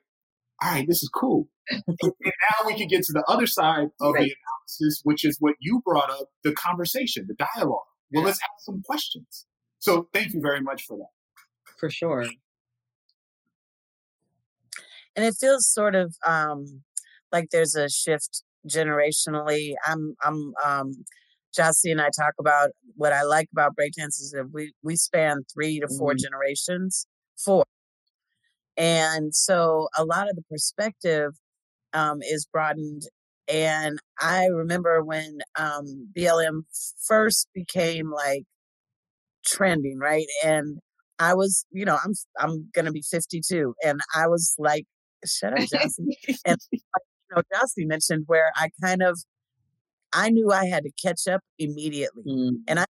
all 0.62 0.70
right, 0.72 0.86
this 0.86 1.02
is 1.02 1.10
cool. 1.14 1.48
and 1.70 1.82
now 2.00 2.66
we 2.66 2.76
can 2.76 2.88
get 2.88 3.02
to 3.04 3.12
the 3.12 3.24
other 3.28 3.46
side 3.46 3.88
of 4.00 4.14
Right. 4.14 4.24
the 4.24 4.34
analysis, 4.36 5.00
which 5.04 5.24
is 5.24 5.36
what 5.40 5.54
you 5.60 5.80
brought 5.84 6.10
up, 6.10 6.28
the 6.44 6.52
conversation, 6.52 7.26
the 7.28 7.34
dialogue. 7.56 7.80
Well, 8.12 8.24
let's 8.24 8.38
ask 8.42 8.64
some 8.64 8.82
questions. 8.82 9.46
So 9.80 10.08
thank 10.12 10.32
you 10.34 10.40
very 10.40 10.60
much 10.60 10.84
for 10.86 10.96
that. 10.98 11.10
For 11.78 11.90
sure. 11.90 12.24
and 15.14 15.24
it 15.24 15.34
feels 15.40 15.66
sort 15.72 15.94
of 15.94 16.14
um 16.26 16.82
like 17.32 17.48
there's 17.50 17.74
a 17.74 17.88
shift 17.88 18.42
generationally 18.68 19.72
i'm 19.86 20.14
i'm 20.22 20.52
um 20.64 20.92
Gyasi 21.56 21.90
and 21.90 22.02
I 22.02 22.10
talk 22.14 22.34
about 22.38 22.70
what 22.96 23.14
I 23.14 23.22
like 23.22 23.48
about 23.50 23.72
breakdance 23.80 24.20
is 24.20 24.32
that 24.36 24.50
we 24.52 24.74
we 24.82 24.94
span 24.94 25.38
three 25.52 25.80
to 25.80 25.88
4 25.88 26.12
Mhm. 26.12 26.18
generations, 26.18 27.06
four, 27.36 27.64
and 28.76 29.34
so 29.34 29.88
a 29.96 30.04
lot 30.04 30.28
of 30.28 30.36
the 30.36 30.42
perspective 30.50 31.32
um, 31.92 32.20
is 32.22 32.46
broadened. 32.50 33.02
And 33.48 33.98
I 34.20 34.46
remember 34.46 35.04
when 35.04 35.38
um, 35.58 36.10
BLM 36.16 36.62
first 37.06 37.48
became 37.54 38.10
like 38.10 38.44
trending, 39.46 39.98
right? 39.98 40.26
And 40.44 40.78
I 41.18 41.34
was, 41.34 41.64
you 41.70 41.84
know, 41.84 41.98
I'm 42.04 42.12
I'm 42.38 42.68
gonna 42.74 42.92
be 42.92 43.02
52, 43.02 43.74
and 43.84 44.00
I 44.14 44.28
was 44.28 44.54
like, 44.58 44.84
shut 45.24 45.52
up, 45.52 45.58
Gyasi. 45.72 46.38
and 46.44 46.58
you 46.72 46.80
know, 47.34 47.42
Gyasi 47.54 47.86
mentioned 47.86 48.24
where 48.26 48.52
I 48.56 48.70
kind 48.82 49.02
of 49.02 49.18
I 50.12 50.30
knew 50.30 50.50
I 50.50 50.66
had 50.66 50.84
to 50.84 50.90
catch 51.02 51.26
up 51.28 51.40
immediately. 51.58 52.24
Mm. 52.26 52.50
And 52.68 52.78
I've 52.80 52.86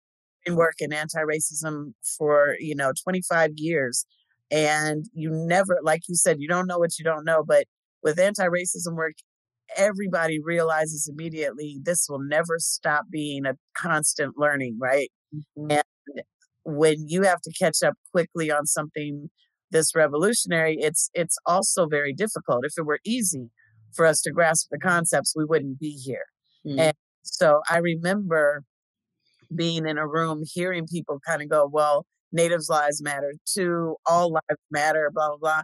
been 0.46 0.56
working 0.56 0.94
anti-racism 0.94 1.94
for, 2.18 2.56
you 2.60 2.76
know, 2.76 2.92
25 3.04 3.52
years. 3.56 4.06
And 4.52 5.06
you 5.14 5.32
never, 5.32 5.80
like 5.84 6.02
you 6.10 6.16
said, 6.16 6.38
you 6.40 6.48
don't 6.48 6.68
know 6.68 6.78
what 6.80 7.00
you 7.00 7.06
don't 7.06 7.26
know. 7.26 7.44
But 7.48 7.66
with 8.04 8.20
anti-racism 8.20 8.96
work, 8.96 9.14
everybody 9.78 10.40
realizes 10.42 11.10
immediately 11.12 11.80
this 11.84 12.08
will 12.10 12.20
never 12.20 12.58
stop 12.60 13.06
being 13.10 13.46
a 13.46 13.56
constant 13.78 14.38
learning, 14.38 14.78
right? 14.80 15.10
Mhm. 15.58 15.72
And 15.72 15.84
when 16.66 17.08
you 17.08 17.24
have 17.24 17.42
to 17.42 17.52
catch 17.60 17.84
up 17.84 17.96
quickly 18.12 18.52
on 18.52 18.66
something 18.68 19.30
this 19.72 19.96
revolutionary, 19.96 20.78
it's 20.80 21.10
it's 21.14 21.38
also 21.46 21.88
very 21.88 22.14
difficult. 22.14 22.66
If 22.66 22.74
it 22.78 22.86
were 22.86 23.00
easy 23.06 23.50
for 23.94 24.06
us 24.06 24.22
to 24.24 24.32
grasp 24.32 24.68
the 24.72 24.80
concepts, 24.80 25.34
we 25.36 25.46
wouldn't 25.46 25.80
be 25.80 25.92
here. 25.92 26.26
Mm. 26.66 26.80
And 26.80 26.94
so 27.24 27.62
I 27.70 27.78
remember 27.78 28.64
being 29.56 29.88
in 29.88 29.98
a 29.98 30.08
room 30.08 30.44
hearing 30.46 30.88
people 30.88 31.20
kind 31.28 31.42
of 31.42 31.50
go, 31.50 31.68
well, 31.72 32.06
natives' 32.32 32.70
lives 32.70 33.02
matter 33.02 33.34
too, 33.46 33.96
all 34.06 34.32
lives 34.32 34.62
matter, 34.70 35.12
blah, 35.14 35.30
blah, 35.30 35.38
blah. 35.38 35.62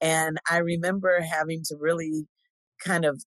And 0.00 0.38
I 0.50 0.58
remember 0.58 1.20
having 1.20 1.62
to 1.66 1.76
really 1.78 2.26
kind 2.82 3.04
of 3.04 3.22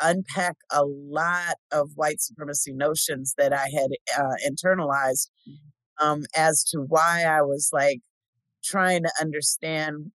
unpack 0.00 0.56
a 0.70 0.84
lot 0.84 1.56
of 1.70 1.90
white 1.94 2.20
supremacy 2.20 2.72
notions 2.72 3.34
that 3.38 3.52
I 3.52 3.68
had 3.68 3.90
uh, 4.18 4.34
internalized 4.46 5.28
um, 6.00 6.24
as 6.36 6.64
to 6.64 6.78
why 6.78 7.24
I 7.24 7.42
was 7.42 7.70
like 7.72 8.00
trying 8.64 9.02
to 9.04 9.12
understand 9.20 10.10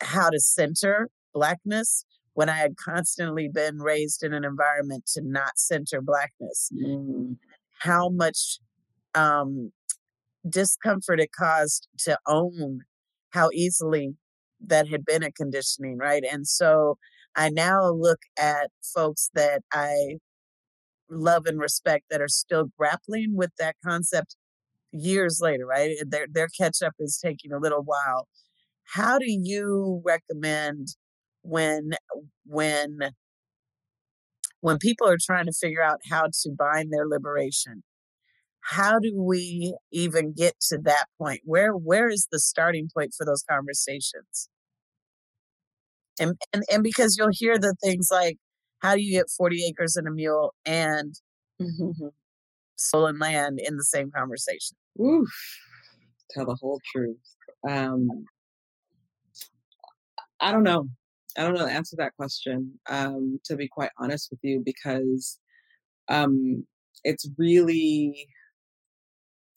how 0.00 0.30
to 0.30 0.40
center 0.40 1.08
blackness 1.34 2.04
when 2.34 2.48
I 2.48 2.54
had 2.54 2.76
constantly 2.76 3.48
been 3.48 3.78
raised 3.78 4.22
in 4.22 4.32
an 4.32 4.44
environment 4.44 5.06
to 5.14 5.22
not 5.24 5.58
center 5.58 6.00
blackness. 6.00 6.70
Mm. 6.72 7.36
How 7.80 8.08
much 8.08 8.60
um, 9.14 9.72
discomfort 10.50 11.20
it 11.20 11.30
caused 11.38 11.88
to 12.00 12.18
own 12.26 12.80
how 13.30 13.50
easily 13.52 14.14
that 14.66 14.88
had 14.88 15.04
been 15.04 15.22
a 15.22 15.32
conditioning, 15.32 15.98
right? 15.98 16.24
And 16.30 16.46
so 16.46 16.98
I 17.36 17.50
now 17.50 17.90
look 17.90 18.20
at 18.38 18.70
folks 18.94 19.30
that 19.34 19.62
I 19.72 20.18
love 21.10 21.46
and 21.46 21.58
respect 21.58 22.06
that 22.10 22.20
are 22.20 22.28
still 22.28 22.66
grappling 22.78 23.36
with 23.36 23.50
that 23.58 23.76
concept 23.84 24.36
years 24.92 25.40
later, 25.42 25.66
right? 25.66 25.96
Their 26.06 26.26
their 26.32 26.48
catch 26.48 26.82
up 26.82 26.94
is 26.98 27.18
taking 27.22 27.52
a 27.52 27.58
little 27.58 27.82
while. 27.84 28.28
How 28.84 29.18
do 29.18 29.26
you 29.28 30.02
recommend 30.04 30.88
when 31.42 31.92
when 32.46 32.98
when 34.60 34.78
people 34.78 35.08
are 35.08 35.18
trying 35.20 35.46
to 35.46 35.52
figure 35.52 35.82
out 35.82 36.00
how 36.10 36.26
to 36.26 36.50
bind 36.56 36.92
their 36.92 37.06
liberation? 37.06 37.82
How 38.68 38.98
do 38.98 39.12
we 39.16 39.74
even 39.92 40.32
get 40.34 40.54
to 40.68 40.78
that 40.84 41.06
point? 41.18 41.40
Where 41.44 41.72
where 41.72 42.08
is 42.10 42.28
the 42.30 42.38
starting 42.38 42.88
point 42.94 43.14
for 43.16 43.24
those 43.24 43.42
conversations? 43.42 44.50
And 46.20 46.36
and, 46.52 46.62
and 46.70 46.82
because 46.82 47.16
you'll 47.16 47.30
hear 47.32 47.58
the 47.58 47.74
things 47.82 48.08
like, 48.10 48.36
how 48.80 48.94
do 48.94 49.00
you 49.00 49.12
get 49.12 49.30
40 49.30 49.64
acres 49.66 49.96
and 49.96 50.06
a 50.06 50.10
mule 50.10 50.54
and 50.66 51.14
Mhm. 51.60 52.12
stolen 52.78 53.18
land 53.18 53.60
in 53.60 53.76
the 53.76 53.84
same 53.84 54.10
conversation? 54.10 54.76
Oof. 55.00 55.28
Tell 56.30 56.46
the 56.46 56.56
whole 56.60 56.80
truth. 56.92 57.18
Um, 57.68 58.26
I 60.40 60.52
don't 60.52 60.62
know. 60.62 60.88
I 61.36 61.42
don't 61.42 61.54
know 61.54 61.66
the 61.66 61.72
answer 61.72 61.96
to 61.96 62.02
that 62.02 62.16
question, 62.16 62.80
um, 62.88 63.38
to 63.44 63.56
be 63.56 63.68
quite 63.68 63.90
honest 63.98 64.28
with 64.30 64.40
you, 64.42 64.60
because 64.64 65.38
um, 66.08 66.66
it's 67.04 67.28
really, 67.38 68.28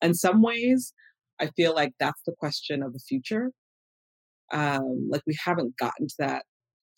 in 0.02 0.14
some 0.14 0.42
ways, 0.42 0.94
I 1.40 1.48
feel 1.56 1.74
like 1.74 1.94
that's 2.00 2.22
the 2.26 2.34
question 2.38 2.84
of 2.84 2.94
the 2.94 3.00
future. 3.00 3.52
Um, 4.52 5.08
like 5.10 5.22
we 5.26 5.38
haven't 5.44 5.78
gotten 5.78 6.08
to 6.08 6.16
that 6.20 6.44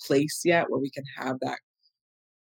place 0.06 0.42
yet 0.44 0.70
where 0.70 0.80
we 0.80 0.90
can 0.90 1.04
have 1.18 1.38
that 1.42 1.60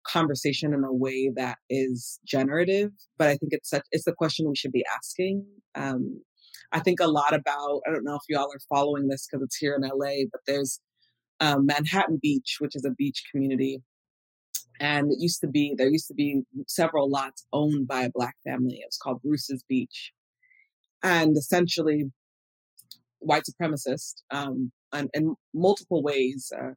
conversation 0.05 0.73
in 0.73 0.83
a 0.83 0.93
way 0.93 1.31
that 1.35 1.57
is 1.67 2.19
generative 2.25 2.91
but 3.17 3.27
i 3.27 3.35
think 3.37 3.51
it's 3.51 3.71
such 3.71 3.81
it's 3.91 4.05
the 4.05 4.13
question 4.13 4.47
we 4.47 4.55
should 4.55 4.71
be 4.71 4.85
asking. 4.95 5.43
Um 5.73 6.21
i 6.71 6.79
think 6.79 6.99
a 6.99 7.07
lot 7.07 7.33
about 7.33 7.81
i 7.87 7.91
don't 7.91 8.03
know 8.03 8.15
if 8.15 8.21
y'all 8.29 8.43
are 8.43 8.59
following 8.69 9.07
this 9.07 9.25
because 9.25 9.43
it's 9.43 9.55
here 9.55 9.75
in 9.75 9.81
la 9.81 10.11
but 10.31 10.41
there's 10.45 10.79
um, 11.39 11.65
manhattan 11.65 12.19
beach 12.21 12.57
which 12.59 12.75
is 12.75 12.85
a 12.85 12.91
beach 12.91 13.23
community 13.31 13.81
and 14.79 15.11
it 15.11 15.17
used 15.19 15.41
to 15.41 15.47
be 15.47 15.73
there 15.77 15.89
used 15.89 16.07
to 16.07 16.13
be 16.13 16.41
several 16.67 17.09
lots 17.09 17.45
owned 17.53 17.87
by 17.87 18.03
a 18.03 18.11
black 18.13 18.35
family. 18.43 18.75
It 18.75 18.87
was 18.87 18.97
called 19.01 19.21
bruce's 19.21 19.63
beach 19.67 20.11
and 21.05 21.37
essentially 21.37 22.11
white 23.19 23.43
supremacist 23.49 24.15
um 24.31 24.71
and 24.91 25.09
in 25.13 25.35
multiple 25.53 26.03
ways 26.03 26.51
uh, 26.57 26.73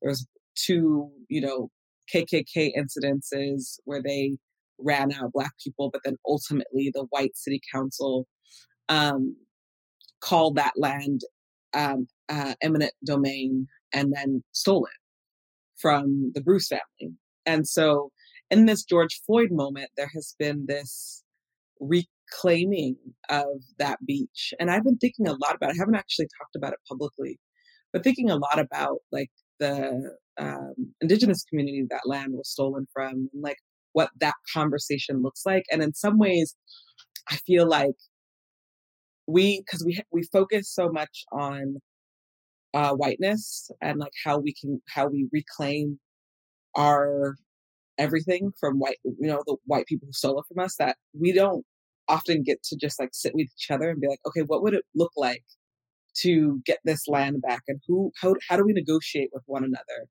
there 0.00 0.10
was 0.10 0.26
two 0.56 1.10
you 1.28 1.40
know 1.40 1.68
KKK 2.12 2.72
incidences 2.76 3.78
where 3.84 4.02
they 4.02 4.36
ran 4.78 5.12
out 5.12 5.32
black 5.32 5.52
people, 5.62 5.90
but 5.90 6.02
then 6.04 6.16
ultimately 6.26 6.90
the 6.92 7.06
white 7.10 7.36
city 7.36 7.60
council 7.72 8.26
um, 8.88 9.36
called 10.20 10.56
that 10.56 10.72
land 10.76 11.22
um, 11.74 12.06
uh, 12.28 12.54
eminent 12.62 12.92
domain 13.04 13.66
and 13.92 14.12
then 14.12 14.42
stole 14.52 14.84
it 14.86 14.92
from 15.78 16.32
the 16.34 16.40
Bruce 16.40 16.68
family. 16.68 17.14
And 17.46 17.66
so 17.66 18.10
in 18.50 18.66
this 18.66 18.84
George 18.84 19.20
Floyd 19.26 19.50
moment, 19.50 19.90
there 19.96 20.10
has 20.14 20.34
been 20.38 20.66
this 20.66 21.22
reclaiming 22.32 22.96
of 23.28 23.46
that 23.78 23.98
beach. 24.06 24.54
And 24.58 24.70
I've 24.70 24.84
been 24.84 24.98
thinking 24.98 25.26
a 25.26 25.32
lot 25.32 25.54
about 25.54 25.70
it. 25.70 25.76
I 25.76 25.78
haven't 25.78 25.96
actually 25.96 26.28
talked 26.38 26.56
about 26.56 26.72
it 26.72 26.78
publicly, 26.88 27.38
but 27.92 28.04
thinking 28.04 28.30
a 28.30 28.36
lot 28.36 28.58
about 28.58 28.98
like 29.10 29.30
the 29.58 30.16
um, 30.38 30.74
indigenous 31.00 31.44
community 31.44 31.84
that 31.90 32.02
land 32.06 32.32
was 32.32 32.50
stolen 32.50 32.86
from 32.92 33.28
and 33.32 33.42
like 33.42 33.58
what 33.92 34.10
that 34.20 34.34
conversation 34.52 35.22
looks 35.22 35.42
like 35.44 35.64
and 35.70 35.82
in 35.82 35.92
some 35.92 36.18
ways 36.18 36.56
i 37.30 37.36
feel 37.46 37.68
like 37.68 37.94
we 39.26 39.60
because 39.60 39.84
we 39.84 40.00
we 40.10 40.22
focus 40.32 40.72
so 40.72 40.88
much 40.88 41.24
on 41.32 41.76
uh, 42.72 42.94
whiteness 42.94 43.70
and 43.82 43.98
like 43.98 44.12
how 44.24 44.38
we 44.38 44.54
can 44.58 44.80
how 44.88 45.06
we 45.06 45.28
reclaim 45.30 45.98
our 46.74 47.36
everything 47.98 48.50
from 48.58 48.78
white 48.78 48.96
you 49.04 49.28
know 49.28 49.42
the 49.46 49.56
white 49.66 49.86
people 49.86 50.06
who 50.06 50.12
stole 50.14 50.38
it 50.38 50.46
from 50.48 50.64
us 50.64 50.76
that 50.78 50.96
we 51.12 51.32
don't 51.32 51.66
often 52.08 52.42
get 52.42 52.62
to 52.62 52.76
just 52.76 52.98
like 53.00 53.10
sit 53.12 53.34
with 53.34 53.46
each 53.56 53.70
other 53.70 53.90
and 53.90 54.00
be 54.00 54.08
like 54.08 54.20
okay 54.26 54.42
what 54.42 54.62
would 54.62 54.74
it 54.74 54.84
look 54.94 55.12
like 55.16 55.44
to 56.14 56.60
get 56.66 56.78
this 56.84 57.08
land 57.08 57.40
back 57.40 57.62
and 57.68 57.80
who 57.86 58.12
how, 58.20 58.34
how 58.48 58.56
do 58.56 58.64
we 58.64 58.72
negotiate 58.72 59.30
with 59.32 59.42
one 59.46 59.64
another 59.64 60.06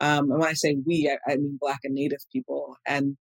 um, 0.00 0.30
and 0.30 0.40
when 0.40 0.48
i 0.48 0.54
say 0.54 0.76
we 0.86 1.10
I, 1.10 1.32
I 1.32 1.36
mean 1.36 1.58
black 1.60 1.80
and 1.84 1.94
native 1.94 2.20
people 2.32 2.76
and 2.86 3.16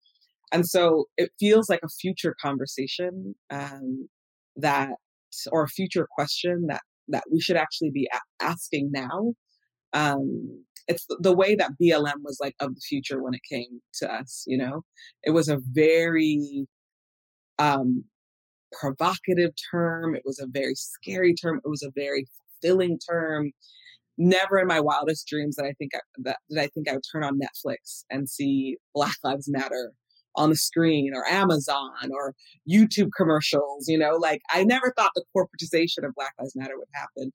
and 0.51 0.65
so 0.65 1.05
it 1.17 1.31
feels 1.39 1.69
like 1.69 1.81
a 1.83 1.89
future 1.89 2.35
conversation 2.41 3.35
um, 3.49 4.07
that, 4.55 4.91
or 5.51 5.63
a 5.63 5.67
future 5.67 6.07
question 6.15 6.67
that 6.67 6.81
that 7.09 7.23
we 7.31 7.39
should 7.39 7.55
actually 7.55 7.89
be 7.89 8.09
a- 8.13 8.43
asking 8.43 8.91
now. 8.91 9.33
Um, 9.93 10.63
it's 10.87 11.05
the, 11.07 11.17
the 11.21 11.35
way 11.35 11.55
that 11.55 11.71
BLM 11.81 12.21
was 12.23 12.37
like 12.41 12.55
of 12.59 12.75
the 12.75 12.81
future 12.81 13.21
when 13.23 13.33
it 13.33 13.41
came 13.49 13.81
to 13.95 14.13
us. 14.13 14.43
You 14.47 14.57
know, 14.57 14.83
it 15.23 15.31
was 15.31 15.49
a 15.49 15.59
very 15.71 16.67
um, 17.59 18.03
provocative 18.71 19.51
term. 19.71 20.15
It 20.15 20.23
was 20.25 20.39
a 20.39 20.47
very 20.47 20.75
scary 20.75 21.33
term. 21.33 21.61
It 21.63 21.69
was 21.69 21.83
a 21.83 21.91
very 21.95 22.27
fulfilling 22.61 22.99
term. 22.99 23.51
Never 24.17 24.57
in 24.59 24.67
my 24.67 24.79
wildest 24.79 25.27
dreams 25.27 25.55
that 25.57 25.65
I 25.65 25.73
think 25.73 25.91
I, 25.93 25.99
that, 26.19 26.37
that 26.49 26.63
I 26.63 26.67
think 26.67 26.89
I 26.89 26.93
would 26.93 27.03
turn 27.11 27.23
on 27.23 27.39
Netflix 27.39 28.03
and 28.09 28.27
see 28.27 28.77
Black 28.95 29.15
Lives 29.23 29.47
Matter 29.47 29.93
on 30.35 30.49
the 30.49 30.55
screen 30.55 31.13
or 31.15 31.25
Amazon 31.25 32.11
or 32.11 32.33
YouTube 32.69 33.09
commercials. 33.15 33.87
You 33.87 33.97
know, 33.97 34.15
like 34.15 34.41
I 34.51 34.63
never 34.63 34.93
thought 34.97 35.11
the 35.15 35.23
corporatization 35.35 36.05
of 36.05 36.15
Black 36.15 36.33
Lives 36.39 36.55
Matter 36.55 36.77
would 36.77 36.87
happen. 36.93 37.31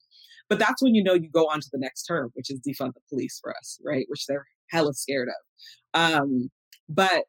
But 0.49 0.59
that's 0.59 0.83
when 0.83 0.95
you 0.95 1.03
know 1.03 1.15
you 1.15 1.31
go 1.31 1.45
on 1.49 1.61
to 1.61 1.69
the 1.73 1.79
next 1.79 2.03
term, 2.03 2.31
which 2.35 2.51
is 2.51 2.61
defund 2.61 2.95
the 2.95 3.01
police 3.09 3.39
for 3.41 3.57
us, 3.57 3.79
right? 3.85 4.05
Which 4.09 4.27
they're 4.27 4.47
hella 4.71 4.93
scared 4.93 5.29
of. 5.29 6.01
Um, 6.01 6.51
but 6.89 7.25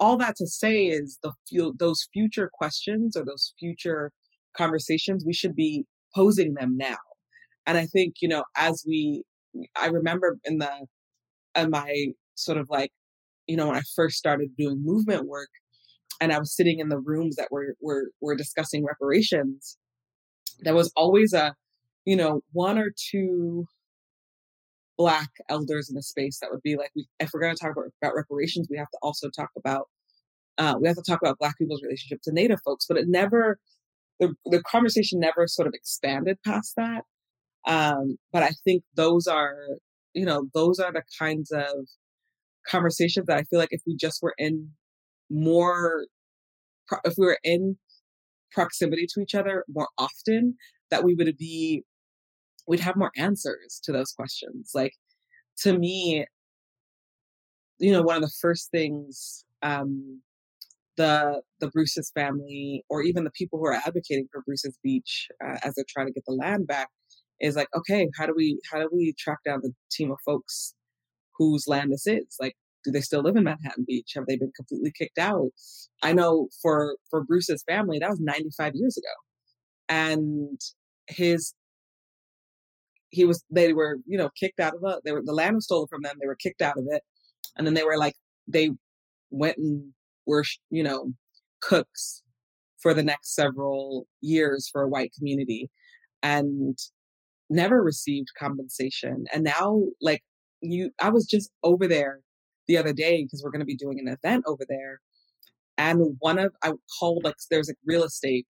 all 0.00 0.16
that 0.18 0.36
to 0.36 0.46
say 0.46 0.86
is 0.86 1.18
the 1.22 1.32
those 1.78 2.08
future 2.12 2.50
questions 2.52 3.16
or 3.16 3.24
those 3.24 3.52
future 3.58 4.12
conversations, 4.56 5.24
we 5.26 5.32
should 5.32 5.54
be 5.54 5.84
posing 6.14 6.54
them 6.54 6.76
now. 6.76 6.96
And 7.66 7.76
I 7.76 7.86
think, 7.86 8.16
you 8.20 8.28
know, 8.28 8.44
as 8.56 8.82
we, 8.86 9.22
I 9.76 9.86
remember 9.86 10.38
in 10.44 10.58
the, 10.58 10.86
in 11.54 11.70
my 11.70 12.06
sort 12.34 12.58
of 12.58 12.68
like, 12.70 12.90
you 13.46 13.56
know, 13.56 13.68
when 13.68 13.76
I 13.76 13.82
first 13.94 14.16
started 14.16 14.56
doing 14.56 14.82
movement 14.82 15.26
work 15.26 15.50
and 16.20 16.32
I 16.32 16.38
was 16.38 16.54
sitting 16.54 16.78
in 16.78 16.88
the 16.88 16.98
rooms 16.98 17.36
that 17.36 17.48
were, 17.50 17.74
were, 17.80 18.10
were 18.20 18.36
discussing 18.36 18.84
reparations, 18.84 19.76
there 20.60 20.74
was 20.74 20.92
always 20.96 21.32
a, 21.32 21.54
you 22.04 22.16
know, 22.16 22.40
one 22.52 22.78
or 22.78 22.90
two 23.10 23.66
black 24.98 25.30
elders 25.48 25.88
in 25.88 25.94
the 25.94 26.02
space 26.02 26.40
that 26.40 26.50
would 26.50 26.62
be 26.62 26.76
like, 26.76 26.90
we, 26.94 27.06
if 27.20 27.30
we're 27.32 27.40
going 27.40 27.54
to 27.54 27.60
talk 27.60 27.72
about, 27.72 27.86
about 28.02 28.16
reparations, 28.16 28.66
we 28.68 28.76
have 28.76 28.90
to 28.90 28.98
also 29.00 29.30
talk 29.30 29.50
about, 29.56 29.86
uh, 30.58 30.74
we 30.80 30.88
have 30.88 30.96
to 30.96 31.02
talk 31.08 31.22
about 31.22 31.38
black 31.38 31.56
people's 31.56 31.82
relationship 31.82 32.18
to 32.24 32.32
native 32.32 32.58
folks, 32.64 32.84
but 32.86 32.98
it 32.98 33.04
never, 33.06 33.58
the, 34.18 34.34
the 34.46 34.62
conversation 34.64 35.20
never 35.20 35.46
sort 35.46 35.68
of 35.68 35.74
expanded 35.74 36.36
past 36.44 36.74
that. 36.76 37.04
Um, 37.66 38.18
but 38.32 38.42
I 38.42 38.50
think 38.64 38.82
those 38.96 39.26
are, 39.28 39.54
you 40.14 40.26
know, 40.26 40.48
those 40.52 40.80
are 40.80 40.92
the 40.92 41.04
kinds 41.18 41.52
of 41.52 41.86
conversations 42.66 43.26
that 43.26 43.38
I 43.38 43.44
feel 43.44 43.60
like 43.60 43.68
if 43.70 43.82
we 43.86 43.96
just 43.96 44.20
were 44.20 44.34
in 44.36 44.70
more, 45.30 46.06
if 47.04 47.14
we 47.16 47.26
were 47.26 47.38
in 47.44 47.76
proximity 48.50 49.06
to 49.14 49.20
each 49.20 49.34
other 49.34 49.64
more 49.68 49.88
often, 49.96 50.56
that 50.90 51.04
we 51.04 51.14
would 51.14 51.36
be 51.38 51.84
we'd 52.68 52.80
have 52.80 52.96
more 52.96 53.10
answers 53.16 53.80
to 53.82 53.92
those 53.92 54.12
questions. 54.12 54.72
Like 54.74 54.92
to 55.62 55.76
me, 55.76 56.26
you 57.78 57.92
know, 57.92 58.02
one 58.02 58.16
of 58.16 58.22
the 58.22 58.34
first 58.40 58.70
things 58.70 59.44
um, 59.62 60.20
the 60.96 61.40
the 61.60 61.68
Bruce's 61.68 62.10
family, 62.14 62.84
or 62.90 63.02
even 63.02 63.24
the 63.24 63.30
people 63.30 63.58
who 63.58 63.66
are 63.66 63.72
advocating 63.86 64.28
for 64.30 64.42
Bruce's 64.42 64.76
Beach 64.82 65.28
uh, 65.44 65.56
as 65.64 65.74
they're 65.74 65.84
trying 65.88 66.06
to 66.06 66.12
get 66.12 66.24
the 66.26 66.34
land 66.34 66.66
back, 66.66 66.88
is 67.40 67.56
like, 67.56 67.68
okay, 67.74 68.08
how 68.18 68.26
do 68.26 68.34
we 68.36 68.58
how 68.70 68.78
do 68.78 68.88
we 68.92 69.14
track 69.18 69.38
down 69.44 69.60
the 69.62 69.72
team 69.90 70.10
of 70.10 70.18
folks 70.24 70.74
whose 71.36 71.66
land 71.66 71.92
this 71.92 72.06
is? 72.06 72.36
Like, 72.40 72.54
do 72.84 72.90
they 72.90 73.00
still 73.00 73.22
live 73.22 73.36
in 73.36 73.44
Manhattan 73.44 73.84
Beach? 73.86 74.12
Have 74.16 74.26
they 74.26 74.36
been 74.36 74.52
completely 74.56 74.92
kicked 74.96 75.18
out? 75.18 75.50
I 76.02 76.12
know 76.12 76.48
for 76.60 76.96
for 77.10 77.24
Bruce's 77.24 77.64
family, 77.66 77.98
that 78.00 78.10
was 78.10 78.20
95 78.20 78.74
years 78.74 78.96
ago, 78.96 79.14
and 79.88 80.60
his 81.08 81.54
he 83.10 83.24
was 83.24 83.44
they 83.50 83.72
were 83.72 83.98
you 84.06 84.18
know 84.18 84.30
kicked 84.38 84.60
out 84.60 84.74
of 84.74 84.80
the 84.80 85.00
they 85.04 85.12
were 85.12 85.22
the 85.24 85.32
land 85.32 85.56
was 85.56 85.64
stolen 85.64 85.88
from 85.88 86.02
them 86.02 86.16
they 86.20 86.26
were 86.26 86.36
kicked 86.36 86.62
out 86.62 86.78
of 86.78 86.84
it. 86.90 87.02
And 87.56 87.66
then 87.66 87.74
they 87.74 87.84
were 87.84 87.98
like 87.98 88.14
they 88.46 88.70
went 89.30 89.58
and 89.58 89.92
were 90.26 90.44
you 90.70 90.82
know 90.82 91.12
cooks 91.60 92.22
for 92.80 92.94
the 92.94 93.02
next 93.02 93.34
several 93.34 94.06
years 94.20 94.68
for 94.70 94.82
a 94.82 94.88
white 94.88 95.12
community 95.16 95.70
and 96.22 96.78
never 97.50 97.82
received 97.82 98.28
compensation. 98.38 99.24
And 99.32 99.44
now 99.44 99.82
like 100.00 100.22
you 100.60 100.90
i 101.00 101.08
was 101.08 101.26
just 101.26 101.50
over 101.62 101.86
there 101.86 102.20
the 102.66 102.76
other 102.76 102.92
day 102.92 103.22
because 103.24 103.42
we're 103.42 103.50
going 103.50 103.60
to 103.60 103.66
be 103.66 103.76
doing 103.76 103.98
an 103.98 104.08
event 104.08 104.44
over 104.46 104.64
there. 104.68 105.00
And 105.78 106.16
one 106.20 106.38
of 106.38 106.52
i 106.62 106.72
called 106.98 107.24
like 107.24 107.36
there's 107.50 107.68
like 107.68 107.78
real 107.86 108.04
estate 108.04 108.46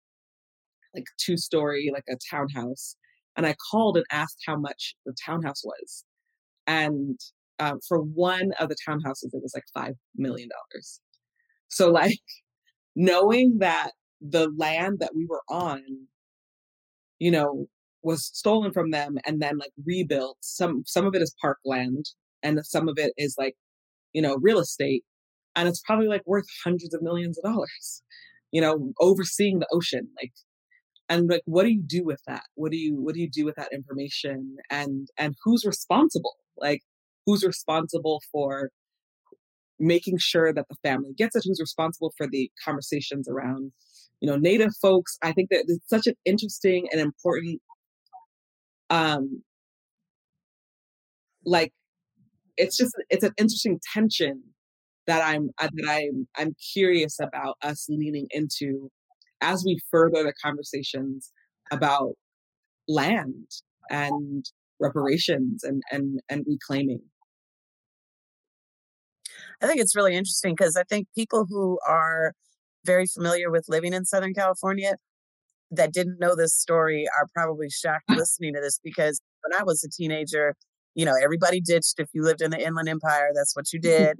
like 0.94 1.04
two 1.18 1.36
story 1.36 1.90
like 1.92 2.04
a 2.08 2.16
townhouse 2.30 2.96
and 3.36 3.46
I 3.46 3.54
called 3.70 3.96
and 3.96 4.06
asked 4.10 4.42
how 4.46 4.56
much 4.56 4.94
the 5.06 5.14
townhouse 5.24 5.64
was. 5.64 6.04
And 6.66 7.18
um, 7.58 7.80
for 7.86 8.00
one 8.00 8.52
of 8.60 8.68
the 8.68 8.76
townhouses, 8.86 9.32
it 9.32 9.42
was 9.42 9.54
like 9.54 9.64
$5 9.76 9.94
million. 10.16 10.48
So, 11.68 11.90
like, 11.90 12.18
knowing 12.96 13.58
that 13.58 13.92
the 14.20 14.50
land 14.56 14.98
that 15.00 15.14
we 15.14 15.26
were 15.28 15.42
on, 15.48 15.82
you 17.18 17.30
know, 17.30 17.66
was 18.02 18.26
stolen 18.26 18.72
from 18.72 18.90
them 18.90 19.18
and 19.26 19.40
then 19.40 19.58
like 19.58 19.72
rebuilt. 19.84 20.38
Some 20.40 20.82
some 20.86 21.06
of 21.06 21.14
it 21.14 21.22
is 21.22 21.34
parkland 21.40 22.06
and 22.42 22.60
some 22.64 22.88
of 22.88 22.98
it 22.98 23.12
is 23.16 23.34
like, 23.38 23.56
you 24.12 24.22
know, 24.22 24.36
real 24.40 24.60
estate. 24.60 25.04
And 25.56 25.68
it's 25.68 25.80
probably 25.80 26.08
like 26.08 26.22
worth 26.26 26.46
hundreds 26.64 26.94
of 26.94 27.02
millions 27.02 27.38
of 27.38 27.44
dollars, 27.44 28.02
you 28.52 28.60
know, 28.60 28.92
overseeing 29.00 29.58
the 29.58 29.68
ocean. 29.72 30.08
Like 30.20 30.32
and 31.08 31.28
like 31.28 31.42
what 31.46 31.64
do 31.64 31.70
you 31.70 31.82
do 31.82 32.04
with 32.04 32.20
that? 32.26 32.44
What 32.54 32.70
do 32.70 32.76
you 32.76 32.94
what 32.96 33.14
do 33.14 33.20
you 33.20 33.30
do 33.30 33.44
with 33.44 33.56
that 33.56 33.72
information? 33.72 34.56
And 34.70 35.08
and 35.18 35.34
who's 35.44 35.64
responsible? 35.64 36.36
Like 36.56 36.82
who's 37.26 37.44
responsible 37.44 38.22
for 38.32 38.70
making 39.78 40.18
sure 40.18 40.52
that 40.52 40.66
the 40.68 40.76
family 40.82 41.12
gets 41.16 41.36
it? 41.36 41.44
Who's 41.46 41.60
responsible 41.60 42.12
for 42.16 42.26
the 42.26 42.50
conversations 42.64 43.28
around 43.28 43.72
you 44.20 44.28
know 44.28 44.36
native 44.36 44.72
folks? 44.80 45.18
I 45.22 45.32
think 45.32 45.50
that 45.50 45.64
it's 45.68 45.88
such 45.88 46.06
an 46.06 46.14
interesting 46.24 46.88
and 46.92 47.00
important 47.00 47.60
um 48.90 49.42
like 51.44 51.72
it's 52.56 52.76
just 52.76 52.92
it's 53.10 53.24
an 53.24 53.32
interesting 53.38 53.78
tension 53.92 54.42
that 55.06 55.22
i'm 55.24 55.50
uh, 55.58 55.68
that 55.74 55.88
i'm 55.88 56.28
i'm 56.36 56.54
curious 56.72 57.18
about 57.20 57.56
us 57.62 57.86
leaning 57.88 58.26
into 58.30 58.90
as 59.40 59.64
we 59.64 59.78
further 59.90 60.22
the 60.22 60.32
conversations 60.42 61.32
about 61.70 62.14
land 62.88 63.50
and 63.90 64.44
reparations 64.80 65.64
and 65.64 65.82
and 65.90 66.20
and 66.28 66.44
reclaiming 66.46 67.02
I 69.60 69.66
think 69.66 69.80
it's 69.80 69.96
really 69.96 70.14
interesting 70.14 70.54
because 70.54 70.76
I 70.76 70.84
think 70.84 71.08
people 71.16 71.46
who 71.48 71.78
are 71.86 72.32
very 72.84 73.06
familiar 73.06 73.50
with 73.50 73.64
living 73.68 73.92
in 73.92 74.04
Southern 74.04 74.32
California 74.32 74.94
that 75.70 75.92
didn't 75.92 76.18
know 76.20 76.34
this 76.34 76.54
story 76.54 77.06
are 77.18 77.26
probably 77.34 77.68
shocked 77.68 78.04
listening 78.08 78.54
to 78.54 78.60
this 78.60 78.80
because 78.82 79.20
when 79.42 79.60
I 79.60 79.64
was 79.64 79.84
a 79.84 79.90
teenager, 79.90 80.54
you 80.94 81.04
know, 81.04 81.14
everybody 81.22 81.60
ditched 81.60 81.94
if 81.98 82.08
you 82.12 82.22
lived 82.22 82.40
in 82.40 82.50
the 82.50 82.64
Inland 82.64 82.88
Empire, 82.88 83.30
that's 83.34 83.54
what 83.54 83.72
you 83.72 83.80
did. 83.80 84.16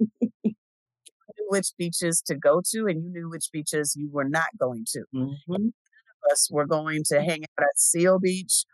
Which 1.49 1.69
beaches 1.77 2.21
to 2.27 2.35
go 2.35 2.61
to 2.71 2.87
and 2.87 3.03
you 3.03 3.09
knew 3.11 3.29
which 3.29 3.49
beaches 3.53 3.95
you 3.97 4.09
were 4.11 4.29
not 4.29 4.47
going 4.59 4.85
to. 4.93 5.03
mm-hmm. 5.15 5.67
Us 6.31 6.49
were 6.51 6.65
going 6.67 7.03
to 7.07 7.21
hang 7.21 7.43
out 7.43 7.63
at 7.63 7.79
Seal 7.79 8.19
Beach, 8.19 8.65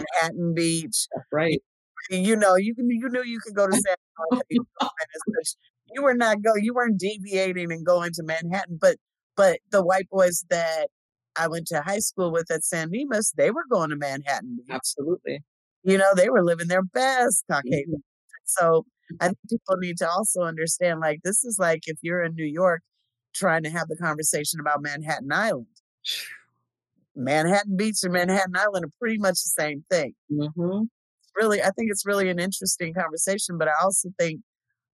Manhattan 0.00 0.54
Beach. 0.54 1.06
right 1.32 1.62
You 2.10 2.36
know, 2.36 2.56
you 2.56 2.74
can 2.74 2.90
you 2.90 3.08
knew 3.08 3.22
you 3.24 3.40
could 3.40 3.54
go 3.54 3.66
to 3.66 3.72
San 3.72 3.96
Francisco, 4.30 5.58
you 5.94 6.02
were 6.02 6.14
not 6.14 6.42
go 6.42 6.54
you 6.56 6.74
weren't 6.74 6.98
deviating 6.98 7.72
and 7.72 7.84
going 7.84 8.12
to 8.14 8.22
Manhattan. 8.22 8.78
But 8.80 8.96
but 9.36 9.58
the 9.70 9.84
white 9.84 10.08
boys 10.10 10.44
that 10.50 10.88
I 11.36 11.48
went 11.48 11.66
to 11.68 11.82
high 11.82 12.00
school 12.00 12.32
with 12.32 12.50
at 12.50 12.64
San 12.64 12.90
Dimas, 12.90 13.32
they 13.36 13.50
were 13.50 13.64
going 13.70 13.90
to 13.90 13.96
Manhattan 13.96 14.56
Beach. 14.56 14.66
absolutely 14.70 15.40
You 15.84 15.98
know, 15.98 16.12
they 16.14 16.30
were 16.30 16.44
living 16.44 16.68
their 16.68 16.82
best 16.82 17.44
Caucasian. 17.50 17.96
Mhm. 17.98 18.02
So 18.44 18.86
I 19.20 19.26
think 19.26 19.38
people 19.48 19.76
need 19.78 19.98
to 19.98 20.08
also 20.08 20.42
understand 20.42 21.00
like 21.00 21.20
this 21.24 21.44
is 21.44 21.58
like 21.58 21.82
if 21.86 21.98
you're 22.02 22.22
in 22.22 22.34
New 22.34 22.44
York 22.44 22.82
trying 23.34 23.62
to 23.62 23.70
have 23.70 23.88
the 23.88 23.96
conversation 23.96 24.60
about 24.60 24.82
Manhattan 24.82 25.32
Island. 25.32 25.66
Manhattan 27.14 27.76
Beach 27.76 27.98
and 28.02 28.12
Manhattan 28.12 28.56
Island 28.56 28.84
are 28.84 28.92
pretty 29.00 29.18
much 29.18 29.34
the 29.34 29.52
same 29.58 29.84
thing. 29.90 30.14
mm-hmm. 30.32 30.84
Really 31.36 31.62
I 31.62 31.70
think 31.70 31.90
it's 31.90 32.06
really 32.06 32.28
an 32.28 32.38
interesting 32.38 32.94
conversation, 32.94 33.58
but 33.58 33.68
I 33.68 33.74
also 33.82 34.10
think 34.18 34.40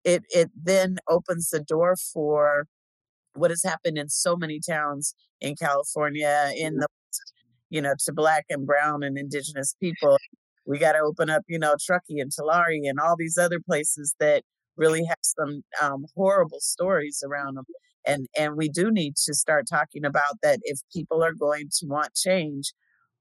it 0.03 0.23
it 0.29 0.51
then 0.55 0.97
opens 1.09 1.49
the 1.49 1.59
door 1.59 1.95
for 2.13 2.67
what 3.33 3.51
has 3.51 3.63
happened 3.63 3.97
in 3.97 4.09
so 4.09 4.35
many 4.35 4.59
towns 4.59 5.13
in 5.41 5.55
California 5.55 6.51
in 6.55 6.77
the 6.77 6.87
you 7.69 7.81
know 7.81 7.93
to 8.05 8.13
black 8.13 8.45
and 8.49 8.65
brown 8.65 9.03
and 9.03 9.17
indigenous 9.17 9.75
people 9.81 10.17
we 10.65 10.79
got 10.79 10.93
to 10.93 10.99
open 10.99 11.29
up 11.29 11.43
you 11.47 11.59
know 11.59 11.75
truckee 11.83 12.19
and 12.19 12.31
tulare 12.31 12.81
and 12.83 12.99
all 12.99 13.15
these 13.17 13.37
other 13.37 13.59
places 13.59 14.15
that 14.19 14.43
really 14.77 15.05
have 15.05 15.17
some 15.21 15.61
um, 15.81 16.05
horrible 16.15 16.59
stories 16.59 17.23
around 17.25 17.55
them 17.55 17.65
and 18.05 18.27
and 18.37 18.55
we 18.55 18.69
do 18.69 18.91
need 18.91 19.15
to 19.15 19.33
start 19.33 19.65
talking 19.69 20.05
about 20.05 20.35
that 20.41 20.59
if 20.63 20.79
people 20.93 21.23
are 21.23 21.33
going 21.33 21.69
to 21.71 21.85
want 21.87 22.13
change 22.15 22.73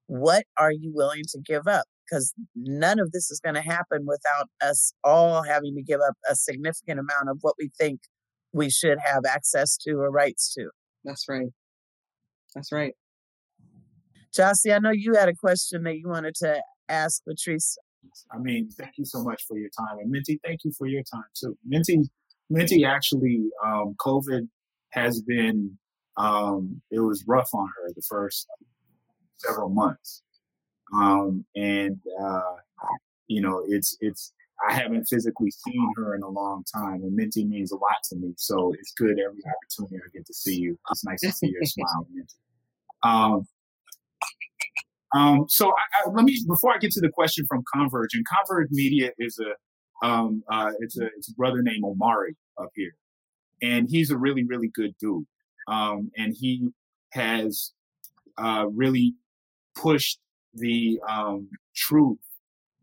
what 0.07 0.45
are 0.59 0.73
you 0.73 0.93
willing 0.95 1.23
to 1.27 1.39
give 1.41 1.67
up 1.67 1.87
because 2.05 2.35
none 2.55 2.99
of 2.99 3.13
this 3.13 3.31
is 3.31 3.41
going 3.41 3.55
to 3.55 3.63
happen 3.63 4.05
without 4.07 4.49
us 4.63 4.93
all 5.03 5.43
having 5.43 5.75
to 5.75 5.83
give 5.83 6.01
up 6.07 6.15
a 6.31 6.35
significant 6.35 7.01
amount 7.01 7.31
of 7.31 7.39
what 7.41 7.55
we 7.59 7.71
think 7.79 8.01
we 8.53 8.71
should 8.71 8.99
have 9.05 9.25
access 9.27 9.77
to 9.77 9.93
or 9.93 10.11
rights 10.11 10.53
to 10.55 10.69
That's 11.05 11.29
right. 11.29 11.49
That's 12.55 12.73
right. 12.73 12.95
Gyasi, 14.37 14.75
I 14.75 14.79
know 14.79 14.91
you 14.91 15.15
had 15.15 15.29
a 15.29 15.35
question 15.35 15.85
that 15.85 15.97
you 15.97 16.09
wanted 16.09 16.35
to 16.37 16.61
ask 16.89 17.23
Patrisse. 17.25 17.77
I 18.31 18.39
mean, 18.39 18.71
thank 18.71 18.99
you 18.99 19.05
so 19.05 19.23
much 19.23 19.45
for 19.47 19.57
your 19.59 19.71
time. 19.71 19.99
And 19.99 20.11
Minty, 20.11 20.39
thank 20.45 20.65
you 20.65 20.73
for 20.73 20.87
your 20.87 21.03
time 21.03 21.25
too. 21.35 21.57
Minty, 21.65 22.03
Minty 22.51 22.85
actually, 22.85 23.49
um, 23.65 23.95
COVID 23.99 24.49
has 24.91 25.21
been, 25.23 25.79
um, 26.17 26.81
it 26.91 27.01
was 27.01 27.25
rough 27.27 27.49
on 27.55 27.67
her 27.67 27.93
the 27.95 28.03
first 28.03 28.47
several 29.39 29.71
months. 29.71 30.23
Um, 30.95 31.45
and, 31.57 31.99
uh, 32.21 32.57
you 33.27 33.41
know, 33.41 33.65
it's, 33.67 33.97
it's, 34.01 34.33
I 34.69 34.75
haven't 34.75 35.07
physically 35.07 35.51
seen 35.51 35.93
her 35.97 36.15
in 36.15 36.23
a 36.23 36.29
long 36.29 36.65
time, 36.73 37.03
and 37.03 37.15
Minty 37.15 37.45
means 37.45 37.73
a 37.73 37.77
lot 37.77 37.97
to 38.11 38.17
me. 38.17 38.35
So 38.37 38.73
it's 38.79 38.93
good 38.93 39.19
every 39.19 39.43
opportunity 39.45 39.97
I 39.97 40.09
get 40.13 40.27
to 40.27 40.35
see 40.35 40.57
you. 40.57 40.79
It's 40.91 41.05
nice 41.05 41.21
to 41.23 41.33
see 41.33 41.49
your 41.49 41.65
smile, 41.65 42.07
Minty. 42.13 42.35
Um, 43.03 43.47
um, 45.15 45.47
so 45.49 45.69
I, 45.69 46.09
I, 46.09 46.11
let 46.11 46.25
me 46.25 46.39
before 46.47 46.75
I 46.75 46.79
get 46.79 46.91
to 46.93 47.01
the 47.01 47.09
question 47.09 47.47
from 47.47 47.63
Converge, 47.73 48.15
and 48.15 48.27
Converge 48.27 48.69
Media 48.71 49.13
is 49.19 49.39
a 49.39 50.07
um, 50.07 50.43
uh, 50.51 50.73
it's 50.81 50.99
a 50.99 51.07
it's 51.17 51.31
a 51.31 51.35
brother 51.35 51.63
named 51.63 51.85
Omari 51.85 52.37
up 52.61 52.71
here, 52.75 52.97
and 53.63 53.89
he's 53.89 54.11
a 54.11 54.19
really 54.19 54.45
really 54.45 54.71
good 54.75 54.95
dude, 55.01 55.25
um, 55.69 56.11
and 56.17 56.35
he 56.39 56.69
has 57.13 57.73
uh, 58.39 58.67
really 58.73 59.15
pushed 59.77 60.19
the 60.53 60.99
um, 61.09 61.49
truth 61.77 62.19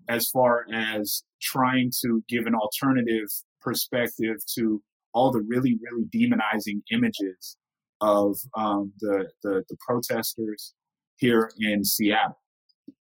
as 0.08 0.30
far 0.30 0.66
as 0.74 1.24
trying 1.42 1.92
to 2.02 2.24
give 2.30 2.46
an 2.46 2.56
alternative 2.56 3.28
perspective 3.62 4.38
to 4.56 4.82
all 5.14 5.32
the 5.32 5.42
really 5.42 5.78
really 5.84 6.06
demonizing 6.16 6.82
images 6.92 7.58
of 8.00 8.38
um, 8.56 8.94
the, 9.02 9.30
the 9.44 9.64
the 9.68 9.76
protesters 9.86 10.74
here 11.22 11.52
in 11.60 11.86
Seattle. 11.86 12.38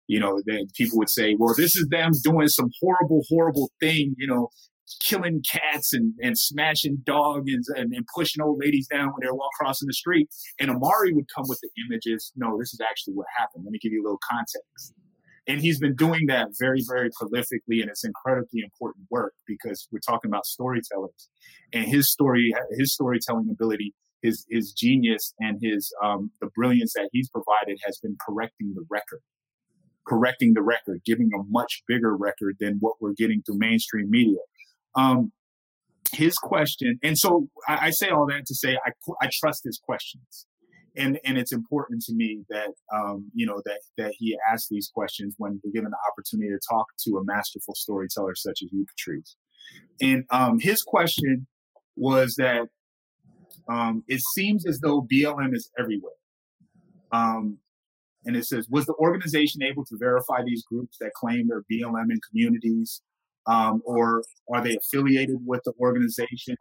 You 0.08 0.20
know, 0.20 0.42
then 0.46 0.68
people 0.76 0.98
would 1.00 1.10
say, 1.10 1.36
well, 1.38 1.54
this 1.56 1.76
is 1.76 1.88
them 1.90 2.12
doing 2.24 2.48
some 2.48 2.70
horrible, 2.82 3.24
horrible 3.30 3.72
thing, 3.80 4.16
you 4.18 4.28
know, 4.28 4.50
killing 5.00 5.44
cats 5.50 5.94
and, 5.94 6.14
and 6.22 6.38
smashing 6.38 6.98
dogs 7.04 7.52
and, 7.76 7.94
and, 7.94 8.08
pushing 8.16 8.42
old 8.42 8.60
ladies 8.60 8.88
down 8.88 9.10
when 9.10 9.20
they're 9.22 9.34
walking 9.34 9.50
crossing 9.60 9.88
the 9.88 9.94
street. 9.94 10.28
And 10.60 10.72
Omari 10.72 11.14
would 11.14 11.28
come 11.34 11.46
with 11.48 11.60
the 11.62 11.70
images. 11.86 12.32
No, 12.36 12.58
this 12.58 12.74
is 12.74 12.80
actually 12.82 13.14
what 13.14 13.28
happened. 13.38 13.66
Let 13.66 13.72
me 13.72 13.80
give 13.80 13.92
you 13.92 14.02
a 14.02 14.06
little 14.06 14.20
context. 14.30 14.94
And 15.48 15.62
he's 15.62 15.80
been 15.80 15.96
doing 15.96 16.26
that 16.28 16.50
very, 16.60 16.84
very 16.88 17.10
prolifically, 17.10 17.82
and 17.82 17.90
it's 17.90 18.04
incredibly 18.04 18.62
important 18.62 19.06
work 19.10 19.34
because 19.48 19.88
we're 19.92 20.00
talking 20.00 20.30
about 20.30 20.46
storytellers, 20.46 21.30
and 21.74 21.86
his 21.86 22.12
story, 22.12 22.54
his 22.78 22.94
storytelling 22.94 23.50
ability 23.50 23.94
his 24.22 24.46
his 24.50 24.74
genius 24.74 25.34
and 25.40 25.60
his 25.62 25.94
um, 26.04 26.32
the 26.42 26.50
brilliance 26.56 26.94
that 26.94 27.10
he's 27.12 27.30
provided 27.30 27.80
has 27.86 28.00
been 28.00 28.18
correcting 28.26 28.74
the 28.76 28.86
record, 28.90 29.22
correcting 30.08 30.54
the 30.54 30.62
record, 30.62 31.02
giving 31.06 31.30
a 31.34 31.44
much 31.50 31.84
bigger 31.88 32.16
record 32.16 32.58
than 32.60 32.78
what 32.80 32.96
we're 33.00 33.14
getting 33.14 33.42
through 33.46 33.58
mainstream 33.58 34.10
media. 34.10 34.40
Um, 34.96 35.32
his 36.12 36.38
question, 36.38 37.00
and 37.04 37.18
so 37.18 37.48
I, 37.68 37.88
I, 37.88 37.90
say 37.92 38.10
all 38.10 38.26
that 38.28 38.46
to 38.48 38.56
say 38.56 38.78
I 38.86 38.92
I 39.22 39.30
trust 39.32 39.64
his 39.64 39.80
questions, 39.84 40.48
and 40.98 41.20
and 41.24 41.38
it's 41.38 41.52
important 41.52 42.02
to 42.04 42.14
me 42.14 42.44
that 42.50 42.74
um, 42.94 43.30
you 43.34 43.46
know 43.46 43.62
that 43.66 43.80
that 43.98 44.14
he 44.18 44.38
asks 44.52 44.68
these 44.70 44.90
questions 44.94 45.36
when 45.38 45.62
we're 45.64 45.72
given 45.72 45.92
the 45.92 45.98
opportunity 46.12 46.50
to 46.50 46.60
talk 46.68 46.88
to 47.06 47.18
a 47.18 47.24
masterful 47.24 47.76
storyteller 47.76 48.36
such 48.36 48.62
as 48.64 48.70
you, 48.72 48.86
Patrisse. 48.86 49.36
And 50.02 50.26
um, 50.32 50.60
his 50.60 50.82
question 50.82 51.46
was 51.96 52.36
that 52.38 52.68
um, 53.70 54.04
it 54.08 54.22
seems 54.34 54.66
as 54.66 54.80
though 54.80 55.02
BLM 55.02 55.54
is 55.54 55.70
everywhere. 55.78 56.14
Um, 57.12 57.60
and 58.26 58.36
it 58.36 58.46
says, 58.46 58.68
was 58.70 58.86
the 58.86 58.96
organization 58.96 59.64
able 59.64 59.86
to 59.86 59.98
verify 59.98 60.42
these 60.46 60.64
groups 60.64 60.98
that 61.00 61.14
claim 61.14 61.48
they're 61.48 61.64
BLM 61.72 62.12
in 62.12 62.20
communities? 62.30 63.02
Um, 63.48 63.82
or 63.86 64.24
are 64.54 64.62
they 64.62 64.76
affiliated 64.76 65.38
with 65.46 65.62
the 65.66 65.74
organization? 65.80 66.56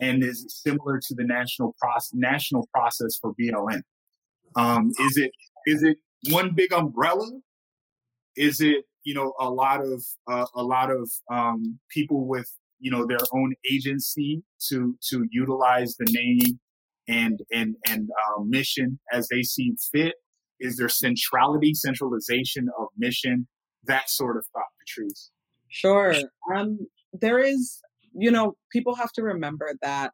And 0.00 0.22
is 0.22 0.44
it 0.44 0.50
similar 0.50 0.98
to 0.98 1.14
the 1.14 1.24
national 1.24 1.74
process, 1.80 2.10
national 2.14 2.68
process 2.72 3.18
for 3.20 3.34
BLM? 3.34 3.82
Um, 4.56 4.90
is 5.00 5.16
it 5.16 5.30
is 5.66 5.82
it 5.82 5.98
one 6.30 6.52
big 6.54 6.72
umbrella? 6.72 7.28
Is 8.36 8.60
it 8.60 8.84
you 9.04 9.14
know 9.14 9.34
a 9.38 9.48
lot 9.48 9.84
of 9.84 10.04
uh, 10.30 10.46
a 10.54 10.62
lot 10.62 10.90
of 10.90 11.10
um, 11.30 11.78
people 11.90 12.26
with 12.26 12.50
you 12.78 12.90
know 12.90 13.06
their 13.06 13.18
own 13.32 13.54
agency 13.70 14.42
to 14.68 14.96
to 15.10 15.26
utilize 15.30 15.96
the 15.96 16.06
name 16.10 16.58
and 17.08 17.40
and 17.52 17.76
and 17.88 18.08
uh, 18.10 18.42
mission 18.42 18.98
as 19.12 19.28
they 19.28 19.42
see 19.42 19.74
fit? 19.92 20.14
Is 20.58 20.76
there 20.76 20.88
centrality, 20.88 21.74
centralization 21.74 22.68
of 22.78 22.88
mission, 22.96 23.46
that 23.84 24.08
sort 24.08 24.36
of 24.36 24.46
thought, 24.52 24.64
Patrisse? 24.80 25.30
Sure. 25.68 26.14
Um, 26.54 26.78
there 27.12 27.38
is, 27.38 27.80
you 28.14 28.30
know, 28.30 28.56
people 28.72 28.94
have 28.94 29.12
to 29.12 29.22
remember 29.22 29.74
that 29.82 30.12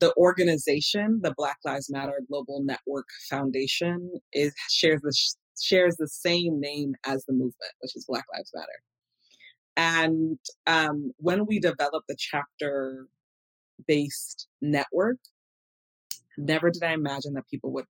the 0.00 0.14
organization, 0.16 1.20
the 1.22 1.34
Black 1.36 1.58
Lives 1.64 1.90
Matter 1.90 2.20
Global 2.28 2.62
Network 2.64 3.06
Foundation, 3.28 4.10
is 4.32 4.52
shares 4.70 5.00
the 5.02 5.14
shares 5.60 5.96
the 5.96 6.08
same 6.08 6.58
name 6.58 6.94
as 7.06 7.24
the 7.26 7.32
movement, 7.32 7.72
which 7.80 7.94
is 7.96 8.06
Black 8.06 8.24
Lives 8.34 8.50
Matter. 8.54 8.66
And 9.76 10.38
um, 10.66 11.12
when 11.16 11.46
we 11.46 11.58
developed 11.58 12.08
the 12.08 12.16
chapter 12.18 13.06
based 13.86 14.48
network, 14.60 15.18
never 16.36 16.70
did 16.70 16.82
I 16.82 16.92
imagine 16.92 17.34
that 17.34 17.48
people 17.48 17.72
would 17.72 17.86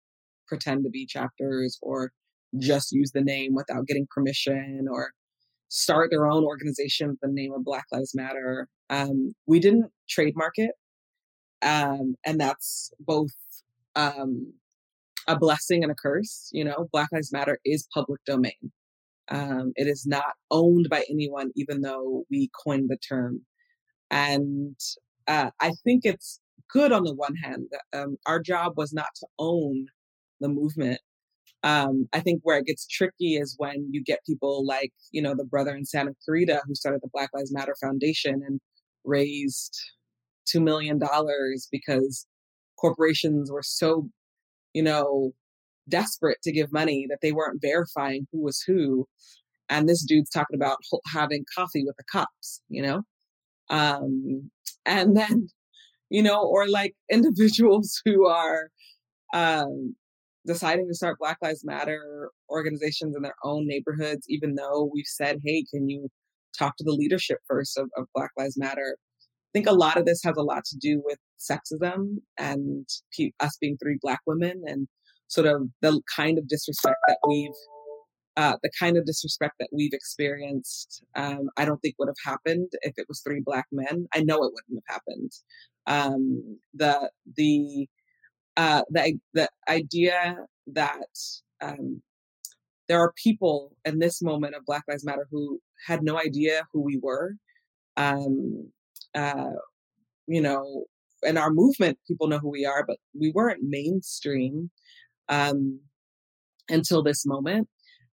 pretend 0.47 0.85
to 0.85 0.91
be 0.91 1.07
chapters 1.07 1.79
or 1.83 2.13
just 2.59 2.93
use 2.93 3.13
the 3.13 3.23
name 3.23 3.55
without 3.55 3.87
getting 3.87 4.07
permission 4.11 4.87
or 4.91 5.13
start 5.69 6.11
their 6.11 6.27
own 6.27 6.45
organization 6.45 7.09
with 7.11 7.21
the 7.23 7.29
name 7.29 7.53
of 7.53 7.65
Black 7.65 7.85
Lives 7.93 8.13
Matter. 8.15 8.69
Um, 8.91 9.33
we 9.47 9.61
didn't 9.61 9.91
trademark 10.09 10.55
it. 10.57 10.73
Um, 11.63 12.17
and 12.27 12.41
that's 12.41 12.91
both 12.99 13.31
um, 13.95 14.53
a 15.29 15.39
blessing 15.39 15.83
and 15.83 15.93
a 15.93 15.95
curse. 15.95 16.51
You 16.53 16.65
know, 16.65 16.89
Black 16.93 17.09
Lives 17.13 17.33
Matter 17.33 17.59
is 17.65 17.87
public 17.95 18.21
domain. 18.27 18.73
Um, 19.31 19.73
it 19.77 19.87
is 19.87 20.07
not 20.07 20.35
owned 20.51 20.89
by 20.91 21.05
anyone, 21.11 21.51
even 21.57 21.83
though 21.83 22.25
we 22.31 22.51
coined 22.65 22.91
the 22.91 22.97
term. 22.99 23.43
And 24.11 24.77
uh, 25.29 25.51
I 25.61 25.73
think 25.85 26.03
it's 26.05 26.41
good 26.73 26.93
on 26.93 27.05
the 27.05 27.15
one 27.15 27.37
hand. 27.37 27.69
Um, 27.93 28.17
our 28.27 28.41
job 28.41 28.75
was 28.77 28.93
not 28.93 29.09
to 29.21 29.27
own 29.39 29.87
the 30.41 30.49
movement. 30.49 31.01
Um, 31.63 32.09
I 32.13 32.21
think 32.21 32.41
where 32.43 32.59
it 32.59 32.67
gets 32.67 32.87
tricky 32.87 33.37
is 33.37 33.55
when 33.59 33.89
you 33.93 34.03
get 34.03 34.25
people 34.27 34.65
like, 34.67 34.93
you 35.13 35.21
know, 35.23 35.35
the 35.37 35.45
brother 35.45 35.75
in 35.75 35.85
Santa 35.85 36.13
Clarita 36.25 36.63
who 36.67 36.75
started 36.75 37.01
the 37.03 37.11
Black 37.13 37.31
Lives 37.35 37.53
Matter 37.53 37.77
Foundation 37.81 38.43
and 38.47 38.61
raised 39.05 39.79
$2 40.55 40.63
million 40.63 40.99
because 41.71 42.27
corporations 42.79 43.51
were 43.51 43.63
so, 43.63 44.09
you 44.75 44.83
know, 44.83 45.33
desperate 45.91 46.39
to 46.43 46.53
give 46.53 46.73
money 46.73 47.07
that 47.09 47.19
they 47.23 47.33
weren't 47.33 47.61
verifying 47.61 48.27
who 48.33 48.43
was 48.43 48.63
who. 48.67 49.07
And 49.69 49.89
this 49.89 50.05
dude's 50.05 50.31
talking 50.31 50.57
about 50.57 50.79
having 51.13 51.45
coffee 51.55 51.85
with 51.85 51.97
the 51.97 52.05
cops, 52.11 52.61
you 52.69 52.83
know? 52.83 53.03
Um, 53.69 54.51
and 54.85 55.17
then, 55.17 55.49
you 56.09 56.23
know, 56.23 56.43
or 56.43 56.69
like 56.69 56.95
individuals 57.11 58.01
who 58.05 58.27
are 58.27 58.71
um, 59.33 59.95
deciding 60.47 60.89
to 60.89 60.95
start 60.95 61.19
Black 61.19 61.39
Lives 61.43 61.65
Matter 61.65 62.31
organizations 62.51 63.15
in 63.17 63.23
their 63.23 63.37
own 63.45 63.67
neighborhoods, 63.67 64.27
even 64.29 64.55
though 64.55 64.91
we've 64.93 65.05
said, 65.07 65.39
hey, 65.45 65.65
can 65.73 65.89
you 65.89 66.09
talk 66.59 66.77
to 66.77 66.85
the 66.85 66.93
leadership 66.93 67.39
first 67.47 67.79
of, 67.79 67.89
of 67.97 68.07
Black 68.15 68.31
Lives 68.37 68.59
Matter? 68.59 68.97
I 68.99 69.53
think 69.53 69.69
a 69.69 69.73
lot 69.73 69.97
of 69.97 70.05
this 70.05 70.23
has 70.25 70.37
a 70.37 70.43
lot 70.43 70.65
to 70.67 70.77
do 70.79 71.03
with 71.05 71.19
sexism 71.39 72.19
and 72.39 72.87
us 73.41 73.57
being 73.61 73.77
three 73.77 73.99
Black 74.01 74.21
women 74.27 74.63
and 74.67 74.87
sort 75.31 75.47
of 75.47 75.69
the 75.81 76.03
kind 76.15 76.39
of 76.39 76.49
disrespect 76.49 76.99
that 77.09 77.19
we've 77.27 77.51
uh, 78.37 78.57
the 78.63 78.71
kind 78.79 78.97
of 78.97 79.05
disrespect 79.05 79.55
that 79.59 79.69
we've 79.73 79.93
experienced, 79.93 81.03
um, 81.17 81.51
I 81.57 81.65
don't 81.65 81.79
think 81.83 81.97
would 81.99 82.09
have 82.09 82.33
happened 82.33 82.71
if 82.83 82.95
it 82.97 83.07
was 83.09 83.21
three 83.21 83.41
black 83.45 83.67
men. 83.73 84.07
I 84.15 84.21
know 84.21 84.37
it 84.37 84.53
wouldn't 84.53 84.83
have 84.87 84.95
happened. 84.97 85.33
Um, 85.87 86.59
the 86.75 87.11
the 87.37 87.89
uh, 88.57 88.83
the 88.91 89.19
the 89.35 89.49
idea 89.69 90.37
that 90.69 91.09
um, 91.61 92.03
there 92.89 93.01
are 93.01 93.13
people 93.23 93.73
in 93.85 93.99
this 93.99 94.23
moment 94.23 94.55
of 94.55 94.65
Black 94.65 94.85
Lives 94.89 95.05
Matter 95.05 95.27
who 95.31 95.61
had 95.87 96.03
no 96.03 96.19
idea 96.19 96.63
who 96.73 96.83
we 96.83 96.99
were, 97.03 97.35
um, 97.97 98.71
uh, 99.15 99.51
you 100.27 100.41
know, 100.41 100.85
in 101.23 101.37
our 101.37 101.51
movement, 101.51 101.99
people 102.07 102.29
know 102.29 102.39
who 102.39 102.51
we 102.51 102.65
are, 102.65 102.85
but 102.87 102.99
we 103.19 103.33
weren't 103.33 103.63
mainstream 103.63 104.71
um, 105.31 105.81
until 106.71 107.03
this 107.03 107.27
moment, 107.27 107.69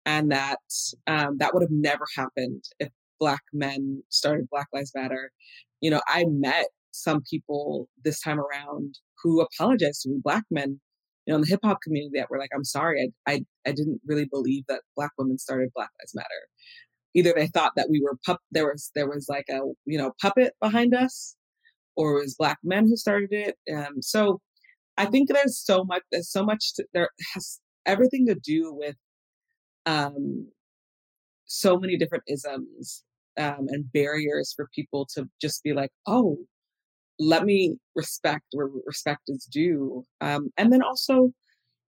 and 0.06 0.30
that 0.32 0.58
um, 1.06 1.38
that 1.38 1.54
would 1.54 1.62
have 1.62 1.70
never 1.72 2.04
happened 2.16 2.64
if 2.80 2.90
Black 3.20 3.42
men 3.52 4.02
started 4.10 4.48
Black 4.50 4.68
Lives 4.72 4.92
Matter. 4.94 5.32
You 5.80 5.90
know, 5.90 6.00
I 6.08 6.24
met 6.28 6.66
some 6.92 7.22
people 7.30 7.88
this 8.04 8.20
time 8.20 8.40
around 8.40 8.96
who 9.22 9.40
apologized 9.42 10.02
to 10.02 10.10
me, 10.10 10.20
Black 10.22 10.44
men, 10.50 10.80
you 11.26 11.32
know, 11.32 11.36
in 11.36 11.42
the 11.42 11.48
hip 11.48 11.60
hop 11.64 11.78
community 11.82 12.18
that 12.18 12.30
were 12.30 12.38
like, 12.38 12.50
"I'm 12.54 12.64
sorry, 12.64 13.12
I, 13.28 13.32
I 13.34 13.44
I 13.66 13.72
didn't 13.72 14.00
really 14.06 14.26
believe 14.26 14.64
that 14.68 14.82
Black 14.96 15.10
women 15.18 15.38
started 15.38 15.70
Black 15.74 15.90
Lives 16.00 16.14
Matter." 16.14 16.48
Either 17.14 17.32
they 17.36 17.46
thought 17.48 17.72
that 17.76 17.88
we 17.90 18.00
were 18.02 18.18
pup, 18.26 18.40
there 18.50 18.66
was 18.66 18.90
there 18.94 19.08
was 19.08 19.26
like 19.28 19.46
a 19.50 19.60
you 19.86 19.98
know 19.98 20.12
puppet 20.20 20.54
behind 20.60 20.94
us, 20.94 21.36
or 21.96 22.18
it 22.18 22.22
was 22.22 22.34
black 22.36 22.58
men 22.64 22.86
who 22.88 22.96
started 22.96 23.32
it. 23.32 23.56
Um, 23.74 24.02
so 24.02 24.40
I 24.96 25.06
think 25.06 25.28
there's 25.28 25.58
so 25.58 25.84
much, 25.84 26.02
there's 26.12 26.30
so 26.30 26.44
much, 26.44 26.74
to, 26.74 26.84
there 26.92 27.10
has 27.34 27.60
everything 27.86 28.26
to 28.26 28.34
do 28.34 28.72
with 28.72 28.96
um, 29.86 30.48
so 31.46 31.78
many 31.78 31.96
different 31.96 32.24
isms 32.26 33.04
um, 33.38 33.66
and 33.68 33.92
barriers 33.92 34.52
for 34.54 34.68
people 34.74 35.06
to 35.14 35.28
just 35.40 35.62
be 35.62 35.72
like, 35.72 35.90
oh, 36.06 36.38
let 37.18 37.44
me 37.44 37.76
respect 37.94 38.44
where 38.52 38.68
respect 38.86 39.22
is 39.28 39.48
due. 39.50 40.04
Um, 40.20 40.50
and 40.56 40.72
then 40.72 40.82
also, 40.82 41.30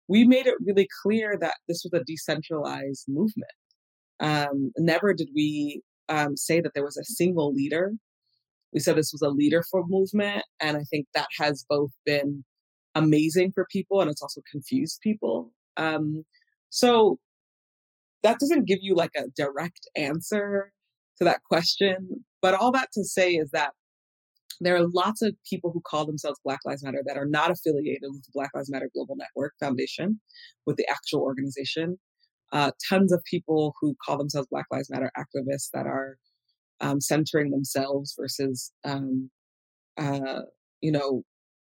we 0.09 0.25
made 0.25 0.47
it 0.47 0.55
really 0.65 0.89
clear 1.03 1.37
that 1.41 1.57
this 1.67 1.83
was 1.85 1.93
a 1.93 2.05
decentralized 2.05 3.07
movement. 3.09 3.51
Um, 4.21 4.73
never 4.79 5.13
did 5.15 5.29
we 5.35 5.83
um, 6.09 6.37
say 6.37 6.61
that 6.61 6.73
there 6.75 6.85
was 6.85 6.97
a 6.97 7.05
single 7.05 7.53
leader 7.53 7.93
we 8.77 8.81
said 8.81 8.97
this 8.97 9.13
was 9.13 9.23
a 9.23 9.31
leaderful 9.31 9.85
movement. 9.89 10.45
And 10.61 10.77
I 10.77 10.83
think 10.91 11.07
that 11.15 11.29
has 11.39 11.65
both 11.67 11.91
been 12.05 12.45
amazing 12.97 13.53
for 13.53 13.67
people 13.71 14.01
and 14.01 14.11
it's 14.11 14.23
also 14.23 14.41
confused 14.51 15.01
people. 15.03 15.53
Um, 15.77 16.25
so 16.71 17.19
that 18.23 18.41
doesn't 18.41 18.67
give 18.67 18.79
you 18.81 18.95
like 18.95 19.13
a 19.17 19.29
direct 19.37 19.87
answer 19.95 20.73
to 21.19 21.25
that 21.25 21.43
question. 21.49 22.25
But 22.43 22.55
all 22.55 22.73
that 22.73 22.89
to 22.95 23.05
say 23.05 23.33
is 23.35 23.51
that 23.53 23.73
there 24.61 24.75
are 24.77 24.87
lots 24.95 25.21
of 25.23 25.35
people 25.49 25.71
who 25.73 25.83
call 25.87 26.07
themselves 26.07 26.41
Black 26.43 26.61
Lives 26.65 26.83
Matter 26.83 27.03
that 27.07 27.19
are 27.19 27.27
not 27.27 27.51
affiliated 27.51 28.09
with 28.11 28.23
the 28.25 28.31
Black 28.33 28.51
Lives 28.55 28.71
Matter 28.71 28.91
Global 28.95 29.17
Network 29.17 29.53
Foundation, 29.61 30.21
with 30.65 30.77
the 30.77 30.89
actual 30.89 31.21
organization. 31.21 31.99
Uh, 32.53 32.71
tons 32.89 33.13
of 33.13 33.23
people 33.29 33.75
who 33.81 33.95
call 34.05 34.17
themselves 34.17 34.49
Black 34.51 34.67
Lives 34.71 34.89
Matter 34.91 35.11
activists 35.19 35.69
that 35.75 35.87
are 35.87 36.17
um, 36.81 37.01
centering 37.01 37.51
themselves 37.51 38.15
versus, 38.19 38.73
um, 38.85 39.31
uh, 39.99 40.41
you 40.81 40.93
know, 40.93 41.23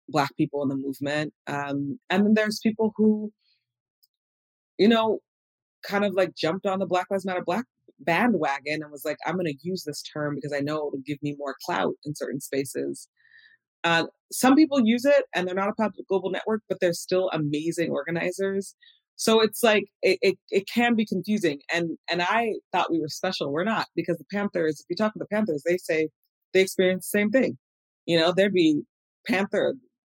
Black 0.09 0.35
people 0.37 0.61
in 0.63 0.69
the 0.69 0.75
movement. 0.75 1.33
Um, 1.47 1.99
and 2.09 2.25
then 2.25 2.33
there's 2.33 2.59
people 2.59 2.93
who, 2.95 3.31
you 4.77 4.87
know, 4.87 5.19
kind 5.83 6.05
of 6.05 6.13
like 6.13 6.35
jumped 6.35 6.65
on 6.65 6.79
the 6.79 6.85
Black 6.85 7.07
Lives 7.09 7.25
Matter 7.25 7.43
Black 7.45 7.65
bandwagon 7.99 8.83
and 8.83 8.91
was 8.91 9.05
like, 9.05 9.17
I'm 9.25 9.35
going 9.35 9.47
to 9.47 9.57
use 9.61 9.83
this 9.83 10.03
term 10.03 10.35
because 10.35 10.53
I 10.53 10.59
know 10.59 10.87
it'll 10.87 11.01
give 11.05 11.21
me 11.21 11.35
more 11.37 11.55
clout 11.65 11.95
in 12.05 12.15
certain 12.15 12.39
spaces. 12.39 13.07
Uh, 13.83 14.05
some 14.31 14.55
people 14.55 14.85
use 14.85 15.05
it 15.05 15.25
and 15.33 15.47
they're 15.47 15.55
not 15.55 15.69
a 15.69 15.73
part 15.73 15.89
of 15.89 15.95
the 15.95 16.03
global 16.07 16.29
network, 16.29 16.61
but 16.67 16.79
they're 16.79 16.93
still 16.93 17.29
amazing 17.31 17.91
organizers 17.91 18.75
so 19.17 19.41
it's 19.41 19.63
like 19.63 19.85
it, 20.03 20.19
it, 20.21 20.37
it 20.51 20.67
can 20.67 20.95
be 20.95 21.05
confusing. 21.05 21.59
And 21.73 21.97
and 22.09 22.21
I 22.21 22.53
thought 22.71 22.91
we 22.91 23.01
were 23.01 23.09
special. 23.09 23.51
We're 23.51 23.63
not 23.63 23.87
because 23.95 24.17
the 24.17 24.25
Panthers, 24.31 24.79
if 24.79 24.85
you 24.89 24.95
talk 24.95 25.13
to 25.13 25.19
the 25.19 25.25
Panthers, 25.25 25.63
they 25.65 25.77
say 25.77 26.09
they 26.53 26.61
experience 26.61 27.09
the 27.09 27.19
same 27.19 27.31
thing. 27.31 27.57
You 28.05 28.19
know, 28.19 28.31
there'd 28.31 28.53
be 28.53 28.83
Panther 29.27 29.73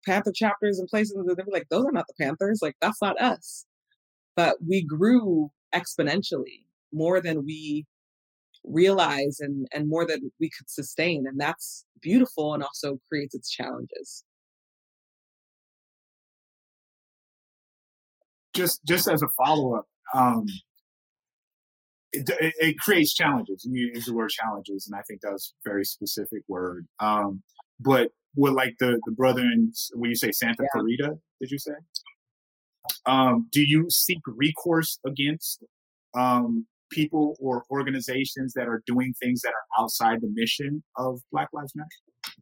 Panther 0.07 0.33
chapters 0.35 0.79
and 0.79 0.89
places 0.89 1.17
and 1.17 1.29
they'd 1.29 1.45
be 1.45 1.53
like, 1.53 1.69
those 1.71 1.85
are 1.85 1.93
not 1.93 2.07
the 2.07 2.25
Panthers, 2.25 2.61
like 2.63 2.77
that's 2.81 3.03
not 3.03 3.21
us. 3.21 3.67
But 4.37 4.57
we 4.67 4.85
grew 4.85 5.51
exponentially 5.75 6.65
more 6.93 7.21
than 7.21 7.45
we 7.45 7.87
realize 8.65 9.39
and 9.41 9.67
and 9.73 9.89
more 9.89 10.07
than 10.07 10.31
we 10.41 10.51
could 10.51 10.71
sustain. 10.71 11.27
And 11.27 11.41
that's 11.41 11.85
beautiful 12.01 12.55
and 12.55 12.63
also 12.63 12.99
creates 13.09 13.35
its 13.35 13.51
challenges. 13.51 14.25
just 18.55 18.85
just 18.85 19.09
as 19.09 19.23
a 19.23 19.29
follow 19.29 19.77
up, 19.77 19.87
um, 20.15 20.47
it, 22.13 22.29
it, 22.41 22.55
it, 22.59 22.79
creates 22.79 23.15
challenges. 23.15 23.67
You 23.69 23.93
use 23.95 24.07
the 24.07 24.15
word 24.15 24.31
challenges, 24.31 24.87
and 24.87 24.99
I 24.99 25.03
think 25.03 25.21
that 25.23 25.33
was 25.33 25.55
a 25.65 25.69
very 25.69 25.85
specific 25.85 26.43
word. 26.49 26.87
Um, 26.99 27.43
but 27.79 28.11
with 28.37 28.53
like 28.53 28.75
the 28.79 29.01
the 29.07 29.13
brother 29.13 29.43
in 29.43 29.73
when 29.95 30.11
you 30.11 30.17
say 30.17 30.33
Santa 30.33 30.63
yeah. 30.63 30.69
Clarita, 30.73 31.19
did 31.41 31.51
you 31.51 31.59
say? 31.59 31.73
Um, 33.07 33.49
do 33.53 33.63
you 33.63 33.87
seek 33.91 34.19
recourse 34.27 34.99
against 35.07 35.65
um, 36.15 36.67
people 36.91 37.37
or 37.41 37.65
organizations 37.71 38.53
that 38.55 38.69
are 38.69 38.83
doing 38.87 39.15
things 39.23 39.43
that 39.43 39.51
are 39.51 39.83
outside 39.83 40.21
the 40.21 40.31
mission 40.33 40.83
of 40.97 41.21
Black 41.33 41.49
Lives 41.53 41.73
Matter? 41.75 41.89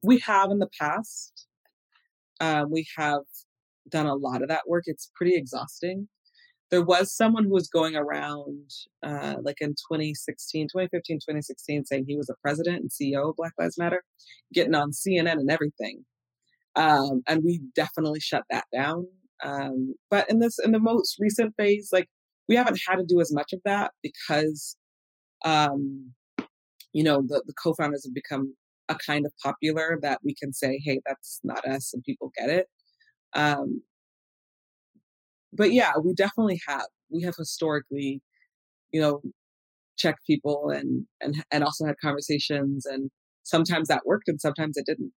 We 0.02 0.18
have 0.20 0.50
in 0.50 0.58
the 0.58 0.68
past. 0.78 1.46
Um, 2.40 2.70
we 2.70 2.86
have 2.96 3.22
done 3.88 4.06
a 4.06 4.14
lot 4.14 4.42
of 4.42 4.48
that 4.48 4.68
work. 4.68 4.84
It's 4.86 5.10
pretty 5.14 5.34
exhausting. 5.34 6.08
There 6.70 6.82
was 6.82 7.14
someone 7.14 7.44
who 7.44 7.52
was 7.52 7.68
going 7.68 7.96
around 7.96 8.70
uh, 9.02 9.36
like 9.42 9.56
in 9.60 9.70
2016, 9.70 10.66
2015, 10.66 11.18
2016, 11.18 11.86
saying 11.86 12.04
he 12.06 12.16
was 12.16 12.28
a 12.28 12.34
president 12.42 12.82
and 12.82 12.90
CEO 12.90 13.30
of 13.30 13.36
Black 13.36 13.52
Lives 13.58 13.78
Matter, 13.78 14.02
getting 14.52 14.74
on 14.74 14.92
CNN 14.92 15.32
and 15.32 15.50
everything. 15.50 16.04
Um, 16.76 17.22
and 17.26 17.42
we 17.42 17.60
definitely 17.74 18.20
shut 18.20 18.44
that 18.50 18.64
down. 18.72 19.06
Um, 19.42 19.94
but 20.10 20.28
in 20.30 20.40
this, 20.40 20.58
in 20.62 20.72
the 20.72 20.80
most 20.80 21.16
recent 21.18 21.54
phase, 21.56 21.88
like 21.92 22.08
we 22.48 22.56
haven't 22.56 22.80
had 22.86 22.96
to 22.96 23.04
do 23.04 23.20
as 23.20 23.32
much 23.32 23.52
of 23.52 23.60
that 23.64 23.92
because, 24.02 24.76
um, 25.44 26.12
you 26.92 27.02
know, 27.02 27.22
the, 27.26 27.42
the 27.46 27.54
co-founders 27.62 28.04
have 28.04 28.14
become 28.14 28.54
a 28.88 28.94
kind 28.94 29.26
of 29.26 29.32
popular 29.42 29.98
that 30.02 30.20
we 30.24 30.34
can 30.34 30.52
say, 30.52 30.80
hey, 30.84 31.00
that's 31.06 31.40
not 31.44 31.66
us, 31.66 31.92
and 31.92 32.02
people 32.02 32.32
get 32.36 32.48
it. 32.48 32.66
Um, 33.34 33.82
but 35.52 35.72
yeah, 35.72 35.92
we 36.02 36.14
definitely 36.14 36.60
have. 36.66 36.86
We 37.10 37.22
have 37.22 37.34
historically, 37.36 38.20
you 38.92 39.00
know, 39.00 39.22
checked 39.96 40.26
people 40.26 40.70
and 40.70 41.06
and 41.20 41.36
and 41.50 41.64
also 41.64 41.86
had 41.86 41.96
conversations, 42.02 42.86
and 42.86 43.10
sometimes 43.42 43.88
that 43.88 44.02
worked, 44.06 44.28
and 44.28 44.40
sometimes 44.40 44.76
it 44.76 44.86
didn't. 44.86 45.12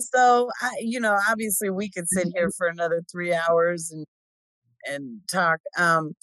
So 0.00 0.50
I, 0.60 0.72
you 0.80 0.98
know, 0.98 1.16
obviously 1.28 1.70
we 1.70 1.90
could 1.90 2.06
sit 2.08 2.28
here 2.34 2.46
mm-hmm. 2.46 2.56
for 2.56 2.66
another 2.66 3.02
three 3.10 3.34
hours 3.34 3.90
and 3.92 4.06
and 4.86 5.20
talk. 5.30 5.60
Um, 5.78 6.14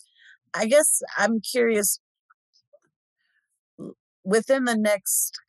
I 0.53 0.65
guess 0.65 1.01
I'm 1.17 1.39
curious 1.39 1.99
within 4.23 4.65
the 4.65 4.77
next, 4.77 5.39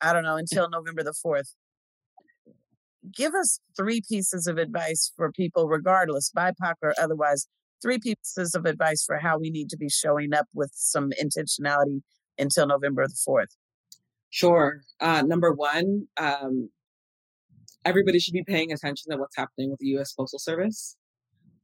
I 0.00 0.12
don't 0.12 0.22
know, 0.22 0.36
until 0.36 0.68
November 0.70 1.02
the 1.02 1.14
fourth 1.14 1.54
give 3.14 3.34
us 3.34 3.60
three 3.76 4.00
pieces 4.08 4.46
of 4.46 4.58
advice 4.58 5.12
for 5.16 5.32
people, 5.32 5.68
regardless, 5.68 6.30
BIPOC 6.36 6.74
or 6.82 6.94
otherwise, 7.00 7.46
three 7.82 7.98
pieces 7.98 8.54
of 8.54 8.66
advice 8.66 9.04
for 9.04 9.18
how 9.18 9.38
we 9.38 9.50
need 9.50 9.70
to 9.70 9.76
be 9.76 9.88
showing 9.88 10.34
up 10.34 10.46
with 10.54 10.70
some 10.74 11.10
intentionality 11.22 12.00
until 12.38 12.66
November 12.66 13.06
the 13.06 13.14
4th. 13.28 13.56
Sure. 14.30 14.82
Uh, 15.00 15.22
number 15.22 15.52
one, 15.52 16.06
um, 16.18 16.70
everybody 17.84 18.18
should 18.18 18.34
be 18.34 18.44
paying 18.44 18.72
attention 18.72 19.10
to 19.10 19.16
what's 19.18 19.36
happening 19.36 19.70
with 19.70 19.78
the 19.80 19.86
U.S. 19.88 20.12
Postal 20.12 20.38
Service. 20.38 20.96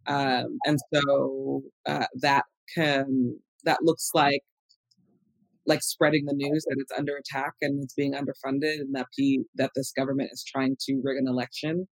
Um, 0.07 0.59
and 0.66 0.78
so 0.93 1.62
uh, 1.87 2.07
that 2.20 2.45
can 2.74 3.39
that 3.64 3.78
looks 3.82 4.11
like 4.14 4.43
like 5.66 5.82
spreading 5.82 6.24
the 6.26 6.34
news 6.34 6.64
that 6.68 6.76
it's 6.78 6.92
under 6.92 7.16
attack 7.16 7.52
and 7.62 7.82
it's 7.82 7.94
being 7.94 8.12
underfunded 8.12 8.80
and 8.80 8.94
that 8.94 9.06
he 9.12 9.42
that 9.54 9.70
this 9.74 9.92
government 9.92 10.30
is 10.32 10.44
trying 10.44 10.76
to 10.80 11.00
rig 11.02 11.18
an 11.18 11.28
election. 11.28 11.86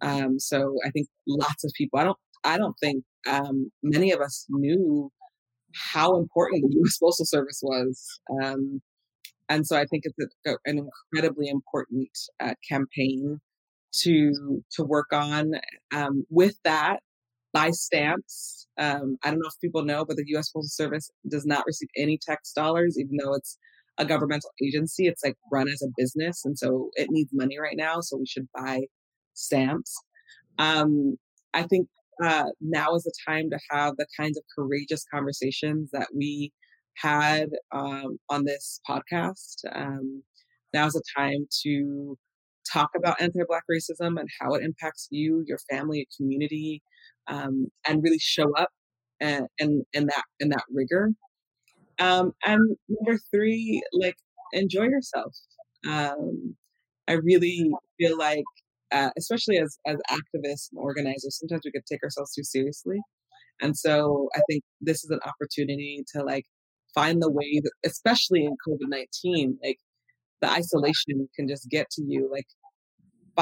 Um, 0.00 0.38
so 0.38 0.76
I 0.86 0.90
think 0.90 1.08
lots 1.26 1.64
of 1.64 1.72
people. 1.76 1.98
I 1.98 2.04
don't. 2.04 2.18
I 2.42 2.56
don't 2.56 2.76
think 2.80 3.04
um, 3.28 3.70
many 3.82 4.12
of 4.12 4.20
us 4.20 4.46
knew 4.48 5.10
how 5.74 6.16
important 6.16 6.62
the 6.62 6.74
U.S. 6.78 6.98
Postal 6.98 7.26
Service 7.26 7.60
was. 7.62 8.20
Um, 8.42 8.80
and 9.48 9.66
so 9.66 9.76
I 9.76 9.84
think 9.84 10.04
it's 10.04 10.32
a, 10.46 10.52
an 10.64 10.88
incredibly 11.12 11.48
important 11.48 12.08
uh, 12.38 12.54
campaign 12.68 13.40
to 14.02 14.62
to 14.72 14.84
work 14.84 15.12
on. 15.12 15.52
Um, 15.92 16.24
with 16.30 16.56
that, 16.64 17.00
buy 17.52 17.70
stamps. 17.70 18.66
Um, 18.78 19.18
I 19.24 19.30
don't 19.30 19.40
know 19.40 19.48
if 19.48 19.60
people 19.60 19.84
know, 19.84 20.04
but 20.04 20.16
the 20.16 20.24
U.S. 20.28 20.50
Postal 20.50 20.68
Service 20.68 21.10
does 21.28 21.46
not 21.46 21.64
receive 21.66 21.88
any 21.96 22.18
tax 22.18 22.52
dollars, 22.52 22.96
even 22.98 23.16
though 23.16 23.34
it's 23.34 23.58
a 23.98 24.04
governmental 24.04 24.50
agency. 24.62 25.06
It's 25.06 25.24
like 25.24 25.36
run 25.52 25.68
as 25.68 25.82
a 25.82 25.92
business, 25.96 26.44
and 26.44 26.58
so 26.58 26.90
it 26.94 27.08
needs 27.10 27.30
money 27.32 27.58
right 27.58 27.76
now. 27.76 28.00
So 28.00 28.16
we 28.16 28.26
should 28.26 28.48
buy 28.54 28.82
stamps. 29.34 29.94
Um, 30.58 31.16
I 31.54 31.64
think 31.64 31.88
uh, 32.22 32.46
now 32.60 32.94
is 32.94 33.04
the 33.04 33.12
time 33.26 33.50
to 33.50 33.58
have 33.70 33.96
the 33.96 34.06
kinds 34.18 34.36
of 34.36 34.44
courageous 34.56 35.04
conversations 35.12 35.90
that 35.92 36.08
we 36.14 36.52
had 36.96 37.48
um, 37.72 38.18
on 38.28 38.44
this 38.44 38.80
podcast. 38.88 39.56
Um, 39.72 40.22
now 40.74 40.86
is 40.86 40.92
the 40.92 41.02
time 41.16 41.46
to 41.62 42.16
talk 42.72 42.90
about 42.96 43.20
anti-black 43.20 43.64
racism 43.70 44.18
and 44.18 44.28
how 44.40 44.54
it 44.54 44.62
impacts 44.64 45.08
you, 45.10 45.44
your 45.46 45.58
family, 45.70 46.06
community, 46.16 46.82
um, 47.28 47.68
and 47.86 48.02
really 48.02 48.18
show 48.18 48.52
up 48.56 48.70
and 49.20 49.46
in 49.92 50.06
that 50.06 50.24
in 50.40 50.48
that 50.50 50.64
rigor. 50.72 51.10
Um, 51.98 52.32
and 52.44 52.76
number 52.88 53.18
three, 53.30 53.82
like 53.92 54.16
enjoy 54.52 54.84
yourself. 54.84 55.34
Um, 55.86 56.56
I 57.08 57.14
really 57.14 57.70
feel 57.98 58.16
like, 58.16 58.44
uh, 58.92 59.10
especially 59.18 59.58
as 59.58 59.78
as 59.86 59.96
activists 60.10 60.68
and 60.72 60.78
organizers, 60.80 61.38
sometimes 61.38 61.62
we 61.64 61.72
could 61.72 61.86
take 61.90 62.02
ourselves 62.02 62.32
too 62.34 62.44
seriously. 62.44 63.00
And 63.60 63.76
so 63.76 64.28
I 64.34 64.40
think 64.48 64.62
this 64.80 65.04
is 65.04 65.10
an 65.10 65.20
opportunity 65.24 66.04
to 66.14 66.22
like 66.24 66.44
find 66.94 67.20
the 67.22 67.30
way 67.30 67.60
that, 67.62 67.72
especially 67.84 68.44
in 68.44 68.56
COVID 68.66 68.88
19, 68.88 69.58
like 69.62 69.78
the 70.40 70.50
isolation 70.50 71.28
can 71.36 71.46
just 71.48 71.68
get 71.70 71.90
to 71.92 72.02
you. 72.02 72.28
Like 72.32 72.46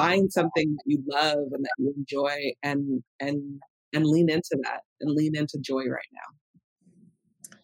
find 0.01 0.33
something 0.33 0.77
that 0.77 0.83
you 0.87 1.03
love 1.07 1.39
and 1.53 1.65
that 1.65 1.75
you 1.79 1.95
enjoy 1.97 2.53
and, 2.63 3.03
and, 3.21 3.61
and 3.93 4.07
lean 4.07 4.31
into 4.31 4.57
that 4.65 4.83
and 5.01 5.15
lean 5.15 5.37
into 5.37 5.59
joy 5.61 5.85
right 5.85 6.13
now. 6.13 7.59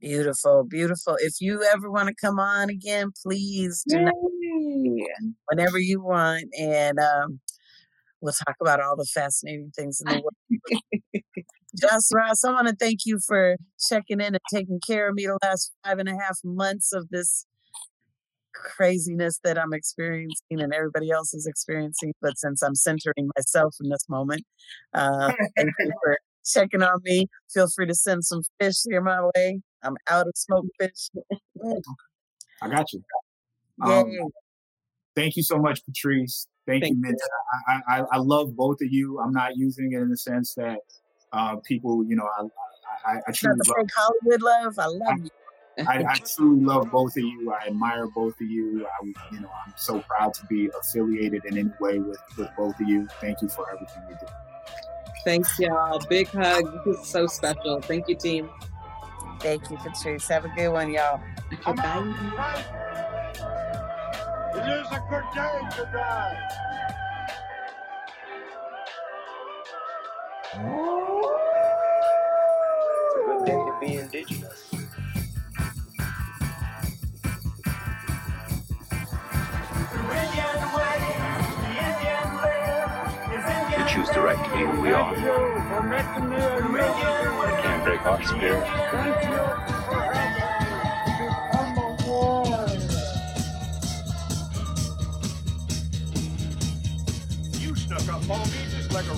Beautiful, 0.00 0.64
beautiful. 0.64 1.16
If 1.18 1.34
you 1.40 1.64
ever 1.64 1.90
want 1.90 2.08
to 2.08 2.14
come 2.14 2.38
on 2.38 2.70
again, 2.70 3.10
please 3.24 3.82
do 3.88 4.06
whenever 5.46 5.78
you 5.78 6.00
want. 6.00 6.44
And 6.56 6.98
um, 7.00 7.40
we'll 8.20 8.32
talk 8.32 8.54
about 8.60 8.80
all 8.80 8.96
the 8.96 9.08
fascinating 9.12 9.72
things 9.76 10.00
in 10.00 10.12
the 10.12 10.22
world. 10.22 10.82
Gyasi 11.80 12.14
Ross, 12.14 12.44
I 12.44 12.52
want 12.52 12.68
to 12.68 12.76
thank 12.76 13.00
you 13.04 13.18
for 13.26 13.56
checking 13.88 14.20
in 14.20 14.34
and 14.34 14.40
taking 14.52 14.80
care 14.86 15.08
of 15.08 15.14
me 15.14 15.26
the 15.26 15.38
last 15.42 15.72
five 15.84 15.98
and 15.98 16.08
a 16.08 16.12
half 16.12 16.38
months 16.44 16.92
of 16.92 17.08
this 17.10 17.44
craziness 18.62 19.40
that 19.44 19.58
I'm 19.58 19.72
experiencing 19.72 20.60
and 20.60 20.72
everybody 20.72 21.10
else 21.10 21.34
is 21.34 21.46
experiencing. 21.46 22.14
But 22.20 22.38
since 22.38 22.62
I'm 22.62 22.74
centering 22.74 23.30
myself 23.36 23.74
in 23.82 23.88
this 23.90 24.08
moment, 24.08 24.44
uh, 24.94 25.32
thank 25.56 25.70
you 25.78 25.92
for 26.04 26.18
checking 26.44 26.82
on 26.82 27.00
me. 27.04 27.26
Feel 27.52 27.68
free 27.74 27.86
to 27.86 27.94
send 27.94 28.24
some 28.24 28.42
fish 28.60 28.76
here 28.88 29.00
my 29.00 29.28
way. 29.34 29.60
I'm 29.82 29.96
out 30.10 30.26
of 30.26 30.32
smoked 30.36 30.68
fish. 30.80 31.08
I 32.62 32.68
got 32.68 32.92
you. 32.92 33.02
Um, 33.84 34.10
thank 35.14 35.36
you 35.36 35.42
so 35.42 35.58
much, 35.58 35.80
Patrisse. 35.84 36.46
Thank, 36.66 36.82
Thank 36.82 36.96
you, 36.96 37.00
Minty. 37.00 37.16
I, 37.68 37.80
I, 37.88 38.04
I 38.12 38.18
love 38.18 38.54
both 38.54 38.76
of 38.82 38.88
you. 38.90 39.18
I'm 39.20 39.32
not 39.32 39.56
using 39.56 39.92
it 39.92 40.02
in 40.02 40.10
the 40.10 40.16
sense 40.16 40.54
that 40.54 40.78
uh, 41.32 41.56
people, 41.66 42.04
you 42.06 42.16
know, 42.16 42.28
I, 42.38 42.42
I, 43.06 43.12
I 43.12 43.20
Not 43.26 43.34
truly 43.34 43.58
love, 43.66 43.86
Hollywood 43.96 44.42
love. 44.42 44.78
I 44.78 44.86
love 44.86 45.18
you. 45.22 45.30
I, 45.86 46.04
I 46.08 46.16
truly 46.36 46.64
love 46.64 46.90
both 46.90 47.16
of 47.16 47.22
you. 47.22 47.52
I 47.52 47.68
admire 47.68 48.06
both 48.06 48.40
of 48.40 48.48
you. 48.48 48.86
I, 48.86 49.06
you 49.32 49.40
know, 49.40 49.50
I'm 49.66 49.72
so 49.76 50.00
proud 50.00 50.34
to 50.34 50.46
be 50.46 50.70
affiliated 50.80 51.44
in 51.44 51.58
any 51.58 51.70
way 51.80 51.98
with, 51.98 52.20
with 52.36 52.48
both 52.56 52.78
of 52.80 52.88
you. 52.88 53.06
Thank 53.20 53.42
you 53.42 53.48
for 53.48 53.70
everything 53.72 54.02
you 54.08 54.16
do. 54.20 54.26
Thanks, 55.24 55.58
y'all. 55.58 55.98
Big 56.08 56.28
hug. 56.28 56.84
This 56.84 56.98
is 56.98 57.06
so 57.06 57.26
special. 57.26 57.80
Thank 57.80 58.08
you, 58.08 58.16
team. 58.16 58.48
Thank 59.40 59.70
you, 59.70 59.76
Patrisse. 59.76 60.28
Have 60.28 60.44
a 60.44 60.48
good 60.48 60.70
one, 60.70 60.90
y'all. 60.90 61.20
Okay, 61.52 61.82
I'm 61.82 62.12
bye. 62.34 62.64
It 64.54 64.80
is 64.80 64.86
a 64.90 65.04
good 65.08 65.24
day 65.34 65.60
to 65.76 65.90
die. 65.92 66.38
It's 73.04 73.14
a 73.14 73.20
good 73.26 73.44
day 73.46 73.52
to 73.52 73.76
be 73.80 73.98
indigenous. 73.98 74.47
We 84.28 84.34
choose 84.34 84.42
directly 84.44 84.60
who 84.66 84.82
we 84.82 84.90
are. 84.90 85.14
Can't 87.62 87.84
break 87.84 88.04
our 88.04 88.22
spirit. 88.24 88.66
You 97.58 97.74
stuck 97.74 98.08
up 98.12 98.30
on 98.30 98.50
me 98.50 98.58
just 98.70 98.92
like 98.92 99.06
a 99.06 99.14